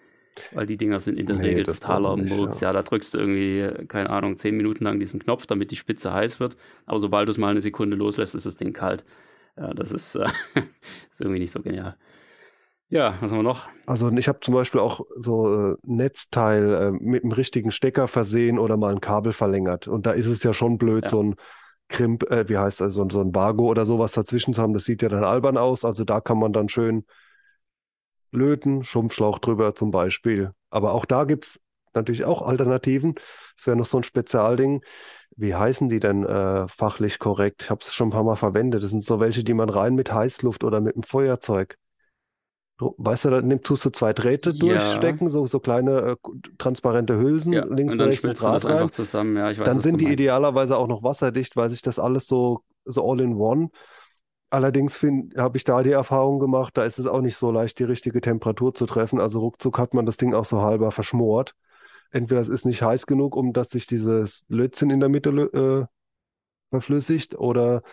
Weil 0.53 0.65
die 0.65 0.75
Dinger 0.75 0.99
sind 0.99 1.19
in 1.19 1.27
der 1.27 1.37
nee, 1.37 1.49
Regel 1.49 1.65
totaler 1.65 2.17
Murks. 2.17 2.61
Ja. 2.61 2.69
ja. 2.69 2.73
da 2.73 2.81
drückst 2.81 3.13
du 3.13 3.19
irgendwie, 3.19 3.85
keine 3.87 4.09
Ahnung, 4.09 4.37
zehn 4.37 4.57
Minuten 4.57 4.83
lang 4.83 4.99
diesen 4.99 5.19
Knopf, 5.19 5.45
damit 5.45 5.69
die 5.69 5.77
Spitze 5.77 6.11
heiß 6.11 6.39
wird. 6.39 6.57
Aber 6.87 6.99
sobald 6.99 7.27
du 7.27 7.31
es 7.31 7.37
mal 7.37 7.51
eine 7.51 7.61
Sekunde 7.61 7.95
loslässt, 7.95 8.33
ist 8.33 8.47
das 8.47 8.57
Ding 8.57 8.73
kalt. 8.73 9.05
Ja, 9.55 9.73
das 9.73 9.91
ist, 9.91 10.15
äh, 10.15 10.25
ist 11.11 11.21
irgendwie 11.21 11.39
nicht 11.39 11.51
so 11.51 11.61
genial. 11.61 11.95
Ja, 12.89 13.15
was 13.19 13.31
haben 13.31 13.39
wir 13.39 13.43
noch? 13.43 13.67
Also 13.87 14.11
ich 14.11 14.27
habe 14.27 14.39
zum 14.41 14.53
Beispiel 14.53 14.79
auch 14.79 15.01
so 15.17 15.71
äh, 15.71 15.75
Netzteil 15.83 16.73
äh, 16.73 16.91
mit 16.91 17.23
dem 17.23 17.31
richtigen 17.31 17.71
Stecker 17.71 18.07
versehen 18.07 18.59
oder 18.59 18.77
mal 18.77 18.93
ein 18.93 19.01
Kabel 19.01 19.33
verlängert. 19.33 19.87
Und 19.87 20.05
da 20.05 20.11
ist 20.11 20.27
es 20.27 20.43
ja 20.43 20.53
schon 20.53 20.77
blöd, 20.77 21.05
ja. 21.05 21.09
so 21.09 21.23
ein 21.23 21.35
Krimp, 21.87 22.29
äh, 22.29 22.47
wie 22.47 22.57
heißt 22.57 22.81
das, 22.81 22.93
so, 22.93 23.01
ein 23.01 23.31
Bargo 23.31 23.65
oder 23.67 23.85
sowas 23.85 24.11
dazwischen 24.11 24.53
zu 24.53 24.61
haben. 24.61 24.73
Das 24.73 24.85
sieht 24.85 25.01
ja 25.01 25.09
dann 25.09 25.23
albern 25.23 25.57
aus. 25.57 25.83
Also 25.83 26.03
da 26.03 26.21
kann 26.21 26.37
man 26.37 26.53
dann 26.53 26.69
schön 26.69 27.05
löten, 28.31 28.83
Schumpfschlauch 28.83 29.39
drüber 29.39 29.73
zum 29.73 29.89
Beispiel. 29.89 30.51
Aber 30.69 30.93
auch 30.93 31.05
da 31.05 31.23
gibt 31.23 31.45
es 31.45 31.61
natürlich 31.95 32.25
auch 32.25 32.43
Alternativen. 32.43 33.15
Es 33.57 33.65
wäre 33.65 33.77
noch 33.77 33.85
so 33.85 33.97
ein 33.97 34.03
Spezialding. 34.03 34.83
Wie 35.37 35.55
heißen 35.55 35.89
die 35.89 35.99
denn 35.99 36.23
äh, 36.23 36.67
fachlich 36.67 37.17
korrekt? 37.17 37.63
Ich 37.63 37.69
habe 37.71 37.81
es 37.81 37.93
schon 37.93 38.09
ein 38.09 38.11
paar 38.11 38.23
Mal 38.23 38.35
verwendet. 38.35 38.83
Das 38.83 38.91
sind 38.91 39.03
so 39.03 39.19
welche, 39.19 39.43
die 39.43 39.53
man 39.53 39.69
rein 39.69 39.95
mit 39.95 40.13
Heißluft 40.13 40.63
oder 40.63 40.81
mit 40.81 40.95
dem 40.95 41.03
Feuerzeug 41.03 41.77
weißt 42.77 43.25
du, 43.25 43.29
da 43.29 43.41
nimm, 43.41 43.61
tust 43.61 43.85
du 43.85 43.89
zwei 43.89 44.13
Drähte 44.13 44.51
ja. 44.51 44.59
durchstecken, 44.59 45.29
so, 45.29 45.45
so 45.45 45.59
kleine 45.59 46.11
äh, 46.11 46.15
transparente 46.57 47.17
Hülsen, 47.17 47.53
ja, 47.53 47.65
links 47.65 47.93
und 47.93 47.99
dann 47.99 48.07
rechts 48.07 48.21
schmilzt 48.21 48.43
du 48.43 48.49
das 48.49 48.65
rein. 48.65 48.73
einfach 48.73 48.91
zusammen. 48.91 49.37
Ja, 49.37 49.49
ich 49.49 49.59
weiß, 49.59 49.65
dann 49.65 49.81
sind 49.81 50.01
die 50.01 50.11
idealerweise 50.11 50.77
auch 50.77 50.87
noch 50.87 51.01
wasserdicht, 51.01 51.55
weil 51.55 51.69
sich 51.69 51.81
das 51.81 51.99
alles 51.99 52.27
so, 52.27 52.63
so 52.83 53.09
all 53.09 53.21
in 53.21 53.35
one. 53.35 53.69
Allerdings 54.49 55.01
habe 55.37 55.57
ich 55.57 55.63
da 55.63 55.83
die 55.83 55.91
Erfahrung 55.91 56.39
gemacht, 56.39 56.77
da 56.77 56.83
ist 56.83 56.99
es 56.99 57.07
auch 57.07 57.21
nicht 57.21 57.35
so 57.35 57.51
leicht, 57.51 57.79
die 57.79 57.83
richtige 57.83 58.21
Temperatur 58.21 58.73
zu 58.73 58.85
treffen. 58.85 59.19
Also 59.19 59.39
ruckzuck 59.39 59.77
hat 59.79 59.93
man 59.93 60.05
das 60.05 60.17
Ding 60.17 60.33
auch 60.33 60.45
so 60.45 60.61
halber 60.61 60.91
verschmort. 60.91 61.55
Entweder 62.11 62.39
es 62.39 62.49
ist 62.49 62.65
nicht 62.65 62.81
heiß 62.81 63.07
genug, 63.07 63.35
um 63.35 63.53
dass 63.53 63.69
sich 63.69 63.87
dieses 63.87 64.45
Lötzinn 64.47 64.89
in 64.89 64.99
der 64.99 65.09
Mitte 65.09 65.29
äh, 65.31 65.85
verflüssigt, 66.69 67.35
oder 67.35 67.83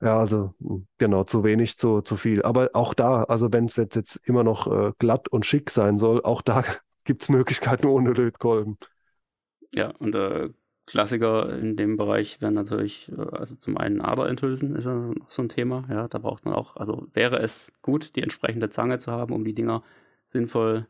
ja, 0.00 0.18
also 0.18 0.54
hm, 0.60 0.86
genau, 0.98 1.24
zu 1.24 1.44
wenig, 1.44 1.76
zu, 1.76 2.00
zu 2.02 2.16
viel. 2.16 2.42
Aber 2.42 2.70
auch 2.74 2.94
da, 2.94 3.24
also 3.24 3.52
wenn 3.52 3.64
es 3.64 3.76
jetzt, 3.76 3.96
jetzt 3.96 4.16
immer 4.24 4.44
noch 4.44 4.66
äh, 4.66 4.92
glatt 4.98 5.28
und 5.28 5.46
schick 5.46 5.70
sein 5.70 5.98
soll, 5.98 6.22
auch 6.22 6.42
da 6.42 6.64
gibt 7.04 7.22
es 7.22 7.28
Möglichkeiten 7.28 7.86
ohne 7.86 8.12
Lötkolben. 8.12 8.78
Ja, 9.74 9.90
und 9.98 10.14
äh, 10.14 10.50
Klassiker 10.86 11.58
in 11.58 11.76
dem 11.76 11.96
Bereich 11.96 12.40
wären 12.40 12.54
natürlich, 12.54 13.10
äh, 13.12 13.36
also 13.36 13.56
zum 13.56 13.76
einen 13.76 14.00
Aderenthülsen 14.00 14.76
ist 14.76 14.86
das 14.86 15.10
noch 15.10 15.30
so 15.30 15.42
ein 15.42 15.48
Thema. 15.48 15.84
Ja, 15.90 16.08
da 16.08 16.18
braucht 16.18 16.44
man 16.44 16.54
auch, 16.54 16.76
also 16.76 17.08
wäre 17.12 17.40
es 17.40 17.72
gut, 17.82 18.16
die 18.16 18.22
entsprechende 18.22 18.70
Zange 18.70 18.98
zu 18.98 19.12
haben, 19.12 19.34
um 19.34 19.44
die 19.44 19.54
Dinger 19.54 19.82
sinnvoll 20.26 20.86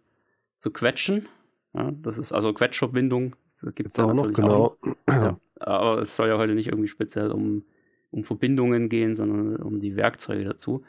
zu 0.59 0.71
quetschen. 0.71 1.29
Ja, 1.73 1.91
das 1.93 2.19
ist 2.19 2.33
also 2.33 2.53
Quetschverbindung. 2.53 3.37
Das 3.61 3.75
gibt 3.75 3.91
es 3.91 3.97
ja 3.97 4.05
auch 4.05 4.15
noch, 4.15 4.33
genau. 4.33 4.77
Auch. 4.81 4.97
Ja, 5.09 5.39
aber 5.61 5.99
es 5.99 6.15
soll 6.15 6.29
ja 6.29 6.39
heute 6.39 6.55
nicht 6.55 6.69
irgendwie 6.69 6.89
speziell 6.89 7.33
um 7.33 7.65
um 8.11 8.25
Verbindungen 8.25 8.89
gehen, 8.89 9.15
sondern 9.15 9.57
um 9.57 9.81
die 9.81 9.97
Werkzeuge 9.97 10.45
dazu. 10.45 10.85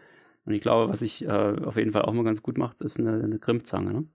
Und 0.45 0.53
ich 0.53 0.61
glaube, 0.61 0.91
was 0.91 0.99
sich 0.99 1.25
äh, 1.25 1.29
auf 1.29 1.75
jeden 1.75 1.91
Fall 1.91 2.03
auch 2.03 2.13
mal 2.13 2.23
ganz 2.23 2.41
gut 2.41 2.57
macht, 2.57 2.81
ist 2.81 2.99
eine, 2.99 3.23
eine 3.23 3.39
Grimmzange. 3.39 3.93
Ne? 3.93 4.05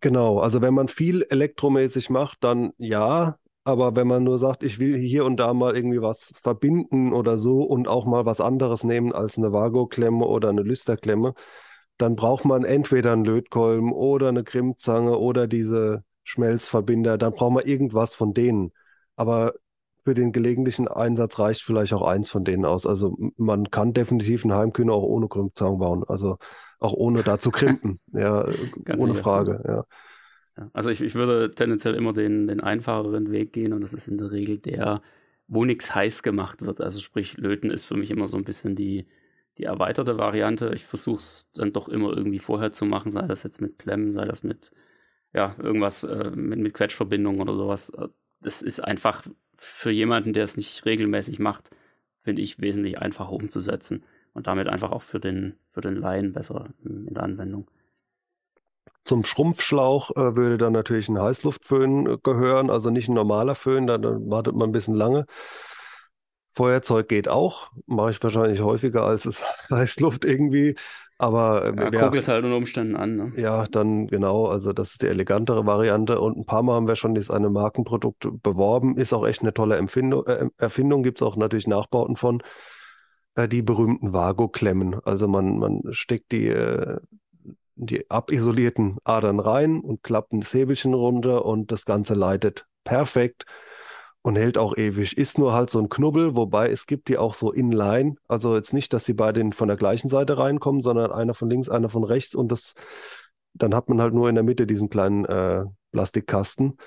Genau, 0.00 0.40
also 0.40 0.60
wenn 0.60 0.74
man 0.74 0.88
viel 0.88 1.22
elektromäßig 1.28 2.10
macht, 2.10 2.42
dann 2.42 2.72
ja, 2.76 3.38
aber 3.64 3.94
wenn 3.94 4.08
man 4.08 4.24
nur 4.24 4.38
sagt, 4.38 4.64
ich 4.64 4.80
will 4.80 4.98
hier 4.98 5.24
und 5.24 5.36
da 5.36 5.54
mal 5.54 5.76
irgendwie 5.76 6.02
was 6.02 6.32
verbinden 6.42 7.12
oder 7.12 7.36
so 7.36 7.62
und 7.62 7.86
auch 7.86 8.04
mal 8.06 8.26
was 8.26 8.40
anderes 8.40 8.82
nehmen 8.82 9.12
als 9.12 9.38
eine 9.38 9.52
Vago-Klemme 9.52 10.24
oder 10.26 10.48
eine 10.48 10.62
Lüsterklemme, 10.62 11.34
dann 11.98 12.16
braucht 12.16 12.44
man 12.44 12.64
entweder 12.64 13.12
einen 13.12 13.24
Lötkolben 13.24 13.92
oder 13.92 14.28
eine 14.28 14.42
Grimmzange 14.44 15.16
oder 15.18 15.46
diese 15.46 16.04
Schmelzverbinder, 16.24 17.18
dann 17.18 17.34
braucht 17.34 17.52
man 17.52 17.64
irgendwas 17.64 18.14
von 18.14 18.34
denen. 18.34 18.72
Aber 19.16 19.54
für 20.04 20.14
den 20.14 20.32
gelegentlichen 20.32 20.88
Einsatz 20.88 21.38
reicht 21.38 21.62
vielleicht 21.62 21.92
auch 21.92 22.02
eins 22.02 22.30
von 22.30 22.44
denen 22.44 22.64
aus. 22.64 22.86
Also 22.86 23.16
man 23.36 23.70
kann 23.70 23.92
definitiv 23.92 24.44
einen 24.44 24.54
Heimkühner 24.54 24.92
auch 24.92 25.04
ohne 25.04 25.28
Krimpzaun 25.28 25.78
bauen. 25.78 26.04
Also 26.06 26.38
auch 26.80 26.92
ohne 26.92 27.22
da 27.22 27.38
zu 27.38 27.50
krimpen. 27.50 28.00
ja, 28.12 28.44
ohne 28.96 29.12
sicher. 29.12 29.22
Frage. 29.22 29.62
Ja. 29.64 29.84
ja. 30.56 30.70
Also 30.72 30.90
ich, 30.90 31.00
ich 31.00 31.14
würde 31.14 31.54
tendenziell 31.54 31.94
immer 31.94 32.12
den, 32.12 32.48
den 32.48 32.60
einfacheren 32.60 33.30
Weg 33.30 33.52
gehen 33.52 33.72
und 33.72 33.82
das 33.82 33.92
ist 33.92 34.08
in 34.08 34.18
der 34.18 34.32
Regel 34.32 34.58
der, 34.58 35.02
wo 35.46 35.64
nichts 35.64 35.94
heiß 35.94 36.22
gemacht 36.22 36.62
wird. 36.62 36.80
Also 36.80 37.00
sprich, 37.00 37.36
Löten 37.36 37.70
ist 37.70 37.84
für 37.84 37.96
mich 37.96 38.10
immer 38.10 38.26
so 38.26 38.36
ein 38.36 38.44
bisschen 38.44 38.74
die, 38.74 39.06
die 39.58 39.64
erweiterte 39.64 40.18
Variante. 40.18 40.72
Ich 40.74 40.84
versuche 40.84 41.18
es 41.18 41.52
dann 41.52 41.72
doch 41.72 41.88
immer 41.88 42.16
irgendwie 42.16 42.40
vorher 42.40 42.72
zu 42.72 42.84
machen, 42.84 43.12
sei 43.12 43.26
das 43.26 43.44
jetzt 43.44 43.60
mit 43.60 43.78
Klemmen, 43.78 44.14
sei 44.14 44.24
das 44.24 44.42
mit 44.42 44.72
ja, 45.34 45.54
irgendwas 45.58 46.02
äh, 46.02 46.30
mit, 46.34 46.58
mit 46.58 46.74
Quetschverbindungen 46.74 47.40
oder 47.40 47.54
sowas. 47.54 47.92
Das 48.40 48.62
ist 48.62 48.80
einfach 48.80 49.22
für 49.62 49.90
jemanden, 49.90 50.32
der 50.32 50.44
es 50.44 50.56
nicht 50.56 50.84
regelmäßig 50.84 51.38
macht, 51.38 51.70
finde 52.20 52.42
ich 52.42 52.60
wesentlich 52.60 52.98
einfacher 52.98 53.32
umzusetzen 53.32 54.04
und 54.34 54.46
damit 54.46 54.68
einfach 54.68 54.90
auch 54.90 55.02
für 55.02 55.20
den, 55.20 55.54
für 55.70 55.80
den 55.80 55.96
Laien 55.96 56.32
besser 56.32 56.70
in 56.84 57.14
der 57.14 57.22
Anwendung. 57.22 57.70
Zum 59.04 59.24
Schrumpfschlauch 59.24 60.10
äh, 60.10 60.36
würde 60.36 60.58
dann 60.58 60.72
natürlich 60.72 61.08
ein 61.08 61.20
Heißluftföhn 61.20 62.06
äh, 62.06 62.18
gehören, 62.22 62.70
also 62.70 62.90
nicht 62.90 63.08
ein 63.08 63.14
normaler 63.14 63.54
Föhn, 63.54 63.86
dann, 63.86 64.02
dann 64.02 64.30
wartet 64.30 64.54
man 64.54 64.70
ein 64.70 64.72
bisschen 64.72 64.94
lange. 64.94 65.26
Feuerzeug 66.54 67.08
geht 67.08 67.28
auch, 67.28 67.70
mache 67.86 68.10
ich 68.10 68.22
wahrscheinlich 68.22 68.60
häufiger 68.60 69.04
als 69.04 69.24
es 69.24 69.42
Heißluft 69.70 70.24
irgendwie. 70.24 70.76
Aber 71.22 71.66
äh, 71.66 71.94
ja, 71.94 72.06
kugelt 72.06 72.26
halt 72.26 72.44
unter 72.44 72.56
Umständen 72.56 72.96
an. 72.96 73.14
Ne? 73.14 73.32
Ja, 73.36 73.66
dann 73.68 74.08
genau. 74.08 74.46
Also 74.46 74.72
das 74.72 74.90
ist 74.90 75.02
die 75.02 75.06
elegantere 75.06 75.64
Variante. 75.66 76.20
Und 76.20 76.36
ein 76.36 76.44
paar 76.44 76.64
Mal 76.64 76.74
haben 76.74 76.88
wir 76.88 76.96
schon 76.96 77.14
dieses 77.14 77.30
eine 77.30 77.48
Markenprodukt 77.48 78.26
beworben. 78.42 78.98
Ist 78.98 79.12
auch 79.12 79.24
echt 79.24 79.42
eine 79.42 79.54
tolle 79.54 79.76
Empfindung, 79.76 80.26
äh, 80.26 80.48
Erfindung. 80.58 81.04
Gibt 81.04 81.18
es 81.18 81.22
auch 81.22 81.36
natürlich 81.36 81.68
Nachbauten 81.68 82.16
von. 82.16 82.42
Äh, 83.36 83.46
die 83.46 83.62
berühmten 83.62 84.12
Vago-Klemmen. 84.12 84.98
Also 85.04 85.28
man, 85.28 85.60
man 85.60 85.82
steckt 85.92 86.32
die, 86.32 86.48
äh, 86.48 86.98
die 87.76 88.10
abisolierten 88.10 88.98
Adern 89.04 89.38
rein 89.38 89.78
und 89.78 90.02
klappt 90.02 90.32
ein 90.32 90.42
Säbelchen 90.42 90.92
runter 90.92 91.44
und 91.44 91.70
das 91.70 91.84
Ganze 91.84 92.14
leitet 92.14 92.66
perfekt 92.82 93.46
und 94.22 94.36
hält 94.36 94.56
auch 94.56 94.76
ewig. 94.76 95.18
Ist 95.18 95.38
nur 95.38 95.52
halt 95.52 95.70
so 95.70 95.80
ein 95.80 95.88
Knubbel, 95.88 96.36
wobei 96.36 96.70
es 96.70 96.86
gibt 96.86 97.08
die 97.08 97.18
auch 97.18 97.34
so 97.34 97.52
inline. 97.52 98.14
Also 98.28 98.54
jetzt 98.54 98.72
nicht, 98.72 98.92
dass 98.92 99.04
die 99.04 99.14
beide 99.14 99.50
von 99.52 99.68
der 99.68 99.76
gleichen 99.76 100.08
Seite 100.08 100.38
reinkommen, 100.38 100.80
sondern 100.80 101.10
einer 101.10 101.34
von 101.34 101.50
links, 101.50 101.68
einer 101.68 101.90
von 101.90 102.04
rechts 102.04 102.34
und 102.34 102.50
das, 102.50 102.74
dann 103.52 103.74
hat 103.74 103.88
man 103.88 104.00
halt 104.00 104.14
nur 104.14 104.28
in 104.28 104.36
der 104.36 104.44
Mitte 104.44 104.66
diesen 104.66 104.88
kleinen 104.88 105.24
äh, 105.24 105.64
Plastikkasten. 105.90 106.78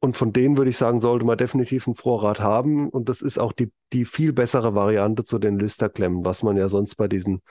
Und 0.00 0.16
von 0.16 0.32
denen 0.32 0.56
würde 0.56 0.70
ich 0.70 0.76
sagen, 0.76 1.00
sollte 1.00 1.24
man 1.24 1.38
definitiv 1.38 1.86
einen 1.86 1.94
Vorrat 1.94 2.40
haben. 2.40 2.88
Und 2.88 3.08
das 3.08 3.20
ist 3.20 3.38
auch 3.38 3.52
die, 3.52 3.70
die 3.92 4.06
viel 4.06 4.32
bessere 4.32 4.74
Variante 4.74 5.24
zu 5.24 5.38
den 5.38 5.58
Lüsterklemmen, 5.58 6.24
was 6.24 6.42
man 6.42 6.56
ja 6.56 6.68
sonst 6.68 6.96
bei 6.96 7.06
diesen 7.06 7.42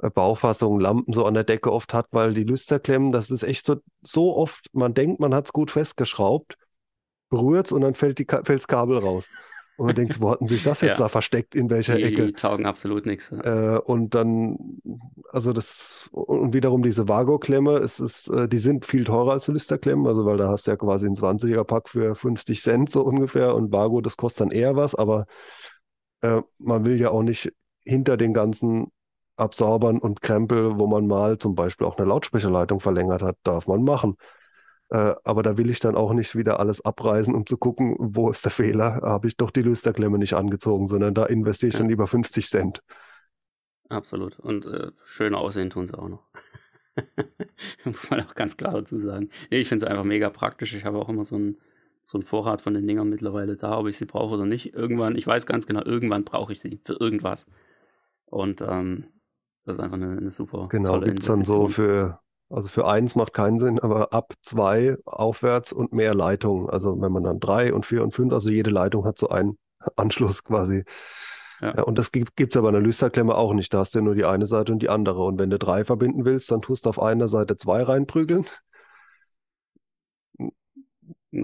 äh, 0.00 0.08
Baufassungen, 0.08 0.80
Lampen 0.80 1.12
so 1.12 1.26
an 1.26 1.34
der 1.34 1.44
Decke 1.44 1.72
oft 1.72 1.92
hat, 1.92 2.06
weil 2.12 2.32
die 2.32 2.44
Lüsterklemmen, 2.44 3.12
das 3.12 3.30
ist 3.30 3.42
echt 3.42 3.66
so, 3.66 3.76
so 4.02 4.34
oft, 4.36 4.66
man 4.72 4.94
denkt, 4.94 5.20
man 5.20 5.34
hat 5.34 5.46
es 5.46 5.52
gut 5.52 5.72
festgeschraubt 5.72 6.56
berührt 7.28 7.72
und 7.72 7.82
dann 7.82 7.94
fällt, 7.94 8.18
die, 8.18 8.26
fällt 8.26 8.48
das 8.48 8.68
Kabel 8.68 8.98
raus. 8.98 9.28
Und 9.78 9.86
man 9.86 9.94
denkt, 9.94 10.20
wo 10.20 10.30
hatten 10.30 10.48
sich 10.48 10.64
das 10.64 10.80
jetzt 10.82 10.98
ja. 10.98 11.04
da 11.04 11.08
versteckt, 11.08 11.54
in 11.54 11.70
welcher 11.70 11.96
die, 11.96 12.02
Ecke? 12.02 12.26
Die 12.26 12.32
taugen 12.32 12.66
absolut 12.66 13.06
nichts. 13.06 13.30
Äh, 13.30 13.78
und 13.84 14.14
dann, 14.14 14.80
also 15.30 15.52
das, 15.52 16.08
und 16.10 16.52
wiederum 16.52 16.82
diese 16.82 17.06
Vago-Klemme, 17.06 17.78
es 17.78 18.00
ist, 18.00 18.28
äh, 18.28 18.48
die 18.48 18.58
sind 18.58 18.84
viel 18.84 19.04
teurer 19.04 19.32
als 19.32 19.46
die 19.46 19.52
Listerklemmen, 19.52 20.06
also 20.08 20.26
weil 20.26 20.36
da 20.36 20.48
hast 20.48 20.66
du 20.66 20.72
ja 20.72 20.76
quasi 20.76 21.06
ein 21.06 21.14
20er-Pack 21.14 21.88
für 21.88 22.16
50 22.16 22.60
Cent 22.60 22.90
so 22.90 23.02
ungefähr 23.02 23.54
und 23.54 23.70
Vago, 23.70 24.00
das 24.00 24.16
kostet 24.16 24.40
dann 24.40 24.50
eher 24.50 24.74
was, 24.74 24.96
aber 24.96 25.26
äh, 26.22 26.42
man 26.58 26.84
will 26.84 27.00
ja 27.00 27.10
auch 27.10 27.22
nicht 27.22 27.52
hinter 27.84 28.16
den 28.16 28.34
ganzen 28.34 28.90
Absorbern 29.36 29.98
und 29.98 30.20
Krempel, 30.20 30.78
wo 30.78 30.88
man 30.88 31.06
mal 31.06 31.38
zum 31.38 31.54
Beispiel 31.54 31.86
auch 31.86 31.96
eine 31.96 32.08
Lautsprecherleitung 32.08 32.80
verlängert 32.80 33.22
hat, 33.22 33.36
darf 33.44 33.68
man 33.68 33.84
machen. 33.84 34.16
Äh, 34.90 35.14
aber 35.24 35.42
da 35.42 35.58
will 35.58 35.70
ich 35.70 35.80
dann 35.80 35.96
auch 35.96 36.12
nicht 36.12 36.34
wieder 36.34 36.60
alles 36.60 36.84
abreißen, 36.84 37.34
um 37.34 37.46
zu 37.46 37.58
gucken, 37.58 37.96
wo 37.98 38.30
ist 38.30 38.44
der 38.44 38.52
Fehler. 38.52 39.00
Habe 39.02 39.28
ich 39.28 39.36
doch 39.36 39.50
die 39.50 39.62
Lüsterklemme 39.62 40.18
nicht 40.18 40.34
angezogen, 40.34 40.86
sondern 40.86 41.14
da 41.14 41.26
investiere 41.26 41.68
ich 41.68 41.74
ja. 41.74 41.80
dann 41.80 41.88
lieber 41.88 42.06
50 42.06 42.48
Cent. 42.48 42.82
Absolut. 43.88 44.38
Und 44.38 44.66
äh, 44.66 44.92
schön 45.04 45.34
aussehen 45.34 45.70
tun 45.70 45.86
sie 45.86 45.98
auch 45.98 46.08
noch. 46.08 46.26
Muss 47.84 48.10
man 48.10 48.20
auch 48.22 48.34
ganz 48.34 48.56
klar 48.56 48.72
dazu 48.72 48.98
sagen. 48.98 49.28
Nee, 49.50 49.58
ich 49.58 49.68
finde 49.68 49.84
es 49.84 49.90
einfach 49.90 50.04
mega 50.04 50.30
praktisch. 50.30 50.74
Ich 50.74 50.84
habe 50.84 50.98
auch 50.98 51.08
immer 51.08 51.24
so 51.24 51.36
einen 51.36 51.58
so 52.02 52.20
Vorrat 52.20 52.60
von 52.60 52.74
den 52.74 52.86
Dingern 52.86 53.08
mittlerweile 53.08 53.56
da, 53.56 53.78
ob 53.78 53.86
ich 53.86 53.98
sie 53.98 54.06
brauche 54.06 54.34
oder 54.34 54.46
nicht. 54.46 54.74
Irgendwann, 54.74 55.16
ich 55.16 55.26
weiß 55.26 55.46
ganz 55.46 55.66
genau, 55.66 55.82
irgendwann 55.84 56.24
brauche 56.24 56.52
ich 56.52 56.60
sie 56.60 56.80
für 56.84 56.94
irgendwas. 56.94 57.46
Und 58.26 58.62
ähm, 58.62 59.06
das 59.64 59.76
ist 59.76 59.82
einfach 59.82 59.96
eine, 59.96 60.16
eine 60.16 60.30
super 60.30 60.68
genau, 60.70 60.90
tolle 60.90 61.08
Investition. 61.08 61.10
Genau, 61.10 61.12
gibt 61.12 61.20
es 61.20 61.26
dann 61.26 61.44
so 61.44 61.68
für 61.68 62.20
also 62.50 62.68
für 62.68 62.86
eins 62.86 63.14
macht 63.14 63.32
keinen 63.32 63.58
Sinn, 63.58 63.78
aber 63.80 64.12
ab 64.12 64.34
zwei 64.42 64.96
aufwärts 65.04 65.72
und 65.72 65.92
mehr 65.92 66.14
Leitungen. 66.14 66.68
Also 66.70 67.00
wenn 67.00 67.12
man 67.12 67.24
dann 67.24 67.40
drei 67.40 67.72
und 67.72 67.86
vier 67.86 68.02
und 68.02 68.14
fünf, 68.14 68.32
also 68.32 68.50
jede 68.50 68.70
Leitung 68.70 69.04
hat 69.04 69.18
so 69.18 69.28
einen 69.28 69.58
Anschluss 69.96 70.44
quasi. 70.44 70.84
Ja. 71.60 71.74
ja 71.76 71.82
und 71.82 71.98
das 71.98 72.12
gibt 72.12 72.40
es 72.40 72.56
aber 72.56 72.68
an 72.68 72.74
der 72.74 72.82
Lüsterklemme 72.82 73.34
auch 73.34 73.52
nicht. 73.52 73.72
Da 73.74 73.78
hast 73.78 73.94
du 73.94 73.98
ja 73.98 74.04
nur 74.04 74.14
die 74.14 74.24
eine 74.24 74.46
Seite 74.46 74.72
und 74.72 74.80
die 74.80 74.88
andere. 74.88 75.24
Und 75.24 75.38
wenn 75.38 75.50
du 75.50 75.58
drei 75.58 75.84
verbinden 75.84 76.24
willst, 76.24 76.50
dann 76.50 76.62
tust 76.62 76.86
du 76.86 76.90
auf 76.90 77.00
einer 77.00 77.28
Seite 77.28 77.56
zwei 77.56 77.82
reinprügeln 77.82 78.46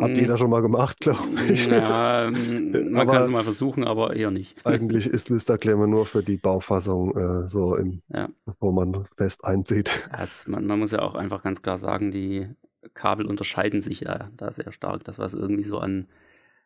hat 0.01 0.11
hm. 0.11 0.17
jeder 0.17 0.39
schon 0.39 0.51
mal 0.51 0.63
gemacht, 0.63 1.01
glaube 1.01 1.23
ich. 1.49 1.67
Ja, 1.67 2.27
ähm, 2.27 2.73
man 2.93 3.07
kann 3.07 3.23
es 3.23 3.31
mal 3.31 3.45
versuchen, 3.45 3.85
aber 3.85 4.15
eher 4.15 4.31
nicht. 4.31 4.65
Eigentlich 4.67 5.07
ist 5.09 5.31
Listerklemme 5.31 5.89
nur 5.89 6.07
für 6.07 6.23
die 6.23 6.37
Baufassung 6.37 7.17
äh, 7.17 7.49
so, 7.49 7.77
im, 7.77 8.03
ja. 8.09 8.29
wo 8.61 8.73
man 8.73 9.07
fest 9.17 9.45
einzieht. 9.45 10.09
Das, 10.11 10.47
man, 10.49 10.67
man, 10.67 10.79
muss 10.79 10.93
ja 10.93 11.01
auch 11.01 11.15
einfach 11.15 11.43
ganz 11.43 11.63
klar 11.63 11.79
sagen, 11.79 12.11
die 12.11 12.49
Kabel 12.95 13.27
unterscheiden 13.27 13.81
sich 13.81 14.01
ja 14.01 14.31
da 14.37 14.53
sehr 14.53 14.73
stark. 14.73 15.05
Das, 15.05 15.19
was 15.19 15.35
irgendwie 15.35 15.65
so 15.65 15.79
an 15.79 16.07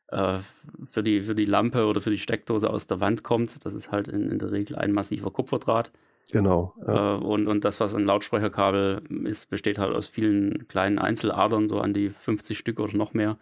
äh, 0.08 0.38
für, 0.86 1.02
die, 1.02 1.20
für 1.22 1.34
die 1.34 1.44
Lampe 1.44 1.86
oder 1.86 2.00
für 2.00 2.10
die 2.10 2.18
Steckdose 2.18 2.70
aus 2.70 2.86
der 2.86 3.00
Wand 3.00 3.22
kommt, 3.22 3.64
das 3.64 3.74
ist 3.74 3.92
halt 3.92 4.08
in, 4.08 4.30
in 4.30 4.38
der 4.38 4.52
Regel 4.52 4.76
ein 4.76 4.92
massiver 4.92 5.30
Kupferdraht. 5.30 5.92
Genau. 6.30 6.74
Ja. 6.86 7.16
Äh, 7.16 7.18
und, 7.18 7.46
und 7.46 7.64
das, 7.64 7.80
was 7.80 7.94
ein 7.94 8.04
Lautsprecherkabel 8.04 9.02
ist, 9.24 9.48
besteht 9.50 9.78
halt 9.78 9.94
aus 9.94 10.08
vielen 10.08 10.68
kleinen 10.68 10.98
Einzeladern, 10.98 11.68
so 11.68 11.80
an 11.80 11.94
die 11.94 12.10
50 12.10 12.58
Stück 12.58 12.80
oder 12.80 12.96
noch 12.96 13.14
mehr. 13.14 13.38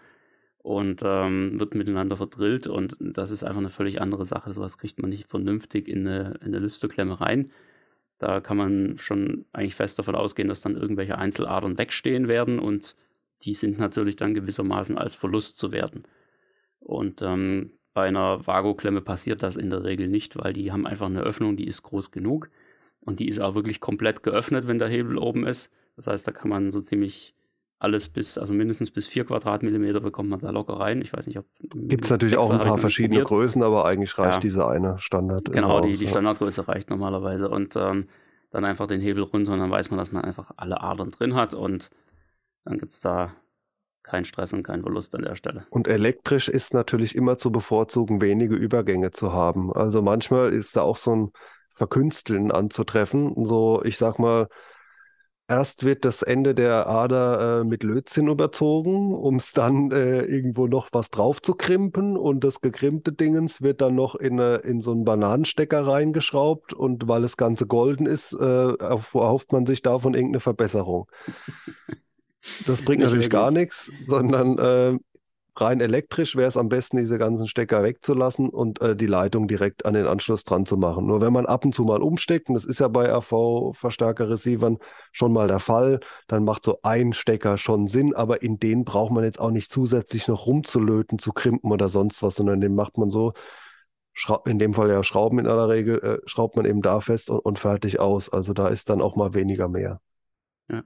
Und 0.58 1.02
ähm, 1.04 1.60
wird 1.60 1.74
miteinander 1.74 2.16
verdrillt. 2.16 2.66
Und 2.66 2.96
das 3.00 3.30
ist 3.30 3.44
einfach 3.44 3.60
eine 3.60 3.70
völlig 3.70 4.00
andere 4.00 4.26
Sache. 4.26 4.52
Sowas 4.52 4.78
kriegt 4.78 5.00
man 5.00 5.10
nicht 5.10 5.28
vernünftig 5.28 5.88
in 5.88 6.06
eine, 6.08 6.34
in 6.40 6.48
eine 6.48 6.58
Lüsterklemme 6.58 7.20
rein. 7.20 7.52
Da 8.18 8.40
kann 8.40 8.56
man 8.56 8.98
schon 8.98 9.44
eigentlich 9.52 9.76
fest 9.76 9.98
davon 9.98 10.14
ausgehen, 10.14 10.48
dass 10.48 10.62
dann 10.62 10.76
irgendwelche 10.76 11.18
Einzeladern 11.18 11.78
wegstehen 11.78 12.26
werden. 12.26 12.58
Und 12.58 12.96
die 13.42 13.54
sind 13.54 13.78
natürlich 13.78 14.16
dann 14.16 14.34
gewissermaßen 14.34 14.98
als 14.98 15.14
Verlust 15.14 15.58
zu 15.58 15.70
werten. 15.70 16.04
Und 16.80 17.22
ähm, 17.22 17.72
bei 17.94 18.08
einer 18.08 18.46
Vago-Klemme 18.46 19.00
passiert 19.00 19.42
das 19.42 19.56
in 19.56 19.70
der 19.70 19.84
Regel 19.84 20.08
nicht, 20.08 20.36
weil 20.36 20.52
die 20.52 20.72
haben 20.72 20.86
einfach 20.86 21.06
eine 21.06 21.22
Öffnung, 21.22 21.56
die 21.56 21.66
ist 21.66 21.82
groß 21.82 22.10
genug. 22.10 22.50
Und 23.06 23.20
die 23.20 23.28
ist 23.28 23.40
auch 23.40 23.54
wirklich 23.54 23.80
komplett 23.80 24.22
geöffnet, 24.22 24.68
wenn 24.68 24.78
der 24.78 24.88
Hebel 24.88 25.16
oben 25.16 25.46
ist. 25.46 25.72
Das 25.96 26.06
heißt, 26.06 26.26
da 26.26 26.32
kann 26.32 26.50
man 26.50 26.70
so 26.70 26.82
ziemlich 26.82 27.34
alles 27.78 28.08
bis, 28.08 28.36
also 28.36 28.52
mindestens 28.52 28.90
bis 28.90 29.06
vier 29.06 29.24
Quadratmillimeter 29.24 30.00
bekommt 30.00 30.28
man 30.28 30.40
da 30.40 30.50
locker 30.50 30.74
rein. 30.74 31.00
Ich 31.02 31.12
weiß 31.12 31.26
nicht, 31.26 31.38
ob. 31.38 31.46
Gibt 31.60 32.04
es 32.04 32.10
natürlich 32.10 32.36
auch 32.36 32.50
ein 32.50 32.58
paar 32.58 32.78
verschiedene 32.78 33.22
Größen, 33.22 33.62
aber 33.62 33.84
eigentlich 33.84 34.18
reicht 34.18 34.34
ja. 34.34 34.40
diese 34.40 34.66
eine 34.66 34.98
Standard. 34.98 35.50
Genau, 35.52 35.80
die, 35.80 35.96
die 35.96 36.06
Standardgröße 36.06 36.68
reicht 36.68 36.90
normalerweise. 36.90 37.48
Und 37.48 37.76
ähm, 37.76 38.08
dann 38.50 38.64
einfach 38.64 38.86
den 38.86 39.00
Hebel 39.00 39.22
runter 39.22 39.52
und 39.52 39.58
dann 39.58 39.70
weiß 39.70 39.90
man, 39.90 39.98
dass 39.98 40.12
man 40.12 40.24
einfach 40.24 40.52
alle 40.56 40.80
Adern 40.80 41.10
drin 41.10 41.34
hat 41.34 41.54
und 41.54 41.90
dann 42.64 42.78
gibt 42.78 42.92
es 42.92 43.00
da 43.00 43.32
keinen 44.02 44.24
Stress 44.24 44.52
und 44.52 44.62
keinen 44.62 44.82
Verlust 44.82 45.14
an 45.14 45.22
der 45.22 45.34
Stelle. 45.34 45.66
Und 45.70 45.88
elektrisch 45.88 46.48
ist 46.48 46.72
natürlich 46.74 47.14
immer 47.14 47.36
zu 47.36 47.50
bevorzugen, 47.50 48.20
wenige 48.20 48.54
Übergänge 48.54 49.10
zu 49.10 49.32
haben. 49.32 49.72
Also 49.72 50.00
manchmal 50.00 50.52
ist 50.52 50.76
da 50.76 50.82
auch 50.82 50.96
so 50.96 51.14
ein 51.14 51.32
Verkünsteln 51.76 52.50
anzutreffen. 52.50 53.44
So, 53.44 53.82
ich 53.84 53.98
sag 53.98 54.18
mal, 54.18 54.48
erst 55.46 55.84
wird 55.84 56.04
das 56.04 56.22
Ende 56.22 56.54
der 56.54 56.86
Ader 56.88 57.60
äh, 57.60 57.64
mit 57.64 57.82
Lötzinn 57.82 58.28
überzogen, 58.28 59.14
um 59.14 59.36
es 59.36 59.52
dann 59.52 59.90
äh, 59.92 60.22
irgendwo 60.22 60.66
noch 60.66 60.88
was 60.92 61.10
drauf 61.10 61.40
zu 61.42 61.54
krimpen 61.54 62.16
und 62.16 62.42
das 62.42 62.62
gekrimpte 62.62 63.12
Dingens 63.12 63.60
wird 63.60 63.82
dann 63.82 63.94
noch 63.94 64.14
in, 64.14 64.40
eine, 64.40 64.56
in 64.56 64.80
so 64.80 64.92
einen 64.92 65.04
Bananenstecker 65.04 65.86
reingeschraubt 65.86 66.72
und 66.72 67.06
weil 67.08 67.22
das 67.22 67.36
Ganze 67.36 67.66
golden 67.66 68.06
ist, 68.06 68.32
äh, 68.32 68.74
erhofft 68.74 69.52
man 69.52 69.66
sich 69.66 69.82
davon 69.82 70.14
irgendeine 70.14 70.40
Verbesserung. 70.40 71.08
Das 72.66 72.82
bringt 72.82 73.02
natürlich 73.02 73.30
gar 73.30 73.50
nichts, 73.50 73.92
sondern 74.02 74.58
äh, 74.58 74.98
rein 75.60 75.80
elektrisch 75.80 76.36
wäre 76.36 76.48
es 76.48 76.56
am 76.56 76.68
besten, 76.68 76.98
diese 76.98 77.18
ganzen 77.18 77.46
Stecker 77.46 77.82
wegzulassen 77.82 78.48
und 78.48 78.80
äh, 78.80 78.96
die 78.96 79.06
Leitung 79.06 79.48
direkt 79.48 79.84
an 79.84 79.94
den 79.94 80.06
Anschluss 80.06 80.44
dran 80.44 80.66
zu 80.66 80.76
machen. 80.76 81.06
Nur 81.06 81.20
wenn 81.20 81.32
man 81.32 81.46
ab 81.46 81.64
und 81.64 81.74
zu 81.74 81.84
mal 81.84 82.02
umsteckt, 82.02 82.48
und 82.48 82.54
das 82.54 82.64
ist 82.64 82.80
ja 82.80 82.88
bei 82.88 83.12
AV-Verstärker-Receivern 83.12 84.78
schon 85.12 85.32
mal 85.32 85.48
der 85.48 85.60
Fall, 85.60 86.00
dann 86.28 86.44
macht 86.44 86.64
so 86.64 86.80
ein 86.82 87.12
Stecker 87.12 87.58
schon 87.58 87.88
Sinn, 87.88 88.14
aber 88.14 88.42
in 88.42 88.58
den 88.58 88.84
braucht 88.84 89.12
man 89.12 89.24
jetzt 89.24 89.40
auch 89.40 89.50
nicht 89.50 89.70
zusätzlich 89.70 90.28
noch 90.28 90.46
rumzulöten, 90.46 91.18
zu 91.18 91.32
krimpen 91.32 91.72
oder 91.72 91.88
sonst 91.88 92.22
was, 92.22 92.36
sondern 92.36 92.60
den 92.60 92.74
macht 92.74 92.98
man 92.98 93.10
so, 93.10 93.32
in 94.46 94.58
dem 94.58 94.74
Fall 94.74 94.90
ja 94.90 95.02
Schrauben 95.02 95.38
in 95.38 95.46
aller 95.46 95.68
Regel, 95.68 96.02
äh, 96.02 96.28
schraubt 96.28 96.56
man 96.56 96.64
eben 96.64 96.82
da 96.82 97.00
fest 97.00 97.30
und, 97.30 97.38
und 97.40 97.58
fertig 97.58 98.00
aus. 98.00 98.28
Also 98.28 98.52
da 98.52 98.68
ist 98.68 98.88
dann 98.90 99.00
auch 99.00 99.16
mal 99.16 99.34
weniger 99.34 99.68
mehr. 99.68 100.00
Ja. 100.70 100.82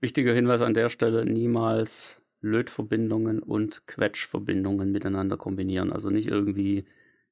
Wichtiger 0.00 0.32
Hinweis 0.32 0.62
an 0.62 0.74
der 0.74 0.90
Stelle, 0.90 1.24
niemals 1.24 2.22
Lötverbindungen 2.40 3.40
und 3.40 3.86
Quetschverbindungen 3.86 4.92
miteinander 4.92 5.36
kombinieren. 5.36 5.92
Also 5.92 6.10
nicht 6.10 6.28
irgendwie 6.28 6.84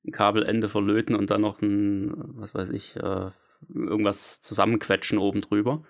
ein 0.05 0.13
Kabelende 0.13 0.69
verlöten 0.69 1.15
und 1.15 1.31
dann 1.31 1.41
noch 1.41 1.61
ein, 1.63 2.13
was 2.17 2.55
weiß 2.55 2.71
ich, 2.71 2.97
äh, 2.97 3.31
irgendwas 3.75 4.41
zusammenquetschen 4.41 5.19
oben 5.19 5.41
drüber. 5.41 5.85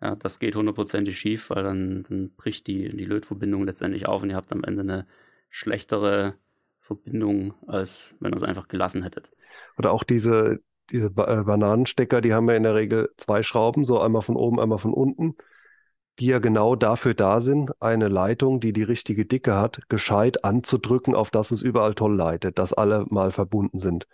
Ja, 0.00 0.14
das 0.14 0.38
geht 0.38 0.54
hundertprozentig 0.54 1.18
schief, 1.18 1.50
weil 1.50 1.64
dann, 1.64 2.04
dann 2.08 2.30
bricht 2.36 2.66
die, 2.66 2.96
die 2.96 3.04
Lötverbindung 3.04 3.64
letztendlich 3.64 4.06
auf 4.06 4.22
und 4.22 4.30
ihr 4.30 4.36
habt 4.36 4.52
am 4.52 4.64
Ende 4.64 4.82
eine 4.82 5.06
schlechtere 5.50 6.34
Verbindung, 6.78 7.54
als 7.66 8.16
wenn 8.20 8.32
ihr 8.32 8.36
es 8.36 8.42
einfach 8.42 8.68
gelassen 8.68 9.02
hättet. 9.02 9.32
Oder 9.76 9.92
auch 9.92 10.04
diese, 10.04 10.60
diese 10.90 11.06
äh, 11.06 11.10
Bananenstecker, 11.42 12.20
die 12.20 12.32
haben 12.32 12.48
ja 12.48 12.56
in 12.56 12.62
der 12.62 12.74
Regel 12.74 13.10
zwei 13.16 13.42
Schrauben, 13.42 13.84
so 13.84 14.00
einmal 14.00 14.22
von 14.22 14.36
oben, 14.36 14.60
einmal 14.60 14.78
von 14.78 14.94
unten 14.94 15.36
die 16.18 16.26
ja 16.26 16.38
genau 16.38 16.74
dafür 16.74 17.14
da 17.14 17.40
sind, 17.40 17.72
eine 17.80 18.08
Leitung, 18.08 18.60
die 18.60 18.72
die 18.72 18.82
richtige 18.82 19.24
Dicke 19.24 19.56
hat, 19.56 19.88
gescheit 19.88 20.44
anzudrücken, 20.44 21.14
auf 21.14 21.30
dass 21.30 21.50
es 21.50 21.62
überall 21.62 21.94
toll 21.94 22.16
leitet, 22.16 22.58
dass 22.58 22.72
alle 22.72 23.04
mal 23.08 23.30
verbunden 23.30 23.78
sind. 23.78 24.06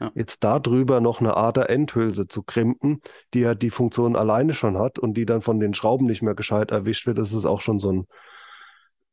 Ja. 0.00 0.10
Jetzt 0.14 0.42
darüber 0.42 1.00
noch 1.00 1.20
eine 1.20 1.36
Ader-Endhülse 1.36 2.26
zu 2.26 2.42
krimpen, 2.42 3.02
die 3.34 3.40
ja 3.40 3.54
die 3.54 3.70
Funktion 3.70 4.16
alleine 4.16 4.54
schon 4.54 4.78
hat 4.78 4.98
und 4.98 5.14
die 5.14 5.26
dann 5.26 5.42
von 5.42 5.60
den 5.60 5.74
Schrauben 5.74 6.06
nicht 6.06 6.22
mehr 6.22 6.34
gescheit 6.34 6.70
erwischt 6.70 7.06
wird, 7.06 7.18
das 7.18 7.34
ist 7.34 7.44
auch 7.44 7.60
schon 7.60 7.78
so 7.78 7.92
ein 7.92 8.06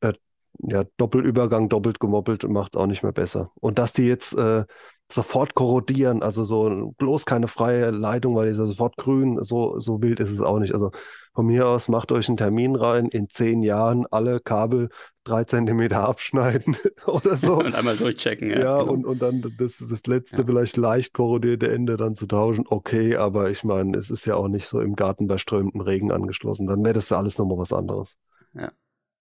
äh, 0.00 0.14
ja, 0.60 0.84
Doppelübergang, 0.96 1.68
doppelt 1.68 2.00
gemoppelt, 2.00 2.48
macht 2.48 2.74
es 2.74 2.80
auch 2.80 2.86
nicht 2.86 3.02
mehr 3.02 3.12
besser. 3.12 3.50
Und 3.60 3.78
dass 3.78 3.92
die 3.92 4.06
jetzt 4.06 4.32
äh, 4.38 4.64
sofort 5.10 5.54
korrodieren, 5.54 6.22
also 6.22 6.44
so 6.44 6.94
bloß 6.98 7.24
keine 7.24 7.48
freie 7.48 7.90
Leitung, 7.90 8.34
weil 8.34 8.46
die 8.46 8.52
ist 8.52 8.58
ja 8.58 8.66
sofort 8.66 8.96
grün, 8.96 9.42
so, 9.42 9.78
so 9.78 10.02
wild 10.02 10.20
ist 10.20 10.30
es 10.30 10.40
auch 10.40 10.58
nicht. 10.58 10.72
Also 10.72 10.90
von 11.38 11.46
mir 11.46 11.68
aus 11.68 11.86
macht 11.86 12.10
euch 12.10 12.26
einen 12.26 12.36
Termin 12.36 12.74
rein, 12.74 13.06
in 13.06 13.30
zehn 13.30 13.62
Jahren 13.62 14.06
alle 14.10 14.40
Kabel 14.40 14.88
drei 15.22 15.44
Zentimeter 15.44 16.00
abschneiden 16.00 16.76
oder 17.06 17.36
so. 17.36 17.60
und 17.60 17.76
einmal 17.76 17.96
durchchecken. 17.96 18.50
Ja, 18.50 18.58
ja 18.58 18.78
genau. 18.80 18.92
und, 18.92 19.06
und 19.06 19.22
dann 19.22 19.54
das, 19.56 19.76
das 19.78 20.04
letzte 20.08 20.38
ja. 20.38 20.44
vielleicht 20.44 20.76
leicht 20.76 21.14
korrodierte 21.14 21.70
Ende 21.70 21.96
dann 21.96 22.16
zu 22.16 22.26
tauschen. 22.26 22.64
Okay, 22.68 23.14
aber 23.14 23.50
ich 23.50 23.62
meine, 23.62 23.96
es 23.96 24.10
ist 24.10 24.26
ja 24.26 24.34
auch 24.34 24.48
nicht 24.48 24.66
so 24.66 24.80
im 24.80 24.96
Garten 24.96 25.28
bei 25.28 25.38
strömendem 25.38 25.80
Regen 25.80 26.10
angeschlossen. 26.10 26.66
Dann 26.66 26.82
wäre 26.82 26.94
das 26.94 27.08
ja 27.08 27.18
alles 27.18 27.38
nochmal 27.38 27.58
was 27.58 27.72
anderes. 27.72 28.16
Ja. 28.54 28.72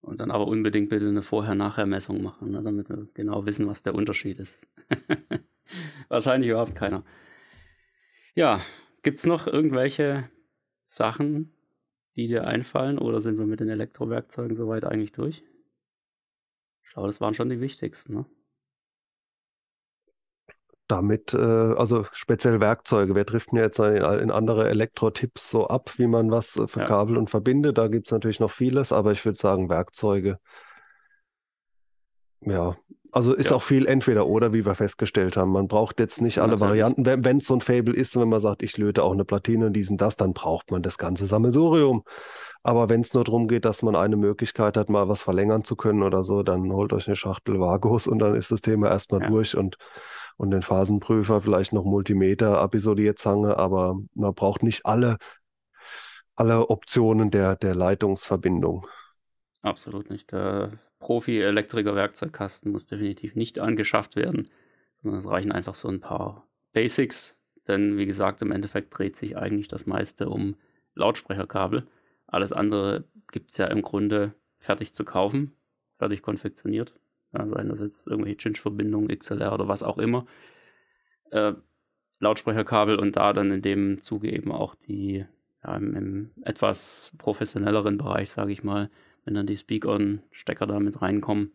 Und 0.01 0.19
dann 0.19 0.31
aber 0.31 0.47
unbedingt 0.47 0.89
bitte 0.89 1.07
eine 1.07 1.21
Vorher-Nachher-Messung 1.21 2.23
machen, 2.23 2.49
ne, 2.49 2.63
damit 2.63 2.89
wir 2.89 3.07
genau 3.13 3.45
wissen, 3.45 3.67
was 3.67 3.83
der 3.83 3.93
Unterschied 3.93 4.39
ist. 4.39 4.67
Wahrscheinlich 6.07 6.49
überhaupt 6.49 6.73
keiner. 6.73 7.03
Ja, 8.33 8.59
gibt 9.03 9.19
es 9.19 9.27
noch 9.27 9.45
irgendwelche 9.45 10.27
Sachen, 10.83 11.53
die 12.17 12.27
dir 12.27 12.45
einfallen? 12.45 12.97
Oder 12.97 13.21
sind 13.21 13.37
wir 13.37 13.45
mit 13.45 13.61
den 13.61 13.69
Elektrowerkzeugen 13.69 14.55
soweit 14.55 14.83
eigentlich 14.83 15.13
durch? 15.13 15.43
Ich 16.83 16.93
glaube, 16.93 17.07
das 17.07 17.21
waren 17.21 17.33
schon 17.33 17.49
die 17.49 17.61
wichtigsten, 17.61 18.13
ne? 18.13 18.25
Damit, 20.87 21.33
äh, 21.33 21.37
also 21.37 22.05
speziell 22.13 22.61
Werkzeuge. 22.61 23.13
Wir 23.13 23.25
driften 23.25 23.57
ja 23.57 23.65
jetzt 23.65 23.77
in, 23.79 23.97
in 23.97 24.31
andere 24.31 24.69
Elektro-Tipps 24.69 25.51
so 25.51 25.67
ab, 25.67 25.91
wie 25.97 26.07
man 26.07 26.31
was 26.31 26.55
äh, 26.55 26.65
verkabelt 26.65 27.17
ja. 27.17 27.19
und 27.19 27.29
verbindet. 27.29 27.77
Da 27.77 27.87
gibt 27.89 28.07
es 28.07 28.11
natürlich 28.11 28.39
noch 28.39 28.51
vieles, 28.51 28.93
aber 28.93 29.11
ich 29.11 29.23
würde 29.25 29.37
sagen, 29.37 29.69
Werkzeuge. 29.69 30.39
Ja, 32.41 32.75
also 33.11 33.33
ist 33.33 33.49
ja. 33.49 33.55
auch 33.55 33.63
viel 33.63 33.85
entweder 33.87 34.27
oder, 34.27 34.53
wie 34.53 34.65
wir 34.65 34.75
festgestellt 34.75 35.37
haben. 35.37 35.51
Man 35.51 35.67
braucht 35.67 35.99
jetzt 35.99 36.21
nicht 36.21 36.39
alle 36.39 36.51
Natürlich. 36.51 36.69
Varianten. 36.69 37.05
Wenn 37.23 37.37
es 37.37 37.47
so 37.47 37.55
ein 37.55 37.61
Fable 37.61 37.95
ist 37.95 38.15
und 38.15 38.21
wenn 38.21 38.29
man 38.29 38.39
sagt, 38.39 38.61
ich 38.63 38.77
löte 38.77 39.03
auch 39.03 39.13
eine 39.13 39.25
Platine 39.25 39.67
und 39.67 39.73
diesen 39.73 39.97
das, 39.97 40.17
dann 40.17 40.33
braucht 40.33 40.71
man 40.71 40.83
das 40.83 40.97
ganze 40.97 41.25
Sammelsurium. 41.25 42.03
Aber 42.63 42.89
wenn 42.89 43.01
es 43.01 43.13
nur 43.13 43.23
darum 43.23 43.47
geht, 43.47 43.65
dass 43.65 43.81
man 43.81 43.95
eine 43.95 44.17
Möglichkeit 44.17 44.77
hat, 44.77 44.89
mal 44.89 45.07
was 45.07 45.21
verlängern 45.21 45.63
zu 45.63 45.75
können 45.75 46.03
oder 46.03 46.21
so, 46.23 46.43
dann 46.43 46.71
holt 46.71 46.91
euch 46.91 47.07
eine 47.07 47.15
Schachtel 47.15 47.59
Vagos 47.59 48.07
und 48.07 48.19
dann 48.19 48.35
ist 48.35 48.51
das 48.51 48.61
Thema 48.61 48.89
erstmal 48.89 49.21
ja. 49.21 49.29
durch 49.29 49.55
und, 49.55 49.77
und 50.35 50.51
den 50.51 50.63
Phasenprüfer, 50.63 51.41
vielleicht 51.41 51.71
noch 51.71 51.85
Multimeter, 51.85 52.59
Abisolierzange, 52.59 53.57
aber 53.57 53.97
man 54.15 54.33
braucht 54.33 54.63
nicht 54.63 54.85
alle, 54.85 55.17
alle 56.35 56.69
Optionen 56.69 57.31
der, 57.31 57.55
der 57.55 57.73
Leitungsverbindung. 57.73 58.85
Absolut 59.61 60.09
nicht. 60.09 60.31
Der 60.31 60.73
Profi-Elektriker-Werkzeugkasten 60.99 62.71
muss 62.71 62.87
definitiv 62.87 63.35
nicht 63.35 63.59
angeschafft 63.59 64.15
werden, 64.15 64.49
sondern 65.01 65.19
es 65.19 65.27
reichen 65.27 65.51
einfach 65.51 65.75
so 65.75 65.87
ein 65.87 65.99
paar 65.99 66.47
Basics. 66.73 67.39
Denn 67.67 67.97
wie 67.97 68.05
gesagt, 68.05 68.41
im 68.41 68.51
Endeffekt 68.51 68.97
dreht 68.97 69.15
sich 69.15 69.37
eigentlich 69.37 69.67
das 69.67 69.85
meiste 69.85 70.29
um 70.29 70.55
Lautsprecherkabel. 70.95 71.85
Alles 72.25 72.53
andere 72.53 73.03
gibt 73.31 73.51
es 73.51 73.57
ja 73.57 73.67
im 73.67 73.81
Grunde 73.81 74.33
fertig 74.59 74.93
zu 74.93 75.05
kaufen, 75.05 75.53
fertig 75.97 76.21
konfektioniert. 76.21 76.93
Ja, 77.33 77.47
seien 77.47 77.69
das 77.69 77.81
jetzt 77.81 78.07
irgendwelche 78.07 78.37
Cinch-Verbindungen, 78.37 79.09
XLR 79.09 79.53
oder 79.53 79.67
was 79.67 79.83
auch 79.83 79.97
immer. 79.97 80.25
Äh, 81.31 81.53
Lautsprecherkabel 82.19 82.97
und 82.97 83.15
da 83.15 83.33
dann 83.33 83.51
in 83.51 83.61
dem 83.61 84.01
Zuge 84.01 84.31
eben 84.31 84.51
auch 84.51 84.75
die, 84.75 85.25
ja, 85.63 85.75
im, 85.75 85.95
im 85.95 86.31
etwas 86.43 87.11
professionelleren 87.17 87.97
Bereich, 87.97 88.31
sage 88.31 88.51
ich 88.51 88.63
mal, 88.63 88.89
wenn 89.27 89.33
dann 89.33 89.45
die 89.45 89.57
Speak-On-Stecker 89.57 90.65
da 90.65 90.79
mit 90.79 91.01
reinkommen. 91.01 91.51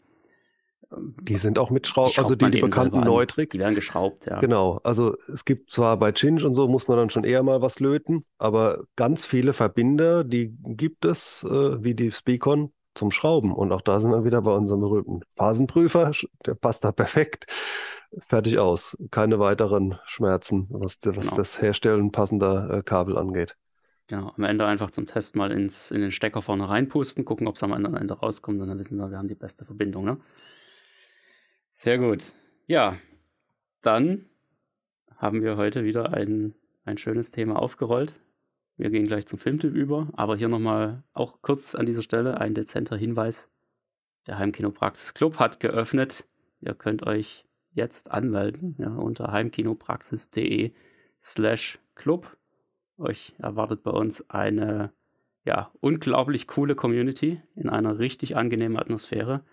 Ähm, 0.92 1.16
die 1.22 1.38
sind 1.38 1.58
auch 1.58 1.70
mit 1.70 1.86
Schrauben, 1.86 2.12
also 2.18 2.36
die, 2.36 2.50
die 2.50 2.60
bekannten 2.60 3.00
Neutrik. 3.00 3.50
Die 3.50 3.58
werden 3.58 3.74
geschraubt, 3.74 4.26
ja. 4.26 4.40
Genau, 4.40 4.78
also 4.84 5.16
es 5.32 5.46
gibt 5.46 5.72
zwar 5.72 5.96
bei 5.96 6.12
Cinch 6.12 6.44
und 6.44 6.52
so, 6.52 6.68
muss 6.68 6.86
man 6.86 6.98
dann 6.98 7.10
schon 7.10 7.24
eher 7.24 7.42
mal 7.42 7.62
was 7.62 7.80
löten, 7.80 8.24
aber 8.38 8.84
ganz 8.94 9.24
viele 9.24 9.54
Verbinder, 9.54 10.22
die 10.22 10.54
gibt 10.62 11.06
es, 11.06 11.44
äh, 11.44 11.82
wie 11.82 11.94
die 11.94 12.12
Speakon, 12.12 12.72
zum 12.94 13.10
Schrauben. 13.10 13.54
Und 13.54 13.72
auch 13.72 13.80
da 13.80 14.00
sind 14.00 14.10
wir 14.10 14.24
wieder 14.24 14.42
bei 14.42 14.52
unserem 14.52 14.80
berühmten 14.80 15.22
Phasenprüfer, 15.30 16.12
der 16.44 16.54
passt 16.54 16.84
da 16.84 16.92
perfekt. 16.92 17.46
Fertig 18.28 18.58
aus. 18.58 18.98
Keine 19.10 19.38
weiteren 19.38 19.98
Schmerzen, 20.04 20.66
was, 20.68 20.98
was 21.02 21.24
genau. 21.24 21.36
das 21.36 21.62
Herstellen 21.62 22.12
passender 22.12 22.70
äh, 22.70 22.82
Kabel 22.82 23.16
angeht. 23.16 23.56
Genau, 24.12 24.30
am 24.36 24.44
Ende 24.44 24.66
einfach 24.66 24.90
zum 24.90 25.06
Test 25.06 25.36
mal 25.36 25.50
ins, 25.50 25.90
in 25.90 26.02
den 26.02 26.10
Stecker 26.10 26.42
vorne 26.42 26.68
reinpusten, 26.68 27.24
gucken, 27.24 27.46
ob 27.46 27.54
es 27.54 27.62
am 27.62 27.72
anderen 27.72 27.96
Ende 27.96 28.12
rauskommt 28.12 28.60
und 28.60 28.68
dann 28.68 28.78
wissen 28.78 28.98
wir, 28.98 29.10
wir 29.10 29.16
haben 29.16 29.26
die 29.26 29.34
beste 29.34 29.64
Verbindung. 29.64 30.04
Ne? 30.04 30.20
Sehr 31.70 31.96
gut. 31.96 32.30
Ja, 32.66 32.98
dann 33.80 34.26
haben 35.16 35.40
wir 35.42 35.56
heute 35.56 35.84
wieder 35.84 36.12
ein, 36.12 36.54
ein 36.84 36.98
schönes 36.98 37.30
Thema 37.30 37.58
aufgerollt. 37.58 38.20
Wir 38.76 38.90
gehen 38.90 39.06
gleich 39.06 39.24
zum 39.24 39.38
Filmtipp 39.38 39.72
über, 39.72 40.10
aber 40.12 40.36
hier 40.36 40.50
nochmal 40.50 41.02
auch 41.14 41.40
kurz 41.40 41.74
an 41.74 41.86
dieser 41.86 42.02
Stelle 42.02 42.38
ein 42.38 42.52
dezenter 42.52 42.98
Hinweis. 42.98 43.50
Der 44.26 44.38
Heimkinopraxis 44.38 45.14
Club 45.14 45.38
hat 45.38 45.58
geöffnet. 45.58 46.26
Ihr 46.60 46.74
könnt 46.74 47.06
euch 47.06 47.46
jetzt 47.72 48.10
anmelden 48.10 48.76
ja, 48.76 48.88
unter 48.88 49.32
heimkinopraxis.de 49.32 50.74
slash 51.18 51.78
club. 51.94 52.36
Euch 53.02 53.34
erwartet 53.38 53.82
bei 53.82 53.90
uns 53.90 54.30
eine 54.30 54.92
ja, 55.44 55.72
unglaublich 55.80 56.46
coole 56.46 56.74
Community 56.74 57.42
in 57.56 57.68
einer 57.68 57.98
richtig 57.98 58.36
angenehmen 58.36 58.78
Atmosphäre. 58.78 59.44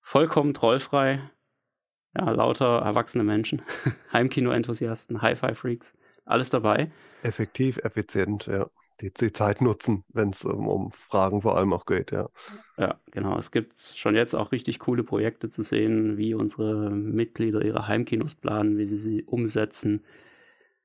Vollkommen 0.00 0.54
trollfrei. 0.54 1.30
Ja, 2.16 2.30
lauter 2.30 2.80
erwachsene 2.80 3.24
Menschen, 3.24 3.62
Heimkino-Enthusiasten, 4.12 5.22
Hi-Fi-Freaks, 5.22 5.96
alles 6.24 6.50
dabei. 6.50 6.90
Effektiv, 7.22 7.78
effizient, 7.78 8.46
ja. 8.46 8.68
Die, 9.00 9.12
die 9.12 9.32
Zeit 9.32 9.60
nutzen, 9.60 10.04
wenn 10.08 10.30
es 10.30 10.44
um, 10.44 10.66
um 10.66 10.90
Fragen 10.90 11.42
vor 11.42 11.56
allem 11.56 11.72
auch 11.72 11.86
geht, 11.86 12.10
ja. 12.10 12.28
Ja, 12.76 12.98
genau. 13.12 13.38
Es 13.38 13.52
gibt 13.52 13.78
schon 13.78 14.16
jetzt 14.16 14.34
auch 14.34 14.50
richtig 14.50 14.80
coole 14.80 15.04
Projekte 15.04 15.48
zu 15.48 15.62
sehen, 15.62 16.16
wie 16.16 16.34
unsere 16.34 16.90
Mitglieder 16.90 17.62
ihre 17.62 17.86
Heimkinos 17.86 18.34
planen, 18.34 18.76
wie 18.76 18.86
sie 18.86 18.96
sie 18.96 19.22
umsetzen. 19.22 20.02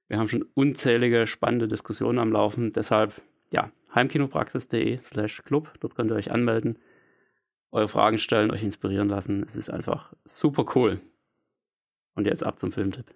Wir 0.07 0.19
haben 0.19 0.27
schon 0.27 0.45
unzählige 0.53 1.27
spannende 1.27 1.67
Diskussionen 1.67 2.19
am 2.19 2.31
Laufen. 2.31 2.71
Deshalb, 2.71 3.21
ja, 3.51 3.71
heimkinopraxis.de 3.95 4.99
slash 5.01 5.43
club. 5.43 5.73
Dort 5.79 5.95
könnt 5.95 6.11
ihr 6.11 6.15
euch 6.15 6.31
anmelden, 6.31 6.77
eure 7.71 7.87
Fragen 7.87 8.17
stellen, 8.17 8.51
euch 8.51 8.63
inspirieren 8.63 9.09
lassen. 9.09 9.43
Es 9.43 9.55
ist 9.55 9.69
einfach 9.69 10.13
super 10.23 10.65
cool. 10.75 11.01
Und 12.15 12.27
jetzt 12.27 12.43
ab 12.43 12.59
zum 12.59 12.71
Filmtipp. 12.71 13.13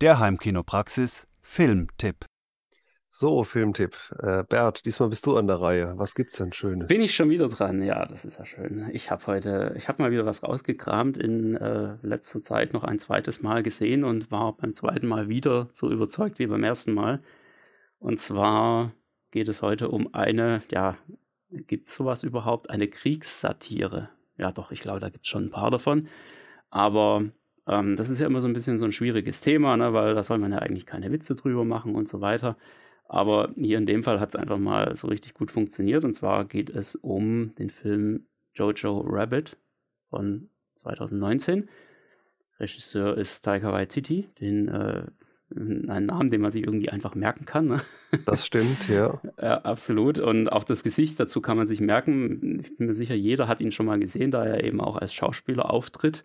Der 0.00 0.18
Heimkinopraxis 0.18 1.26
Filmtipp. 1.40 2.26
So, 3.24 3.42
Filmtipp. 3.42 3.96
Äh, 4.18 4.44
Bert, 4.46 4.84
diesmal 4.84 5.08
bist 5.08 5.24
du 5.24 5.38
an 5.38 5.46
der 5.46 5.58
Reihe. 5.58 5.94
Was 5.96 6.14
gibt's 6.14 6.36
denn 6.36 6.52
Schönes? 6.52 6.88
Bin 6.88 7.00
ich 7.00 7.14
schon 7.14 7.30
wieder 7.30 7.48
dran? 7.48 7.80
Ja, 7.80 8.04
das 8.04 8.26
ist 8.26 8.38
ja 8.38 8.44
schön. 8.44 8.90
Ich 8.92 9.10
habe 9.10 9.26
heute, 9.26 9.72
ich 9.78 9.88
habe 9.88 10.02
mal 10.02 10.10
wieder 10.10 10.26
was 10.26 10.42
rausgekramt, 10.42 11.16
in 11.16 11.56
äh, 11.56 11.96
letzter 12.02 12.42
Zeit 12.42 12.74
noch 12.74 12.84
ein 12.84 12.98
zweites 12.98 13.40
Mal 13.40 13.62
gesehen 13.62 14.04
und 14.04 14.30
war 14.30 14.54
beim 14.54 14.74
zweiten 14.74 15.06
Mal 15.06 15.30
wieder 15.30 15.70
so 15.72 15.90
überzeugt 15.90 16.38
wie 16.38 16.46
beim 16.48 16.62
ersten 16.64 16.92
Mal. 16.92 17.22
Und 17.98 18.20
zwar 18.20 18.92
geht 19.30 19.48
es 19.48 19.62
heute 19.62 19.88
um 19.88 20.12
eine, 20.12 20.62
ja, 20.70 20.98
gibt 21.48 21.88
es 21.88 21.94
sowas 21.94 22.24
überhaupt? 22.24 22.68
Eine 22.68 22.88
Kriegssatire. 22.88 24.10
Ja, 24.36 24.52
doch, 24.52 24.70
ich 24.70 24.82
glaube, 24.82 25.00
da 25.00 25.08
gibt 25.08 25.24
es 25.24 25.30
schon 25.30 25.46
ein 25.46 25.50
paar 25.50 25.70
davon. 25.70 26.08
Aber 26.68 27.24
ähm, 27.66 27.96
das 27.96 28.10
ist 28.10 28.20
ja 28.20 28.26
immer 28.26 28.42
so 28.42 28.48
ein 28.48 28.52
bisschen 28.52 28.78
so 28.78 28.84
ein 28.84 28.92
schwieriges 28.92 29.40
Thema, 29.40 29.78
ne, 29.78 29.94
weil 29.94 30.14
da 30.14 30.22
soll 30.22 30.36
man 30.36 30.52
ja 30.52 30.58
eigentlich 30.58 30.84
keine 30.84 31.10
Witze 31.10 31.34
drüber 31.34 31.64
machen 31.64 31.94
und 31.94 32.06
so 32.06 32.20
weiter. 32.20 32.58
Aber 33.06 33.52
hier 33.56 33.78
in 33.78 33.86
dem 33.86 34.02
Fall 34.02 34.20
hat 34.20 34.30
es 34.30 34.36
einfach 34.36 34.58
mal 34.58 34.96
so 34.96 35.08
richtig 35.08 35.34
gut 35.34 35.50
funktioniert. 35.50 36.04
Und 36.04 36.14
zwar 36.14 36.44
geht 36.44 36.70
es 36.70 36.96
um 36.96 37.54
den 37.56 37.70
Film 37.70 38.26
Jojo 38.54 39.00
Rabbit 39.06 39.56
von 40.10 40.48
2019. 40.76 41.68
Regisseur 42.58 43.16
ist 43.18 43.42
Taika 43.42 43.72
Waititi, 43.72 44.28
den 44.40 44.68
äh, 44.68 45.06
einen 45.54 46.06
Namen, 46.06 46.30
den 46.30 46.40
man 46.40 46.50
sich 46.50 46.62
irgendwie 46.62 46.88
einfach 46.88 47.14
merken 47.14 47.44
kann. 47.44 47.66
Ne? 47.66 47.80
Das 48.26 48.46
stimmt, 48.46 48.88
ja. 48.88 49.20
ja. 49.40 49.60
Absolut. 49.62 50.18
Und 50.18 50.50
auch 50.50 50.64
das 50.64 50.82
Gesicht 50.82 51.18
dazu 51.18 51.40
kann 51.40 51.56
man 51.56 51.66
sich 51.66 51.80
merken. 51.80 52.60
Ich 52.60 52.76
bin 52.76 52.86
mir 52.86 52.94
sicher, 52.94 53.14
jeder 53.14 53.48
hat 53.48 53.60
ihn 53.60 53.72
schon 53.72 53.86
mal 53.86 53.98
gesehen, 53.98 54.30
da 54.30 54.44
er 54.44 54.62
eben 54.64 54.80
auch 54.80 54.96
als 54.96 55.12
Schauspieler 55.12 55.70
auftritt. 55.70 56.24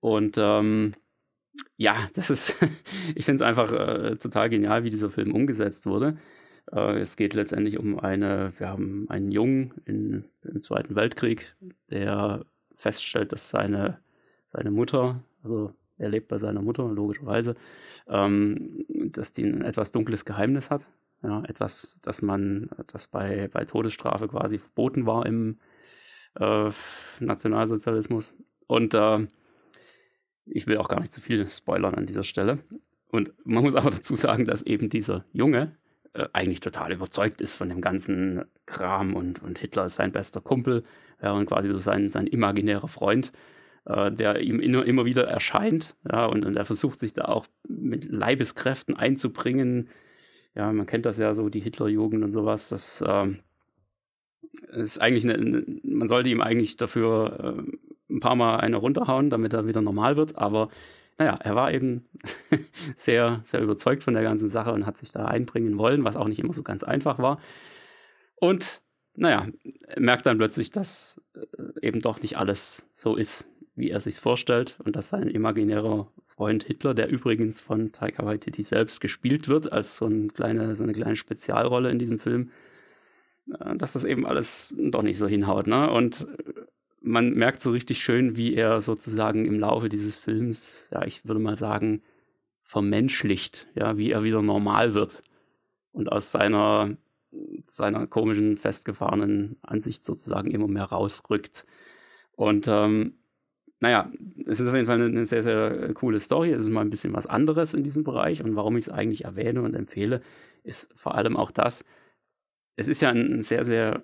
Und 0.00 0.36
ähm, 0.38 0.94
ja, 1.76 2.08
das 2.14 2.30
ist, 2.30 2.56
ich 3.14 3.24
finde 3.24 3.36
es 3.36 3.42
einfach 3.42 3.72
äh, 3.72 4.16
total 4.16 4.50
genial, 4.50 4.84
wie 4.84 4.90
dieser 4.90 5.10
Film 5.10 5.34
umgesetzt 5.34 5.86
wurde. 5.86 6.16
Äh, 6.72 7.00
es 7.00 7.16
geht 7.16 7.34
letztendlich 7.34 7.78
um 7.78 7.98
eine, 7.98 8.52
wir 8.58 8.68
haben 8.68 9.06
einen 9.08 9.30
Jungen 9.30 9.74
in, 9.84 10.24
im 10.42 10.62
Zweiten 10.62 10.94
Weltkrieg, 10.94 11.54
der 11.90 12.44
feststellt, 12.74 13.32
dass 13.32 13.50
seine, 13.50 13.98
seine 14.46 14.70
Mutter, 14.70 15.22
also 15.42 15.72
er 15.98 16.08
lebt 16.08 16.28
bei 16.28 16.38
seiner 16.38 16.62
Mutter, 16.62 16.88
logischerweise, 16.88 17.54
ähm, 18.08 18.84
dass 18.88 19.32
die 19.32 19.44
ein 19.44 19.62
etwas 19.62 19.92
dunkles 19.92 20.24
Geheimnis 20.24 20.70
hat. 20.70 20.88
Ja, 21.22 21.42
etwas, 21.44 21.98
das 22.02 22.20
man, 22.20 22.68
das 22.88 23.08
bei, 23.08 23.48
bei 23.50 23.64
Todesstrafe 23.64 24.28
quasi 24.28 24.58
verboten 24.58 25.06
war 25.06 25.24
im 25.24 25.58
äh, 26.34 26.70
Nationalsozialismus. 27.20 28.34
Und 28.66 28.92
äh, 28.94 29.26
ich 30.46 30.66
will 30.66 30.78
auch 30.78 30.88
gar 30.88 31.00
nicht 31.00 31.12
zu 31.12 31.20
viel 31.20 31.48
spoilern 31.50 31.94
an 31.94 32.06
dieser 32.06 32.24
Stelle. 32.24 32.58
Und 33.08 33.32
man 33.44 33.62
muss 33.62 33.76
aber 33.76 33.90
dazu 33.90 34.14
sagen, 34.14 34.44
dass 34.44 34.62
eben 34.62 34.88
dieser 34.88 35.24
Junge 35.32 35.76
äh, 36.14 36.26
eigentlich 36.32 36.60
total 36.60 36.92
überzeugt 36.92 37.40
ist 37.40 37.54
von 37.54 37.68
dem 37.68 37.80
ganzen 37.80 38.44
Kram 38.66 39.14
und, 39.14 39.42
und 39.42 39.58
Hitler 39.58 39.86
ist 39.86 39.96
sein 39.96 40.12
bester 40.12 40.40
Kumpel 40.40 40.84
ja, 41.22 41.32
und 41.32 41.46
quasi 41.46 41.68
so 41.68 41.78
sein, 41.78 42.08
sein 42.08 42.26
imaginärer 42.26 42.88
Freund, 42.88 43.32
äh, 43.86 44.12
der 44.12 44.40
ihm 44.40 44.60
immer, 44.60 44.84
immer 44.84 45.04
wieder 45.04 45.26
erscheint. 45.26 45.96
Ja, 46.10 46.26
und, 46.26 46.44
und 46.44 46.56
er 46.56 46.64
versucht 46.64 46.98
sich 46.98 47.14
da 47.14 47.26
auch 47.26 47.46
mit 47.68 48.04
Leibeskräften 48.10 48.96
einzubringen. 48.96 49.88
Ja, 50.54 50.72
man 50.72 50.86
kennt 50.86 51.06
das 51.06 51.18
ja 51.18 51.34
so, 51.34 51.48
die 51.48 51.60
Hitlerjugend 51.60 52.22
und 52.22 52.32
sowas. 52.32 52.68
Das 52.68 53.00
äh, 53.00 53.34
ist 54.72 55.00
eigentlich 55.00 55.24
eine, 55.24 55.64
man 55.82 56.08
sollte 56.08 56.30
ihm 56.30 56.40
eigentlich 56.40 56.76
dafür 56.76 57.56
äh, 57.58 57.93
paar 58.24 58.36
Mal 58.36 58.56
eine 58.56 58.76
runterhauen, 58.76 59.28
damit 59.28 59.52
er 59.52 59.66
wieder 59.66 59.82
normal 59.82 60.16
wird. 60.16 60.38
Aber 60.38 60.70
naja, 61.18 61.38
er 61.42 61.54
war 61.54 61.72
eben 61.72 62.06
sehr, 62.96 63.42
sehr 63.44 63.60
überzeugt 63.60 64.02
von 64.02 64.14
der 64.14 64.22
ganzen 64.22 64.48
Sache 64.48 64.72
und 64.72 64.86
hat 64.86 64.96
sich 64.96 65.12
da 65.12 65.26
einbringen 65.26 65.76
wollen, 65.76 66.04
was 66.04 66.16
auch 66.16 66.26
nicht 66.26 66.38
immer 66.38 66.54
so 66.54 66.62
ganz 66.62 66.82
einfach 66.82 67.18
war. 67.18 67.38
Und 68.36 68.80
naja, 69.14 69.46
merkt 69.98 70.24
dann 70.26 70.38
plötzlich, 70.38 70.70
dass 70.70 71.22
äh, 71.34 71.86
eben 71.86 72.00
doch 72.00 72.22
nicht 72.22 72.38
alles 72.38 72.88
so 72.94 73.14
ist, 73.14 73.46
wie 73.76 73.90
er 73.90 74.00
sich 74.00 74.16
vorstellt 74.16 74.78
und 74.84 74.96
dass 74.96 75.10
sein 75.10 75.28
imaginärer 75.28 76.10
Freund 76.26 76.64
Hitler, 76.64 76.94
der 76.94 77.10
übrigens 77.10 77.60
von 77.60 77.92
Taika 77.92 78.24
Waititi 78.24 78.62
selbst 78.62 79.00
gespielt 79.00 79.48
wird, 79.48 79.70
als 79.72 79.98
so 79.98 80.06
eine 80.06 80.28
kleine, 80.28 80.74
so 80.74 80.82
eine 80.82 80.94
kleine 80.94 81.14
Spezialrolle 81.14 81.90
in 81.90 81.98
diesem 81.98 82.18
Film, 82.18 82.50
äh, 83.60 83.76
dass 83.76 83.92
das 83.92 84.06
eben 84.06 84.26
alles 84.26 84.74
doch 84.78 85.02
nicht 85.02 85.18
so 85.18 85.28
hinhaut. 85.28 85.66
Ne? 85.66 85.90
Und 85.90 86.26
man 87.04 87.34
merkt 87.34 87.60
so 87.60 87.70
richtig 87.70 88.02
schön, 88.02 88.36
wie 88.36 88.54
er 88.54 88.80
sozusagen 88.80 89.44
im 89.44 89.60
Laufe 89.60 89.88
dieses 89.88 90.16
Films, 90.16 90.88
ja, 90.92 91.04
ich 91.04 91.26
würde 91.26 91.40
mal 91.40 91.56
sagen, 91.56 92.02
vermenschlicht, 92.60 93.68
ja, 93.74 93.98
wie 93.98 94.10
er 94.10 94.24
wieder 94.24 94.40
normal 94.42 94.94
wird 94.94 95.22
und 95.92 96.10
aus 96.10 96.32
seiner, 96.32 96.96
seiner 97.66 98.06
komischen, 98.06 98.56
festgefahrenen 98.56 99.56
Ansicht 99.62 100.04
sozusagen 100.04 100.50
immer 100.50 100.66
mehr 100.66 100.84
rausrückt. 100.84 101.66
Und 102.32 102.66
ähm, 102.68 103.14
naja, 103.80 104.10
es 104.46 104.60
ist 104.60 104.68
auf 104.68 104.74
jeden 104.74 104.86
Fall 104.86 105.02
eine 105.02 105.26
sehr, 105.26 105.42
sehr 105.42 105.92
coole 105.92 106.20
Story. 106.20 106.52
Es 106.52 106.62
ist 106.62 106.70
mal 106.70 106.80
ein 106.80 106.90
bisschen 106.90 107.12
was 107.12 107.26
anderes 107.26 107.74
in 107.74 107.84
diesem 107.84 108.02
Bereich. 108.02 108.42
Und 108.42 108.56
warum 108.56 108.76
ich 108.78 108.84
es 108.84 108.88
eigentlich 108.88 109.24
erwähne 109.24 109.60
und 109.60 109.74
empfehle, 109.74 110.22
ist 110.62 110.90
vor 110.96 111.14
allem 111.14 111.36
auch 111.36 111.50
das, 111.50 111.84
es 112.76 112.88
ist 112.88 113.02
ja 113.02 113.10
ein 113.10 113.42
sehr, 113.42 113.64
sehr 113.64 114.02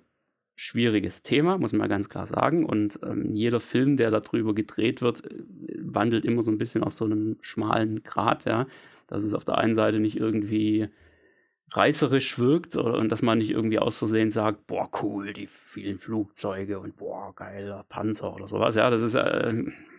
schwieriges 0.61 1.23
Thema, 1.23 1.57
muss 1.57 1.73
man 1.73 1.89
ganz 1.89 2.07
klar 2.07 2.27
sagen. 2.27 2.65
Und 2.65 2.99
ähm, 3.03 3.35
jeder 3.35 3.59
Film, 3.59 3.97
der 3.97 4.11
darüber 4.11 4.53
gedreht 4.53 5.01
wird, 5.01 5.25
äh, 5.25 5.43
wandelt 5.79 6.23
immer 6.23 6.43
so 6.43 6.51
ein 6.51 6.59
bisschen 6.59 6.83
auf 6.83 6.93
so 6.93 7.05
einem 7.05 7.37
schmalen 7.41 8.03
Grat, 8.03 8.45
ja. 8.45 8.67
Dass 9.07 9.23
es 9.23 9.33
auf 9.33 9.43
der 9.43 9.57
einen 9.57 9.73
Seite 9.73 9.99
nicht 9.99 10.17
irgendwie 10.17 10.87
reißerisch 11.71 12.37
wirkt 12.37 12.75
und 12.75 13.11
dass 13.11 13.21
man 13.21 13.39
nicht 13.39 13.51
irgendwie 13.51 13.79
aus 13.79 13.95
Versehen 13.97 14.29
sagt, 14.29 14.67
boah, 14.67 14.89
cool, 15.01 15.33
die 15.33 15.47
vielen 15.47 15.97
Flugzeuge 15.97 16.79
und 16.79 16.97
boah, 16.97 17.33
geiler 17.35 17.83
Panzer 17.89 18.33
oder 18.35 18.47
sowas. 18.47 18.75
Ja, 18.75 18.89
das 18.89 19.01
ist 19.01 19.15
äh, 19.15 19.49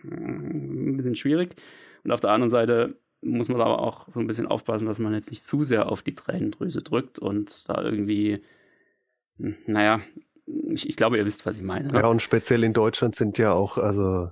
ein 0.03 0.97
bisschen 0.97 1.15
schwierig. 1.15 1.55
Und 2.03 2.11
auf 2.11 2.19
der 2.21 2.31
anderen 2.31 2.49
Seite 2.49 2.97
muss 3.21 3.49
man 3.49 3.59
aber 3.59 3.79
auch 3.79 4.07
so 4.09 4.19
ein 4.19 4.27
bisschen 4.27 4.47
aufpassen, 4.47 4.85
dass 4.85 4.99
man 4.99 5.13
jetzt 5.13 5.29
nicht 5.29 5.43
zu 5.43 5.63
sehr 5.63 5.89
auf 5.89 6.03
die 6.03 6.15
Tränendrüse 6.15 6.81
drückt 6.83 7.19
und 7.19 7.67
da 7.67 7.81
irgendwie, 7.83 8.41
hm, 9.37 9.55
naja, 9.65 9.99
ich, 10.45 10.89
ich 10.89 10.95
glaube, 10.95 11.17
ihr 11.17 11.25
wisst, 11.25 11.45
was 11.45 11.57
ich 11.57 11.63
meine. 11.63 11.89
Ne? 11.89 11.99
Ja, 11.99 12.07
und 12.07 12.21
speziell 12.21 12.63
in 12.63 12.73
Deutschland 12.73 13.15
sind 13.15 13.37
ja 13.37 13.53
auch, 13.53 13.77
also 13.77 14.29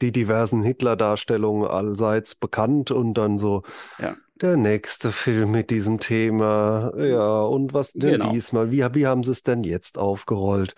die 0.00 0.12
diversen 0.12 0.62
Hitler-Darstellungen 0.62 1.68
allseits 1.68 2.34
bekannt 2.34 2.90
und 2.90 3.14
dann 3.14 3.38
so 3.38 3.62
ja. 3.98 4.16
der 4.36 4.56
nächste 4.56 5.10
Film 5.12 5.50
mit 5.50 5.70
diesem 5.70 5.98
Thema. 5.98 6.92
Ja, 6.96 7.42
und 7.42 7.74
was 7.74 7.92
denn 7.92 8.20
genau. 8.20 8.30
diesmal? 8.30 8.70
Wie, 8.70 8.84
wie 8.94 9.06
haben 9.06 9.24
sie 9.24 9.32
es 9.32 9.42
denn 9.42 9.64
jetzt 9.64 9.98
aufgerollt? 9.98 10.74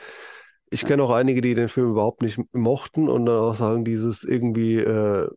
Ich 0.71 0.83
ja. 0.83 0.89
kenne 0.89 1.03
auch 1.03 1.11
einige, 1.11 1.41
die 1.41 1.55
den 1.55 1.69
Film 1.69 1.91
überhaupt 1.91 2.23
nicht 2.23 2.41
mochten 2.55 3.09
und 3.09 3.27
dann 3.27 3.39
auch 3.39 3.55
sagen, 3.55 3.85
dieses 3.85 4.25
irgendwie, 4.25 4.79
äh, 4.79 5.29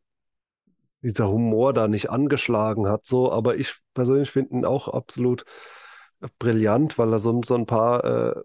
dieser 1.01 1.29
Humor 1.29 1.73
da 1.73 1.87
nicht 1.87 2.09
angeschlagen 2.09 2.87
hat, 2.87 3.05
so, 3.05 3.31
aber 3.31 3.57
ich 3.57 3.75
persönlich 3.93 4.31
finde 4.31 4.55
ihn 4.55 4.65
auch 4.65 4.87
absolut 4.87 5.45
brillant, 6.39 6.97
weil 6.97 7.13
er 7.13 7.19
so, 7.19 7.41
so 7.43 7.53
ein 7.53 7.65
paar 7.65 8.03
äh, 8.03 8.41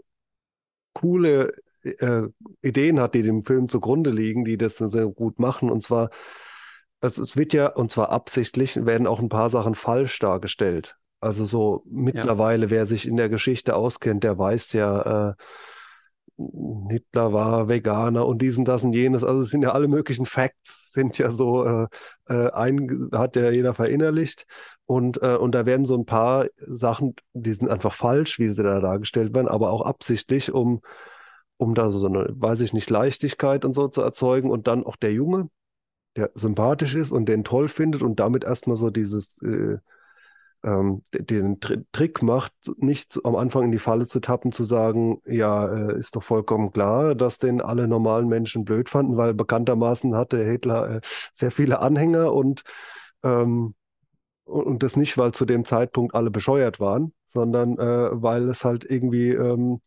coole 0.92 1.52
äh, 1.82 2.22
Ideen 2.62 3.00
hat, 3.00 3.14
die 3.14 3.22
dem 3.22 3.42
Film 3.42 3.68
zugrunde 3.68 4.10
liegen, 4.10 4.44
die 4.44 4.56
das 4.56 4.76
sehr 4.76 5.06
gut 5.06 5.38
machen. 5.38 5.70
Und 5.70 5.82
zwar, 5.82 6.10
es 7.00 7.36
wird 7.36 7.52
ja, 7.52 7.66
und 7.68 7.90
zwar 7.90 8.10
absichtlich, 8.10 8.84
werden 8.84 9.06
auch 9.06 9.20
ein 9.20 9.28
paar 9.28 9.50
Sachen 9.50 9.74
falsch 9.74 10.18
dargestellt. 10.18 10.96
Also 11.20 11.44
so 11.44 11.84
mittlerweile, 11.88 12.66
ja. 12.66 12.70
wer 12.70 12.86
sich 12.86 13.06
in 13.06 13.16
der 13.16 13.28
Geschichte 13.28 13.76
auskennt, 13.76 14.24
der 14.24 14.38
weiß 14.38 14.72
ja, 14.72 15.30
äh, 15.30 15.34
Hitler 16.88 17.32
war 17.32 17.68
Veganer 17.68 18.26
und 18.26 18.42
diesen, 18.42 18.64
das 18.64 18.82
und 18.82 18.92
jenes. 18.92 19.22
Also 19.22 19.42
es 19.42 19.50
sind 19.50 19.62
ja 19.62 19.72
alle 19.72 19.88
möglichen 19.88 20.26
Facts, 20.26 20.90
sind 20.92 21.18
ja 21.18 21.30
so, 21.30 21.64
äh, 21.64 21.86
äh, 22.28 22.50
ein, 22.52 23.10
hat 23.12 23.36
ja 23.36 23.50
jeder 23.50 23.74
verinnerlicht. 23.74 24.46
Und, 24.86 25.22
äh, 25.22 25.36
und 25.36 25.54
da 25.54 25.64
werden 25.66 25.86
so 25.86 25.96
ein 25.96 26.06
paar 26.06 26.46
Sachen, 26.58 27.14
die 27.32 27.52
sind 27.52 27.70
einfach 27.70 27.94
falsch, 27.94 28.38
wie 28.38 28.48
sie 28.48 28.62
da 28.62 28.80
dargestellt 28.80 29.34
werden, 29.34 29.48
aber 29.48 29.70
auch 29.70 29.82
absichtlich, 29.82 30.52
um 30.52 30.80
um 31.62 31.74
da 31.74 31.90
so 31.90 32.06
eine, 32.06 32.26
weiß 32.28 32.60
ich 32.60 32.72
nicht, 32.72 32.90
Leichtigkeit 32.90 33.64
und 33.64 33.72
so 33.72 33.88
zu 33.88 34.02
erzeugen. 34.02 34.50
Und 34.50 34.66
dann 34.66 34.84
auch 34.84 34.96
der 34.96 35.12
Junge, 35.12 35.48
der 36.16 36.30
sympathisch 36.34 36.94
ist 36.94 37.12
und 37.12 37.26
den 37.26 37.44
toll 37.44 37.68
findet 37.68 38.02
und 38.02 38.20
damit 38.20 38.44
erstmal 38.44 38.76
so 38.76 38.90
dieses, 38.90 39.40
äh, 39.42 39.78
ähm, 40.64 41.02
den 41.12 41.60
Tr 41.60 41.78
Trick 41.92 42.22
macht, 42.22 42.52
nicht 42.76 43.18
am 43.24 43.36
Anfang 43.36 43.64
in 43.64 43.72
die 43.72 43.78
Falle 43.78 44.06
zu 44.06 44.20
tappen, 44.20 44.52
zu 44.52 44.64
sagen, 44.64 45.20
ja, 45.24 45.68
äh, 45.68 45.98
ist 45.98 46.16
doch 46.16 46.22
vollkommen 46.22 46.72
klar, 46.72 47.14
dass 47.14 47.38
den 47.38 47.60
alle 47.60 47.88
normalen 47.88 48.28
Menschen 48.28 48.64
blöd 48.64 48.88
fanden, 48.88 49.16
weil 49.16 49.34
bekanntermaßen 49.34 50.16
hatte 50.16 50.44
Hitler 50.44 50.96
äh, 50.96 51.00
sehr 51.32 51.50
viele 51.52 51.80
Anhänger 51.80 52.32
und 52.32 52.62
ähm, 53.22 53.74
und 54.44 54.82
das 54.82 54.96
nicht, 54.96 55.16
weil 55.18 55.32
zu 55.32 55.44
dem 55.44 55.64
Zeitpunkt 55.64 56.14
alle 56.14 56.30
bescheuert 56.30 56.80
waren, 56.80 57.12
sondern 57.26 57.78
äh, 57.78 58.08
weil 58.12 58.48
es 58.48 58.64
halt 58.64 58.84
irgendwie 58.84 59.30
ähm, 59.30 59.80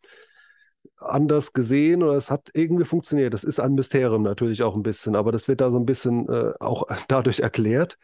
anders 0.98 1.54
gesehen 1.54 2.04
oder 2.04 2.16
es 2.16 2.32
hat 2.32 2.50
irgendwie 2.54 2.86
funktioniert. 2.86 3.34
Das 3.34 3.44
ist 3.44 3.60
ein 3.60 3.74
Mysterium 3.74 4.24
natürlich 4.24 4.64
auch 4.64 4.76
ein 4.76 4.84
bisschen, 4.84 5.16
aber 5.16 5.32
das 5.32 5.48
wird 5.48 5.62
da 5.62 5.70
so 5.70 5.80
ein 5.80 5.86
bisschen 5.86 6.28
äh, 6.30 6.54
auch 6.60 6.88
dadurch 7.08 7.40
erklärt. 7.40 7.98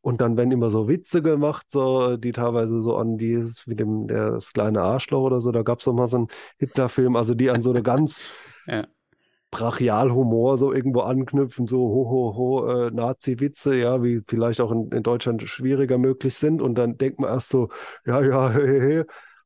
Und 0.00 0.20
dann 0.20 0.36
werden 0.36 0.50
immer 0.50 0.68
so 0.68 0.88
Witze 0.88 1.22
gemacht, 1.22 1.66
so, 1.70 2.16
die 2.16 2.32
teilweise 2.32 2.82
so 2.82 2.96
an 2.96 3.18
dieses, 3.18 3.68
wie 3.68 3.76
dem, 3.76 4.08
der, 4.08 4.32
das 4.32 4.52
kleine 4.52 4.82
Arschloch 4.82 5.22
oder 5.22 5.40
so, 5.40 5.52
da 5.52 5.62
gab 5.62 5.78
es 5.78 5.86
noch 5.86 5.92
mal 5.92 6.08
so 6.08 6.16
einen 6.16 6.28
Hitler-Film, 6.58 7.14
also 7.14 7.34
die 7.34 7.50
an 7.50 7.62
so 7.62 7.70
eine 7.70 7.84
ganz 7.84 8.18
ja. 8.66 8.84
Brachialhumor 9.52 10.56
so 10.56 10.72
irgendwo 10.72 11.02
anknüpfen, 11.02 11.66
so 11.66 11.78
ho, 11.78 12.08
ho, 12.10 12.36
ho, 12.36 12.86
äh, 12.86 12.90
Nazi-Witze, 12.90 13.76
ja, 13.78 14.02
wie 14.02 14.22
vielleicht 14.26 14.62
auch 14.62 14.72
in, 14.72 14.90
in 14.90 15.02
Deutschland 15.02 15.42
schwieriger 15.42 15.98
möglich 15.98 16.34
sind. 16.34 16.62
Und 16.62 16.74
dann 16.76 16.96
denkt 16.96 17.20
man 17.20 17.30
erst 17.30 17.50
so, 17.50 17.68
ja, 18.06 18.20
ja, 18.22 18.50
he, 18.54 18.66
he, 18.66 18.80
he. 18.80 19.02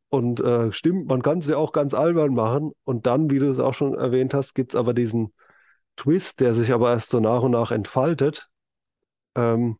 Und 0.08 0.40
äh, 0.40 0.72
stimmt, 0.72 1.08
man 1.08 1.22
kann 1.22 1.38
es 1.38 1.48
ja 1.48 1.56
auch 1.56 1.72
ganz 1.72 1.92
albern 1.92 2.34
machen. 2.34 2.70
Und 2.84 3.06
dann, 3.06 3.30
wie 3.30 3.40
du 3.40 3.48
es 3.50 3.58
auch 3.58 3.74
schon 3.74 3.94
erwähnt 3.94 4.32
hast, 4.32 4.54
gibt 4.54 4.72
es 4.72 4.76
aber 4.76 4.94
diesen 4.94 5.34
Twist, 5.96 6.38
der 6.40 6.54
sich 6.54 6.72
aber 6.72 6.90
erst 6.90 7.10
so 7.10 7.18
nach 7.18 7.42
und 7.42 7.50
nach 7.50 7.72
entfaltet. 7.72 8.48
Ähm, 9.34 9.76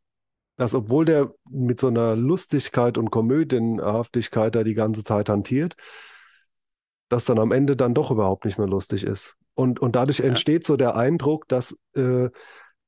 dass 0.56 0.74
obwohl 0.74 1.04
der 1.04 1.32
mit 1.48 1.78
so 1.78 1.86
einer 1.86 2.16
Lustigkeit 2.16 2.98
und 2.98 3.10
Komödienhaftigkeit 3.10 4.54
da 4.56 4.64
die 4.64 4.74
ganze 4.74 5.04
Zeit 5.04 5.28
hantiert, 5.28 5.76
dass 7.08 7.26
dann 7.26 7.38
am 7.38 7.52
Ende 7.52 7.76
dann 7.76 7.94
doch 7.94 8.10
überhaupt 8.10 8.44
nicht 8.44 8.58
mehr 8.58 8.66
lustig 8.66 9.04
ist. 9.04 9.36
Und, 9.56 9.80
und 9.80 9.96
dadurch 9.96 10.18
ja. 10.18 10.26
entsteht 10.26 10.66
so 10.66 10.76
der 10.76 10.96
Eindruck, 10.96 11.48
dass 11.48 11.76
äh, 11.94 12.28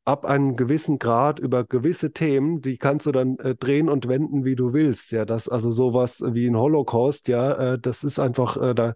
ab 0.05 0.27
einem 0.27 0.55
gewissen 0.55 0.99
Grad 0.99 1.39
über 1.39 1.65
gewisse 1.65 2.13
Themen, 2.13 2.61
die 2.61 2.77
kannst 2.77 3.07
du 3.07 3.13
dann 3.13 3.39
äh, 3.39 3.55
drehen 3.55 3.89
und 3.89 4.07
wenden, 4.07 4.45
wie 4.45 4.55
du 4.55 4.75
willst. 4.75 5.11
Ja, 5.11 5.25
das 5.25 5.49
also 5.49 5.71
sowas 5.71 6.23
wie 6.27 6.47
ein 6.47 6.57
Holocaust, 6.57 7.27
ja, 7.29 7.75
äh, 7.75 7.79
das 7.79 8.05
ist 8.05 8.19
einfach 8.19 8.59
äh, 8.59 8.75
da, 8.75 8.95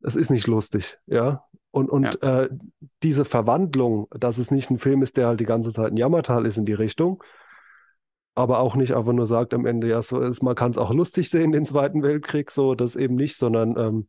das 0.00 0.16
ist 0.16 0.30
nicht 0.30 0.48
lustig, 0.48 0.98
ja. 1.06 1.44
Und, 1.70 1.88
und 1.88 2.18
ja. 2.20 2.42
Äh, 2.42 2.50
diese 3.02 3.24
Verwandlung, 3.24 4.08
dass 4.10 4.38
es 4.38 4.50
nicht 4.50 4.70
ein 4.70 4.78
Film 4.78 5.02
ist, 5.02 5.16
der 5.16 5.28
halt 5.28 5.40
die 5.40 5.44
ganze 5.44 5.70
Zeit 5.70 5.92
ein 5.92 5.96
Jammertal 5.96 6.46
ist 6.46 6.56
in 6.56 6.64
die 6.64 6.72
Richtung, 6.72 7.22
aber 8.34 8.58
auch 8.58 8.74
nicht 8.74 8.94
einfach 8.94 9.12
nur 9.12 9.26
sagt 9.26 9.54
am 9.54 9.66
Ende, 9.66 9.88
ja, 9.88 10.02
so 10.02 10.20
ist, 10.20 10.42
man 10.42 10.54
kann 10.56 10.72
es 10.72 10.78
auch 10.78 10.92
lustig 10.92 11.30
sehen, 11.30 11.52
den 11.52 11.64
Zweiten 11.64 12.02
Weltkrieg, 12.02 12.50
so, 12.50 12.74
das 12.74 12.96
eben 12.96 13.14
nicht, 13.14 13.36
sondern 13.36 13.76
ähm, 13.76 14.08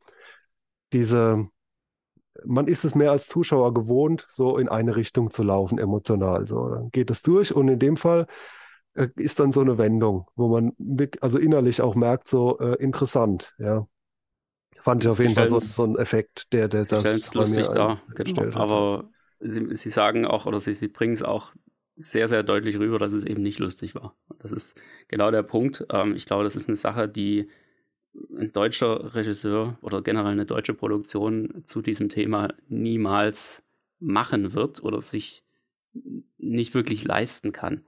diese 0.93 1.49
man 2.45 2.67
ist 2.67 2.85
es 2.85 2.95
mehr 2.95 3.11
als 3.11 3.27
Zuschauer 3.27 3.73
gewohnt, 3.73 4.27
so 4.29 4.57
in 4.57 4.69
eine 4.69 4.95
Richtung 4.95 5.31
zu 5.31 5.43
laufen, 5.43 5.77
emotional. 5.77 6.47
So, 6.47 6.69
dann 6.69 6.89
geht 6.91 7.09
es 7.09 7.21
durch 7.21 7.53
und 7.55 7.67
in 7.67 7.79
dem 7.79 7.97
Fall 7.97 8.27
äh, 8.93 9.07
ist 9.15 9.39
dann 9.39 9.51
so 9.51 9.61
eine 9.61 9.77
Wendung, 9.77 10.27
wo 10.35 10.47
man 10.47 10.73
also 11.21 11.37
innerlich 11.37 11.81
auch 11.81 11.95
merkt, 11.95 12.27
so 12.27 12.59
äh, 12.59 12.75
interessant, 12.75 13.53
ja. 13.59 13.87
Fand 14.81 15.03
ich 15.03 15.09
auf 15.09 15.19
jeden 15.19 15.33
Fall 15.33 15.49
so, 15.49 15.59
so 15.59 15.83
einen 15.83 15.97
Effekt, 15.97 16.53
der, 16.53 16.69
der 16.69 16.85
das. 16.85 17.01
Stellen 17.01 17.17
es 17.17 17.33
lustig 17.33 17.67
da, 17.67 18.01
genau. 18.15 18.57
Aber 18.57 19.09
sie, 19.39 19.75
sie 19.75 19.89
sagen 19.89 20.25
auch, 20.25 20.45
oder 20.45 20.59
sie, 20.59 20.73
sie 20.73 20.87
bringen 20.87 21.13
es 21.13 21.23
auch 21.23 21.53
sehr, 21.97 22.27
sehr 22.27 22.43
deutlich 22.43 22.77
rüber, 22.77 22.99
dass 22.99 23.11
es 23.13 23.23
eben 23.23 23.41
nicht 23.41 23.59
lustig 23.59 23.95
war. 23.95 24.15
Das 24.39 24.51
ist 24.51 24.79
genau 25.07 25.31
der 25.31 25.43
Punkt. 25.43 25.85
Ähm, 25.91 26.15
ich 26.15 26.25
glaube, 26.25 26.43
das 26.43 26.55
ist 26.55 26.67
eine 26.67 26.77
Sache, 26.77 27.09
die 27.09 27.49
ein 28.37 28.51
deutscher 28.51 29.15
Regisseur 29.15 29.77
oder 29.81 30.01
generell 30.01 30.31
eine 30.31 30.45
deutsche 30.45 30.73
Produktion 30.73 31.63
zu 31.65 31.81
diesem 31.81 32.09
Thema 32.09 32.53
niemals 32.67 33.63
machen 33.99 34.53
wird 34.53 34.83
oder 34.83 35.01
sich 35.01 35.43
nicht 36.37 36.73
wirklich 36.73 37.03
leisten 37.03 37.51
kann. 37.51 37.83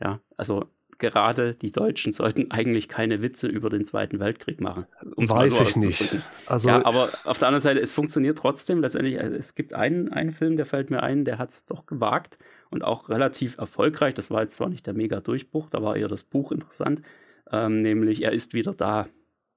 Ja, 0.00 0.20
also 0.36 0.66
gerade 0.98 1.54
die 1.54 1.72
Deutschen 1.72 2.12
sollten 2.12 2.50
eigentlich 2.50 2.88
keine 2.88 3.22
Witze 3.22 3.48
über 3.48 3.70
den 3.70 3.84
Zweiten 3.84 4.20
Weltkrieg 4.20 4.60
machen. 4.60 4.86
Um 5.16 5.28
Weiß 5.28 5.56
so 5.56 5.62
ich 5.64 5.76
nicht. 5.76 6.16
Also 6.46 6.68
ja, 6.68 6.84
aber 6.84 7.12
auf 7.24 7.38
der 7.38 7.48
anderen 7.48 7.62
Seite, 7.62 7.80
es 7.80 7.92
funktioniert 7.92 8.38
trotzdem. 8.38 8.80
Letztendlich, 8.80 9.20
also 9.20 9.36
es 9.36 9.54
gibt 9.54 9.74
einen, 9.74 10.10
einen 10.10 10.32
Film, 10.32 10.56
der 10.56 10.66
fällt 10.66 10.90
mir 10.90 11.02
ein, 11.02 11.24
der 11.24 11.38
hat 11.38 11.50
es 11.50 11.66
doch 11.66 11.86
gewagt 11.86 12.38
und 12.70 12.82
auch 12.82 13.08
relativ 13.08 13.58
erfolgreich. 13.58 14.14
Das 14.14 14.30
war 14.30 14.42
jetzt 14.42 14.54
zwar 14.54 14.68
nicht 14.68 14.86
der 14.86 14.94
mega 14.94 15.20
Durchbruch, 15.20 15.68
da 15.68 15.82
war 15.82 15.96
eher 15.96 16.08
das 16.08 16.24
Buch 16.24 16.52
interessant, 16.52 17.02
ähm, 17.50 17.82
nämlich 17.82 18.22
Er 18.22 18.32
ist 18.32 18.54
wieder 18.54 18.72
da. 18.72 19.08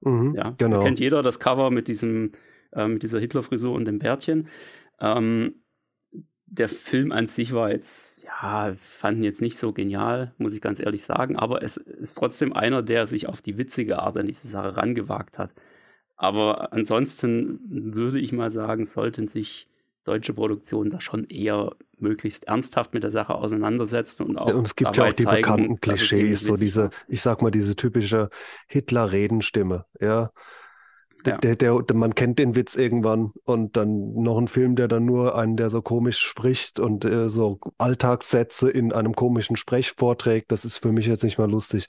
Mhm, 0.06 0.34
ja, 0.36 0.54
genau. 0.56 0.82
Kennt 0.82 1.00
jeder 1.00 1.22
das 1.22 1.40
Cover 1.40 1.70
mit 1.70 1.88
diesem, 1.88 2.30
äh, 2.72 2.86
mit 2.86 3.02
dieser 3.02 3.18
Hitler-Frisur 3.18 3.74
und 3.74 3.86
dem 3.86 3.98
Bärtchen. 3.98 4.48
Ähm, 5.00 5.56
der 6.46 6.68
Film 6.68 7.10
an 7.10 7.26
sich 7.26 7.52
war 7.52 7.72
jetzt, 7.72 8.22
ja, 8.22 8.74
fanden 8.78 9.24
jetzt 9.24 9.42
nicht 9.42 9.58
so 9.58 9.72
genial, 9.72 10.32
muss 10.38 10.54
ich 10.54 10.60
ganz 10.60 10.78
ehrlich 10.78 11.02
sagen, 11.02 11.36
aber 11.36 11.62
es 11.62 11.76
ist 11.76 12.14
trotzdem 12.14 12.52
einer, 12.52 12.82
der 12.82 13.08
sich 13.08 13.28
auf 13.28 13.42
die 13.42 13.58
witzige 13.58 13.98
Art 13.98 14.16
an 14.16 14.26
diese 14.26 14.46
Sache 14.46 14.76
rangewagt 14.76 15.40
hat. 15.40 15.52
Aber 16.14 16.72
ansonsten 16.72 17.60
würde 17.94 18.20
ich 18.20 18.32
mal 18.32 18.50
sagen, 18.50 18.84
sollten 18.84 19.26
sich 19.26 19.68
deutsche 20.06 20.32
Produktionen 20.32 20.90
da 20.90 21.00
schon 21.00 21.24
eher 21.24 21.74
möglichst 21.98 22.44
ernsthaft 22.44 22.94
mit 22.94 23.02
der 23.02 23.10
Sache 23.10 23.34
auseinandersetzen 23.34 24.26
und 24.26 24.38
auch. 24.38 24.52
Und 24.52 24.66
es 24.66 24.76
gibt 24.76 24.96
ja 24.96 25.06
auch 25.06 25.12
die 25.12 25.24
zeigen, 25.24 25.42
bekannten 25.42 25.80
Klischees, 25.80 26.42
so 26.42 26.56
diese, 26.56 26.90
ich 27.08 27.22
sag 27.22 27.42
mal, 27.42 27.50
diese 27.50 27.76
typische 27.76 28.30
Hitler-Redenstimme, 28.68 29.86
ja. 30.00 30.30
Ja. 31.24 31.38
Der, 31.38 31.56
der, 31.56 31.82
der, 31.82 31.96
man 31.96 32.14
kennt 32.14 32.38
den 32.38 32.54
Witz 32.54 32.76
irgendwann 32.76 33.32
und 33.44 33.76
dann 33.76 34.12
noch 34.14 34.38
ein 34.38 34.46
Film, 34.46 34.76
der 34.76 34.86
dann 34.86 35.06
nur 35.06 35.36
einen, 35.36 35.56
der 35.56 35.70
so 35.70 35.82
komisch 35.82 36.20
spricht 36.20 36.78
und 36.78 37.04
äh, 37.04 37.28
so 37.28 37.58
Alltagssätze 37.78 38.70
in 38.70 38.92
einem 38.92 39.14
komischen 39.14 39.56
Sprech 39.56 39.92
vorträgt, 39.92 40.52
das 40.52 40.64
ist 40.64 40.76
für 40.76 40.92
mich 40.92 41.06
jetzt 41.06 41.24
nicht 41.24 41.38
mal 41.38 41.50
lustig. 41.50 41.86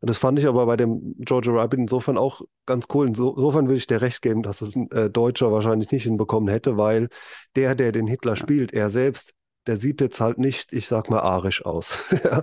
Und 0.00 0.10
das 0.10 0.18
fand 0.18 0.38
ich 0.38 0.46
aber 0.46 0.66
bei 0.66 0.76
dem 0.76 1.14
Georgia 1.18 1.52
Rabbit 1.52 1.80
insofern 1.80 2.18
auch 2.18 2.42
ganz 2.66 2.86
cool. 2.92 3.08
Insofern 3.08 3.66
würde 3.66 3.78
ich 3.78 3.86
dir 3.86 4.00
recht 4.00 4.22
geben, 4.22 4.42
dass 4.42 4.60
es 4.60 4.76
ein 4.76 4.90
äh, 4.90 5.10
Deutscher 5.10 5.52
wahrscheinlich 5.52 5.90
nicht 5.90 6.04
hinbekommen 6.04 6.48
hätte, 6.48 6.76
weil 6.76 7.08
der, 7.54 7.74
der 7.74 7.92
den 7.92 8.06
Hitler 8.06 8.32
ja. 8.32 8.36
spielt, 8.36 8.72
er 8.72 8.90
selbst 8.90 9.34
der 9.66 9.76
sieht 9.76 10.00
jetzt 10.00 10.20
halt 10.20 10.38
nicht, 10.38 10.72
ich 10.72 10.86
sag 10.86 11.10
mal, 11.10 11.20
arisch 11.20 11.64
aus. 11.64 11.92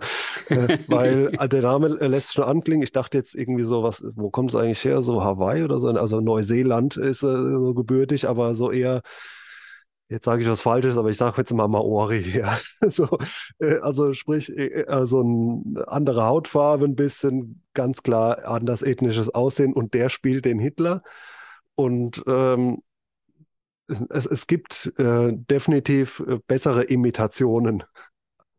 Äh, 0.49 0.77
weil 0.87 1.31
der 1.47 1.61
Name 1.61 1.87
lässt 1.87 2.33
schon 2.33 2.43
anklingen. 2.43 2.83
Ich 2.83 2.91
dachte 2.91 3.17
jetzt 3.17 3.33
irgendwie 3.33 3.63
so, 3.63 3.81
was, 3.81 4.03
wo 4.13 4.29
kommt 4.29 4.49
es 4.49 4.55
eigentlich 4.55 4.83
her? 4.83 5.01
So 5.01 5.23
Hawaii 5.23 5.63
oder 5.63 5.79
so? 5.79 5.87
Also 5.87 6.19
Neuseeland 6.19 6.97
ist 6.97 7.23
äh, 7.23 7.35
so 7.37 7.73
gebürtig, 7.73 8.27
aber 8.27 8.53
so 8.53 8.69
eher 8.69 9.01
jetzt 10.09 10.25
sage 10.25 10.43
ich 10.43 10.49
was 10.49 10.61
Falsches, 10.61 10.97
aber 10.97 11.09
ich 11.09 11.17
sage 11.17 11.35
jetzt 11.37 11.53
mal 11.53 11.67
Maori. 11.67 12.23
Ja. 12.37 12.59
So, 12.87 13.17
äh, 13.59 13.77
also 13.79 14.13
sprich, 14.13 14.55
äh, 14.55 14.85
also 14.87 15.21
eine 15.21 15.87
andere 15.87 16.25
Hautfarbe, 16.25 16.85
ein 16.85 16.95
bisschen 16.95 17.63
ganz 17.73 18.03
klar 18.03 18.45
anders 18.45 18.81
ethnisches 18.81 19.29
Aussehen 19.29 19.73
und 19.73 19.93
der 19.93 20.09
spielt 20.09 20.45
den 20.45 20.59
Hitler. 20.59 21.03
Und 21.75 22.23
ähm, 22.27 22.81
es, 24.09 24.25
es 24.25 24.47
gibt 24.47 24.93
äh, 24.97 25.31
definitiv 25.33 26.23
äh, 26.27 26.39
bessere 26.47 26.83
Imitationen. 26.83 27.83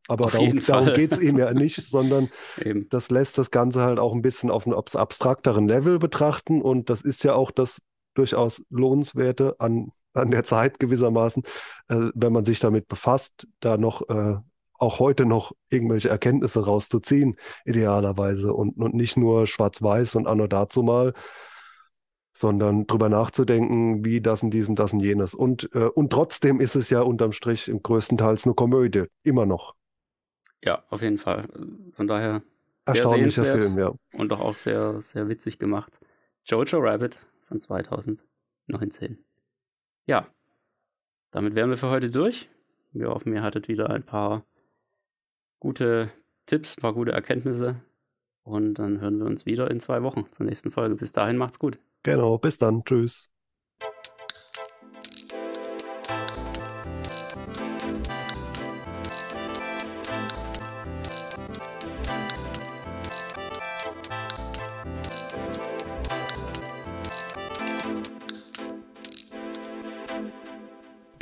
Aber 0.07 0.27
Auf 0.27 0.33
darum, 0.33 0.61
darum 0.61 0.93
geht 0.93 1.13
es 1.13 1.21
ihm 1.21 1.39
ja 1.39 1.53
nicht, 1.55 1.77
sondern 1.77 2.31
Eben. 2.61 2.89
das 2.91 3.11
lässt 3.11 3.39
das 3.39 3.51
Ganze 3.51 3.83
halt 3.83 3.99
auch 3.99 4.13
ein 4.13 4.23
bisschen 4.23 4.51
auf 4.51 4.67
einem 4.67 4.77
abstrakteren 4.77 5.67
Level 5.67 5.99
betrachten. 5.99 6.61
Und 6.61 6.91
das 6.91 7.01
ist 7.01 7.25
ja 7.25 7.35
auch 7.35 7.51
das 7.51 7.81
durchaus 8.15 8.63
Lohnenswerte 8.69 9.57
an 9.59 9.93
an 10.15 10.31
der 10.31 10.45
Zeit 10.45 10.79
gewissermaßen, 10.79 11.43
äh, 11.89 12.09
wenn 12.15 12.33
man 12.33 12.45
sich 12.45 12.61
damit 12.61 12.89
befasst, 12.89 13.47
da 13.61 13.77
noch 13.77 14.09
äh, 14.09 14.37
auch 14.79 14.99
heute 14.99 15.25
noch 15.27 15.53
irgendwelche 15.71 16.09
Erkenntnisse 16.09 16.65
rauszuziehen, 16.65 17.37
idealerweise, 17.65 18.53
und, 18.53 18.77
und 18.77 18.95
nicht 18.95 19.17
nur 19.17 19.47
schwarz-weiß 19.47 20.15
und 20.17 20.27
anno 20.27 20.47
dazu 20.47 20.83
mal, 20.83 21.15
sondern 22.33 22.87
drüber 22.87 23.09
nachzudenken, 23.09 24.05
wie 24.05 24.21
das 24.21 24.43
und 24.43 24.51
dies 24.51 24.69
und 24.69 24.79
das 24.79 24.93
und 24.93 25.01
jenes. 25.01 25.35
Und, 25.35 25.71
äh, 25.75 25.85
und 25.87 26.11
trotzdem 26.11 26.61
ist 26.61 26.75
es 26.75 26.91
ja 26.91 27.01
unterm 27.01 27.33
Strich 27.33 27.73
größtenteils 27.83 28.45
eine 28.45 28.55
Komödie, 28.55 29.05
immer 29.23 29.47
noch. 29.47 29.75
Ja, 30.63 30.83
auf 30.91 31.03
jeden 31.03 31.19
Fall. 31.19 31.49
Von 31.93 32.07
daher 32.09 32.43
sehr 32.81 32.97
Erstaunlicher 32.97 33.45
Film, 33.45 33.79
ja. 33.79 33.93
Und 34.13 34.31
doch 34.31 34.41
auch 34.41 34.57
sehr, 34.57 35.01
sehr 35.01 35.29
witzig 35.29 35.59
gemacht. 35.59 36.01
Jojo 36.45 36.79
Rabbit 36.79 37.19
von 37.47 37.61
2019. 37.61 39.19
Ja, 40.07 40.29
damit 41.31 41.55
wären 41.55 41.71
wir 41.71 41.77
für 41.77 41.91
heute 41.91 42.11
durch. 42.11 42.49
Wir 42.93 43.09
hoffen, 43.09 43.33
ihr 43.33 43.43
hattet 43.43 43.69
wieder 43.69 43.91
ein 43.91 44.05
paar 44.05 44.45
gute 45.59 46.13
Tipps, 46.47 46.77
ein 46.77 46.83
paar 46.83 46.95
gute 46.95 47.13
Erkenntnisse. 47.13 47.81
Und 48.43 48.75
dann 48.75 49.01
hören 49.01 49.19
wir 49.19 49.27
uns 49.27 49.47
wieder 49.47 49.71
in 49.71 49.81
zwei 49.81 50.03
Wochen 50.03 50.31
zur 50.31 50.47
nächsten 50.47 50.71
Folge. 50.71 50.95
Bis 50.95 51.13
dahin 51.13 51.39
macht's 51.39 51.59
gut. 51.59 51.79
Genau, 52.03 52.39
bis 52.39 52.59
dann. 52.59 52.85
Tschüss. 52.85 53.31